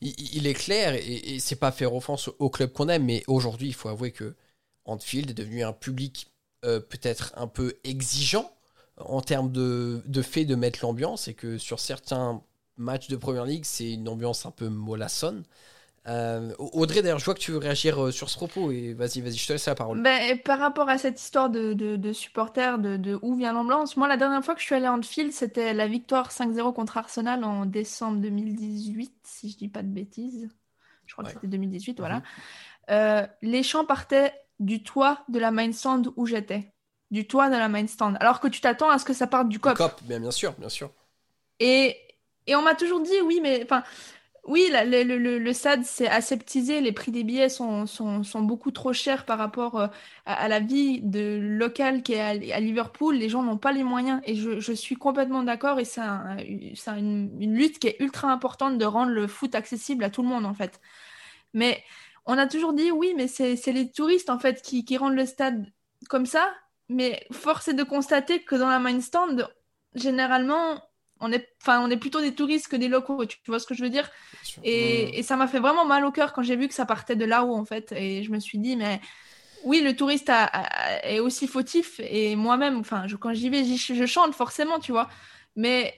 il, 0.00 0.46
est 0.46 0.54
clair 0.54 0.94
et, 0.94 1.34
et 1.34 1.40
c'est 1.40 1.56
pas 1.56 1.72
faire 1.72 1.94
offense 1.94 2.30
au 2.38 2.50
club 2.50 2.72
qu'on 2.72 2.88
aime, 2.88 3.04
mais 3.04 3.24
aujourd'hui, 3.26 3.68
il 3.68 3.74
faut 3.74 3.88
avouer 3.88 4.12
que 4.12 4.34
Anfield 4.84 5.30
est 5.30 5.34
devenu 5.34 5.64
un 5.64 5.72
public 5.72 6.30
euh, 6.64 6.80
peut-être 6.80 7.32
un 7.36 7.46
peu 7.46 7.74
exigeant 7.84 8.50
en 8.96 9.20
termes 9.20 9.52
de, 9.52 10.02
fait 10.22 10.44
de 10.44 10.54
mettre 10.54 10.80
l'ambiance 10.82 11.28
et 11.28 11.34
que 11.34 11.58
sur 11.58 11.80
certains 11.80 12.42
matchs 12.76 13.08
de 13.08 13.16
Première 13.16 13.44
Ligue, 13.44 13.64
c'est 13.64 13.92
une 13.92 14.08
ambiance 14.08 14.46
un 14.46 14.50
peu 14.50 14.68
mollassonne. 14.68 15.44
Euh, 16.06 16.52
Audrey, 16.58 17.00
d'ailleurs, 17.00 17.18
je 17.18 17.24
vois 17.24 17.34
que 17.34 17.40
tu 17.40 17.50
veux 17.50 17.58
réagir 17.58 18.02
euh, 18.02 18.10
sur 18.10 18.28
ce 18.28 18.36
propos 18.36 18.70
et 18.70 18.92
vas-y, 18.92 19.22
vas-y, 19.22 19.36
je 19.36 19.46
te 19.46 19.52
laisse 19.52 19.66
la 19.66 19.74
parole. 19.74 20.02
Ben, 20.02 20.38
par 20.40 20.58
rapport 20.58 20.88
à 20.88 20.98
cette 20.98 21.18
histoire 21.20 21.48
de, 21.48 22.12
supporters, 22.12 22.78
de, 22.78 23.18
où 23.22 23.34
vient 23.34 23.52
l'ambiance, 23.52 23.96
moi, 23.96 24.06
la 24.06 24.18
dernière 24.18 24.44
fois 24.44 24.54
que 24.54 24.60
je 24.60 24.66
suis 24.66 24.74
allée 24.74 24.88
en 24.88 24.98
Anfield, 24.98 25.32
c'était 25.32 25.72
la 25.72 25.86
victoire 25.86 26.30
5-0 26.30 26.74
contre 26.74 26.98
Arsenal 26.98 27.42
en 27.44 27.64
décembre 27.64 28.18
2018, 28.18 29.14
si 29.22 29.50
je 29.50 29.56
dis 29.56 29.68
pas 29.68 29.82
de 29.82 29.88
bêtises. 29.88 30.50
Je 31.06 31.12
crois 31.12 31.24
que 31.24 31.30
c'était 31.30 31.46
2018, 31.46 31.98
voilà. 31.98 32.22
Mhm. 32.88 33.28
les 33.42 33.62
chants 33.62 33.84
partaient 33.84 34.32
du 34.58 34.82
toit 34.82 35.24
de 35.28 35.38
la 35.38 35.50
main 35.50 35.72
stand 35.72 36.12
où 36.16 36.26
j'étais. 36.26 36.72
Du 37.10 37.26
toit 37.26 37.48
de 37.48 37.56
la 37.56 37.68
main 37.68 37.86
stand. 37.86 38.16
Alors 38.20 38.40
que 38.40 38.48
tu 38.48 38.60
t'attends 38.60 38.90
à 38.90 38.98
ce 38.98 39.04
que 39.04 39.12
ça 39.12 39.26
parte 39.26 39.48
du 39.48 39.58
cop. 39.58 39.76
cop, 39.76 40.02
bien, 40.02 40.20
bien 40.20 40.30
sûr, 40.30 40.52
bien 40.58 40.68
sûr. 40.68 40.90
Et, 41.60 41.96
et 42.46 42.56
on 42.56 42.62
m'a 42.62 42.74
toujours 42.74 43.00
dit, 43.00 43.20
oui, 43.24 43.40
mais 43.42 43.62
enfin, 43.62 43.84
oui, 44.46 44.68
le, 44.70 45.38
le, 45.38 45.52
SAD 45.54 45.84
s'est 45.84 46.06
aseptisé, 46.06 46.82
les 46.82 46.92
prix 46.92 47.10
des 47.10 47.24
billets 47.24 47.48
sont, 47.48 47.86
beaucoup 48.42 48.70
trop 48.72 48.92
chers 48.92 49.24
par 49.24 49.38
rapport 49.38 49.80
euh, 49.80 49.86
à, 50.26 50.48
la 50.48 50.60
vie 50.60 51.00
de 51.00 51.38
locale 51.40 52.02
qui 52.02 52.12
est 52.12 52.52
à, 52.52 52.60
Liverpool. 52.60 53.16
Les 53.16 53.30
gens 53.30 53.42
n'ont 53.42 53.56
pas 53.56 53.72
les 53.72 53.84
moyens 53.84 54.20
et 54.24 54.34
je, 54.34 54.72
suis 54.72 54.96
complètement 54.96 55.42
d'accord 55.44 55.80
et 55.80 55.84
c'est 55.86 56.02
une 56.02 57.56
lutte 57.56 57.78
qui 57.78 57.88
est 57.88 57.96
ultra 58.00 58.30
importante 58.30 58.76
de 58.76 58.84
rendre 58.84 59.12
le 59.12 59.26
foot 59.26 59.54
accessible 59.54 60.04
à 60.04 60.10
tout 60.10 60.22
le 60.22 60.28
monde 60.28 60.44
en 60.44 60.54
fait. 60.54 60.78
Mais 61.54 61.82
on 62.26 62.36
a 62.38 62.46
toujours 62.46 62.74
dit 62.74 62.90
oui, 62.90 63.14
mais 63.16 63.28
c'est 63.28 63.72
les 63.72 63.90
touristes 63.90 64.30
en 64.30 64.38
fait 64.38 64.60
qui, 64.62 64.96
rendent 64.98 65.14
le 65.14 65.26
stade 65.26 65.66
comme 66.10 66.26
ça. 66.26 66.52
Mais 66.90 67.26
force 67.32 67.68
est 67.68 67.74
de 67.74 67.82
constater 67.82 68.42
que 68.44 68.56
dans 68.56 68.68
la 68.68 68.78
main 68.78 69.00
stand, 69.00 69.48
généralement, 69.94 70.82
on 71.20 71.32
est, 71.32 71.48
enfin, 71.62 71.80
on 71.80 71.90
est 71.90 71.96
plutôt 71.96 72.20
des 72.20 72.34
touristes 72.34 72.68
que 72.68 72.76
des 72.76 72.88
locaux. 72.88 73.24
Tu 73.24 73.38
vois 73.46 73.58
ce 73.58 73.66
que 73.66 73.74
je 73.74 73.82
veux 73.82 73.90
dire? 73.90 74.10
Et, 74.62 75.22
ça 75.22 75.36
m'a 75.36 75.46
fait 75.46 75.60
vraiment 75.60 75.84
mal 75.84 76.04
au 76.04 76.12
cœur 76.12 76.32
quand 76.32 76.42
j'ai 76.42 76.56
vu 76.56 76.68
que 76.68 76.74
ça 76.74 76.86
partait 76.86 77.16
de 77.16 77.24
là-haut 77.24 77.54
en 77.54 77.64
fait. 77.64 77.92
Et 77.92 78.22
je 78.22 78.30
me 78.30 78.40
suis 78.40 78.58
dit, 78.58 78.76
mais 78.76 79.00
oui, 79.64 79.80
le 79.80 79.96
touriste 79.96 80.30
est 81.02 81.20
aussi 81.20 81.46
fautif. 81.46 82.00
Et 82.00 82.36
moi-même, 82.36 82.78
enfin, 82.78 83.06
quand 83.20 83.32
j'y 83.32 83.48
vais, 83.48 83.64
je 83.64 84.06
chante 84.06 84.34
forcément, 84.34 84.78
tu 84.78 84.92
vois. 84.92 85.08
Mais 85.56 85.94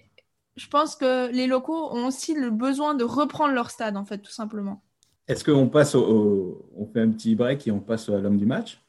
je 0.57 0.67
pense 0.69 0.97
que 0.97 1.31
les 1.31 1.47
locaux 1.47 1.93
ont 1.93 2.07
aussi 2.07 2.35
le 2.35 2.51
besoin 2.51 2.95
de 2.95 3.05
reprendre 3.05 3.55
leur 3.55 3.71
stade 3.71 3.97
en 3.97 4.05
fait, 4.05 4.19
tout 4.19 4.33
simplement. 4.33 4.83
Est-ce 5.29 5.45
qu'on 5.45 5.69
passe 5.69 5.95
au, 5.95 6.71
on 6.77 6.87
fait 6.87 7.01
un 7.01 7.11
petit 7.11 7.35
break 7.35 7.67
et 7.67 7.73
on 7.73 7.81
passe 7.81 8.09
à 8.09 8.19
l'homme 8.19 8.37
du 8.37 8.47
match? 8.47 8.81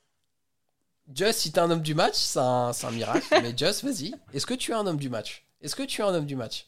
Just, 1.14 1.40
si 1.40 1.52
t'es 1.52 1.60
un 1.60 1.72
homme 1.72 1.82
du 1.82 1.96
match, 1.96 2.16
c'est 2.16 2.40
un, 2.40 2.92
miracle. 2.92 3.26
mais 3.42 3.58
Just, 3.58 3.84
vas-y. 3.84 4.14
Est-ce 4.34 4.46
que 4.46 4.54
tu 4.54 4.72
es 4.72 4.76
un 4.76 4.86
homme 4.86 4.98
du 4.98 5.10
match? 5.10 5.47
Est-ce 5.62 5.76
que 5.76 5.84
tu 5.84 6.02
es 6.02 6.04
un 6.04 6.14
homme 6.14 6.26
du 6.26 6.36
match? 6.36 6.68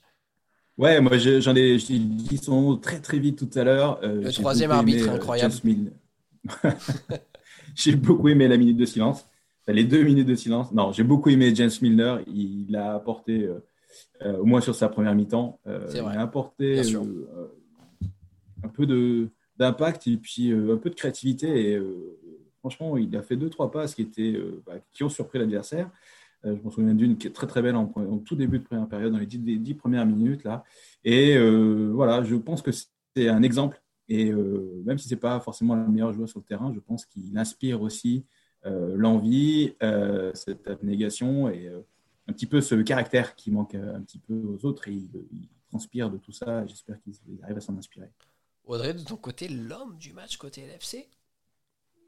Ouais, 0.79 1.01
moi 1.01 1.17
j'en 1.17 1.55
ai, 1.55 1.77
dit 1.77 2.37
son 2.37 2.61
nom 2.61 2.77
très 2.77 3.01
très 3.01 3.19
vite 3.19 3.37
tout 3.37 3.59
à 3.59 3.65
l'heure. 3.65 3.99
Euh, 4.01 4.21
le 4.21 4.31
troisième 4.31 4.71
arbitre, 4.71 5.09
euh, 5.09 5.15
incroyable. 5.15 5.53
j'ai 7.75 7.95
beaucoup 7.97 8.29
aimé 8.29 8.47
la 8.47 8.55
minute 8.55 8.77
de 8.77 8.85
silence. 8.85 9.27
les 9.67 9.83
deux 9.83 10.03
minutes 10.03 10.27
de 10.27 10.35
silence. 10.35 10.71
Non, 10.71 10.93
j'ai 10.93 11.03
beaucoup 11.03 11.29
aimé 11.29 11.53
James 11.53 11.69
Milner. 11.81 12.19
Il 12.27 12.73
a 12.77 12.93
apporté, 12.95 13.49
euh, 14.21 14.37
au 14.37 14.45
moins 14.45 14.61
sur 14.61 14.73
sa 14.73 14.87
première 14.87 15.13
mi-temps, 15.15 15.59
il 15.65 15.99
a 15.99 16.21
apporté 16.21 16.79
un 18.63 18.69
peu 18.69 18.87
d'impact 19.57 20.07
et 20.07 20.15
puis 20.15 20.53
un 20.53 20.77
peu 20.77 20.89
de 20.89 20.95
créativité. 20.95 21.73
Et 21.73 21.81
franchement, 22.59 22.95
il 22.95 23.13
a 23.17 23.21
fait 23.21 23.35
deux, 23.35 23.49
trois 23.49 23.69
passes 23.69 23.95
qui, 23.95 24.03
étaient, 24.03 24.33
bah, 24.65 24.75
qui 24.93 25.03
ont 25.03 25.09
surpris 25.09 25.39
l'adversaire. 25.39 25.89
Je 26.43 26.51
me 26.51 26.69
souviens 26.69 26.93
d'une 26.93 27.17
qui 27.17 27.27
est 27.27 27.31
très 27.31 27.47
très 27.47 27.61
belle 27.61 27.75
en, 27.75 27.87
tout 28.19 28.35
début 28.35 28.59
de 28.59 28.63
première 28.63 28.87
période, 28.87 29.11
dans 29.11 29.19
les 29.19 29.25
dix, 29.25 29.73
premières 29.73 30.05
minutes. 30.05 30.43
là. 30.43 30.63
Et 31.03 31.37
voilà, 31.89 32.23
je 32.23 32.35
pense 32.35 32.61
que 32.61 32.71
c'est 32.71 33.27
un 33.27 33.43
exemple. 33.43 33.81
Et 34.07 34.31
même 34.31 34.97
si 34.97 35.07
ce 35.07 35.13
n'est 35.13 35.19
pas 35.19 35.39
forcément 35.39 35.75
le 35.75 35.87
meilleur 35.87 36.13
joueur 36.13 36.29
sur 36.29 36.39
le 36.39 36.45
terrain, 36.45 36.71
je 36.73 36.79
pense 36.79 37.05
qu'il 37.05 37.37
inspire 37.37 37.81
aussi 37.81 38.25
l'envie, 38.63 39.73
cette 40.33 40.67
abnégation 40.67 41.49
et 41.49 41.69
un 42.27 42.33
petit 42.33 42.45
peu 42.45 42.61
ce 42.61 42.75
caractère 42.75 43.35
qui 43.35 43.51
manque 43.51 43.75
un 43.75 44.01
petit 44.01 44.19
peu 44.19 44.33
aux 44.33 44.65
autres. 44.65 44.87
Et 44.87 44.93
il, 44.93 45.09
il 45.31 45.49
transpire 45.69 46.09
de 46.09 46.17
tout 46.17 46.31
ça. 46.31 46.65
J'espère 46.65 46.99
qu'il 47.01 47.13
arrive 47.43 47.57
à 47.57 47.61
s'en 47.61 47.77
inspirer. 47.77 48.09
Audrey, 48.65 48.93
de 48.93 49.03
ton 49.03 49.17
côté, 49.17 49.47
l'homme 49.47 49.97
du 49.97 50.13
match 50.13 50.37
côté 50.37 50.61
LFC 50.61 51.07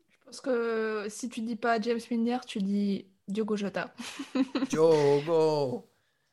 Je 0.09 0.25
pense 0.25 0.41
que 0.41 1.07
si 1.09 1.29
tu 1.29 1.41
dis 1.41 1.55
pas 1.55 1.79
James 1.79 1.99
Milner, 2.09 2.37
tu 2.45 2.59
dis 2.59 3.05
Diogo 3.27 3.55
Jota. 3.55 3.93
Diogo 4.69 5.91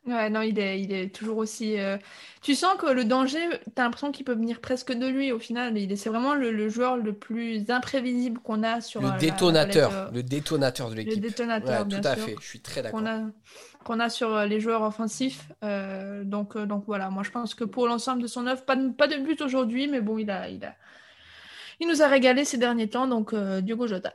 Ouais, 0.08 0.30
non, 0.30 0.40
il 0.42 0.58
est, 0.58 0.80
il 0.80 0.92
est 0.92 1.14
toujours 1.14 1.38
aussi. 1.38 1.78
Euh, 1.78 1.98
tu 2.40 2.54
sens 2.54 2.76
que 2.78 2.86
le 2.86 3.04
danger, 3.04 3.40
tu 3.50 3.80
as 3.80 3.84
l'impression 3.84 4.10
qu'il 4.10 4.24
peut 4.24 4.34
venir 4.34 4.60
presque 4.60 4.92
de 4.92 5.06
lui 5.06 5.32
au 5.32 5.38
final. 5.38 5.74
C'est 5.96 6.08
vraiment 6.08 6.34
le, 6.34 6.68
joueur 6.68 6.96
le 6.96 7.12
plus 7.12 7.68
imprévisible 7.70 8.40
qu'on 8.40 8.62
a 8.62 8.80
sur. 8.80 9.02
Le 9.02 9.18
détonateur, 9.18 10.10
le 10.12 10.22
détonateur 10.22 10.90
de 10.90 10.94
l'équipe. 10.94 11.14
Le 11.14 11.20
détonateur, 11.20 11.86
Tout 11.86 11.96
à 12.02 12.16
fait, 12.16 12.36
je 12.40 12.46
suis 12.46 12.60
très 12.60 12.82
d'accord. 12.82 13.02
Qu'on 13.84 14.00
a, 14.00 14.10
sur 14.10 14.34
euh, 14.34 14.46
les 14.46 14.60
joueurs 14.60 14.82
offensifs. 14.82 15.48
Euh, 15.62 16.24
donc, 16.24 16.58
donc 16.58 16.84
voilà, 16.86 17.10
moi 17.10 17.22
je 17.22 17.30
pense 17.30 17.54
que 17.54 17.64
pour 17.64 17.86
l'ensemble 17.86 18.22
de 18.22 18.26
son 18.26 18.46
œuvre, 18.46 18.64
pas 18.64 18.76
de, 18.76 18.90
pas 18.90 19.06
de 19.08 19.16
but 19.16 19.40
aujourd'hui, 19.40 19.88
mais 19.88 20.00
bon, 20.00 20.18
il, 20.18 20.30
a, 20.30 20.48
il, 20.48 20.64
a, 20.64 20.74
il 21.80 21.88
nous 21.88 22.02
a 22.02 22.08
régalé 22.08 22.44
ces 22.44 22.58
derniers 22.58 22.88
temps, 22.88 23.06
donc 23.06 23.34
Diogo 23.34 23.86
Jota. 23.86 24.14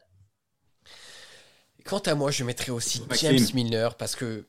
Quant 1.85 1.99
à 1.99 2.15
moi, 2.15 2.31
je 2.31 2.43
mettrais 2.43 2.71
aussi 2.71 3.01
James 3.21 3.39
Milner 3.53 3.89
parce 3.97 4.15
que 4.15 4.45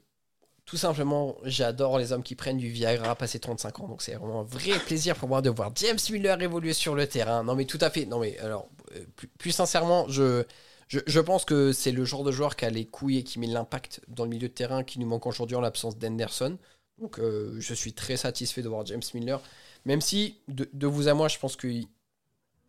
tout 0.64 0.76
simplement, 0.78 1.36
j'adore 1.44 1.98
les 1.98 2.12
hommes 2.12 2.22
qui 2.22 2.34
prennent 2.34 2.56
du 2.56 2.70
Viagra 2.70 3.10
à 3.10 3.14
passer 3.14 3.38
35 3.38 3.80
ans. 3.80 3.88
Donc 3.88 4.02
c'est 4.02 4.14
vraiment 4.14 4.40
un 4.40 4.44
vrai 4.44 4.78
plaisir 4.78 5.14
pour 5.14 5.28
moi 5.28 5.42
de 5.42 5.50
voir 5.50 5.70
James 5.76 5.98
Miller 6.10 6.40
évoluer 6.40 6.72
sur 6.72 6.94
le 6.94 7.06
terrain. 7.06 7.44
Non 7.44 7.54
mais 7.54 7.66
tout 7.66 7.78
à 7.80 7.90
fait. 7.90 8.06
Non 8.06 8.18
mais 8.18 8.38
alors, 8.38 8.68
euh, 8.96 9.04
plus, 9.38 9.52
sincèrement, 9.52 10.08
je, 10.08 10.44
je, 10.88 11.20
pense 11.20 11.44
que 11.44 11.72
c'est 11.72 11.92
le 11.92 12.04
genre 12.04 12.24
de 12.24 12.32
joueur 12.32 12.56
qui 12.56 12.64
a 12.64 12.70
les 12.70 12.86
couilles 12.86 13.18
et 13.18 13.24
qui 13.24 13.38
met 13.38 13.46
l'impact 13.46 14.00
dans 14.08 14.24
le 14.24 14.30
milieu 14.30 14.48
de 14.48 14.54
terrain 14.54 14.84
qui 14.84 14.98
nous 14.98 15.06
manque 15.06 15.26
aujourd'hui 15.26 15.56
en 15.56 15.60
l'absence 15.60 15.98
d'Henderson. 15.98 16.56
Donc 16.98 17.18
euh, 17.18 17.56
je 17.58 17.74
suis 17.74 17.92
très 17.92 18.16
satisfait 18.16 18.62
de 18.62 18.68
voir 18.68 18.86
James 18.86 19.02
Miller. 19.12 19.42
Même 19.84 20.00
si, 20.00 20.38
de, 20.48 20.68
de 20.72 20.86
vous 20.86 21.08
à 21.08 21.14
moi, 21.14 21.28
je 21.28 21.38
pense 21.38 21.56
que 21.56 21.68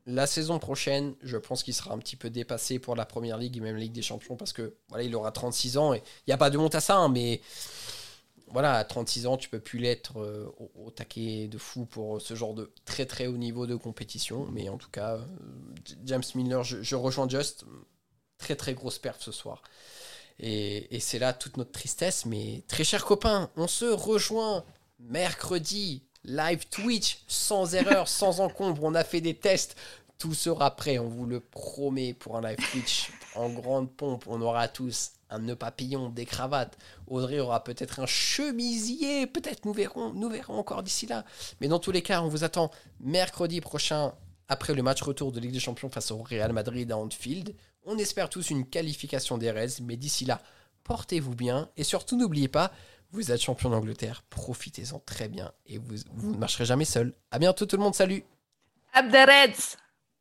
la 0.05 0.27
saison 0.27 0.59
prochaine, 0.59 1.15
je 1.23 1.37
pense 1.37 1.63
qu'il 1.63 1.73
sera 1.73 1.93
un 1.93 1.97
petit 1.97 2.15
peu 2.15 2.29
dépassé 2.29 2.79
pour 2.79 2.95
la 2.95 3.05
première 3.05 3.37
ligue 3.37 3.57
et 3.57 3.59
même 3.59 3.75
la 3.75 3.81
Ligue 3.81 3.93
des 3.93 4.01
Champions 4.01 4.35
parce 4.35 4.53
que 4.53 4.75
voilà, 4.89 5.03
il 5.03 5.15
aura 5.15 5.31
36 5.31 5.77
ans 5.77 5.93
et 5.93 5.97
il 5.97 6.29
n'y 6.29 6.33
a 6.33 6.37
pas 6.37 6.49
de 6.49 6.57
honte 6.57 6.75
à 6.75 6.79
ça, 6.79 6.97
hein, 6.97 7.09
mais 7.09 7.41
voilà, 8.47 8.75
à 8.75 8.83
36 8.83 9.27
ans, 9.27 9.37
tu 9.37 9.49
peux 9.49 9.59
plus 9.59 9.79
l'être 9.79 10.17
euh, 10.17 10.49
au, 10.75 10.91
taquet 10.91 11.47
de 11.47 11.57
fou 11.57 11.85
pour 11.85 12.21
ce 12.21 12.35
genre 12.35 12.53
de 12.53 12.71
très 12.85 13.05
très 13.05 13.27
haut 13.27 13.37
niveau 13.37 13.65
de 13.65 13.75
compétition. 13.75 14.47
Mais 14.51 14.69
en 14.69 14.77
tout 14.77 14.89
cas, 14.89 15.15
euh, 15.15 15.25
James 16.05 16.23
Miller, 16.35 16.63
je, 16.63 16.95
rejoins 16.95 17.27
Just. 17.27 17.65
Très 18.37 18.55
très 18.55 18.73
grosse 18.73 18.99
perf 18.99 19.21
ce 19.21 19.31
soir. 19.31 19.61
Et, 20.39 20.99
c'est 20.99 21.19
là 21.19 21.33
toute 21.33 21.57
notre 21.57 21.71
tristesse. 21.71 22.25
Mais 22.25 22.63
très 22.67 22.83
chers 22.83 23.05
copains, 23.05 23.49
on 23.55 23.67
se 23.67 23.85
rejoint 23.85 24.63
mercredi, 24.99 26.03
live 26.25 26.67
Twitch, 26.69 27.19
sans 27.27 27.73
erreur, 27.75 28.07
sans 28.09 28.39
encombre. 28.39 28.83
On 28.83 28.95
a 28.95 29.03
fait 29.03 29.21
des 29.21 29.35
tests. 29.35 29.75
Tout 30.17 30.33
sera 30.33 30.75
prêt, 30.75 30.97
on 30.97 31.09
vous 31.09 31.25
le 31.25 31.41
promet, 31.41 32.13
pour 32.13 32.37
un 32.37 32.41
live 32.41 32.57
Twitch 32.71 33.11
en 33.35 33.49
grande 33.49 33.91
pompe. 33.91 34.25
On 34.27 34.41
aura 34.41 34.67
tous 34.67 35.11
un 35.29 35.39
nœud 35.39 35.55
papillon, 35.55 36.09
des 36.09 36.25
cravates. 36.25 36.77
Audrey 37.07 37.39
aura 37.39 37.63
peut-être 37.63 37.99
un 37.99 38.05
chemisier, 38.05 39.27
peut-être 39.27 39.65
nous 39.65 39.73
verrons, 39.73 40.13
nous 40.13 40.29
verrons 40.29 40.57
encore 40.57 40.83
d'ici 40.83 41.05
là. 41.05 41.25
Mais 41.59 41.67
dans 41.67 41.79
tous 41.79 41.91
les 41.91 42.01
cas, 42.01 42.21
on 42.21 42.29
vous 42.29 42.43
attend 42.43 42.71
mercredi 42.99 43.59
prochain 43.61 44.13
après 44.47 44.73
le 44.73 44.83
match 44.83 45.01
retour 45.01 45.31
de 45.31 45.39
Ligue 45.39 45.53
des 45.53 45.59
Champions 45.59 45.89
face 45.89 46.11
au 46.11 46.17
Real 46.17 46.53
Madrid 46.53 46.91
à 46.91 46.97
Anfield. 46.97 47.55
On 47.83 47.97
espère 47.97 48.29
tous 48.29 48.49
une 48.49 48.65
qualification 48.65 49.37
des 49.37 49.51
Reds, 49.51 49.81
mais 49.81 49.97
d'ici 49.97 50.25
là, 50.25 50.41
portez-vous 50.83 51.35
bien 51.35 51.69
et 51.77 51.83
surtout 51.83 52.17
n'oubliez 52.17 52.47
pas, 52.47 52.71
vous 53.15 53.31
êtes 53.31 53.41
champion 53.41 53.69
d'Angleterre, 53.69 54.23
profitez-en 54.29 54.99
très 54.99 55.29
bien 55.29 55.51
et 55.65 55.77
vous, 55.77 55.95
ne 56.21 56.37
marcherez 56.37 56.65
jamais 56.65 56.85
seul. 56.85 57.13
À 57.31 57.39
bientôt 57.39 57.65
tout 57.65 57.77
le 57.77 57.83
monde, 57.83 57.95
salut. 57.95 58.23
Up 58.95 59.05
the 59.09 59.27
Reds 59.27 59.77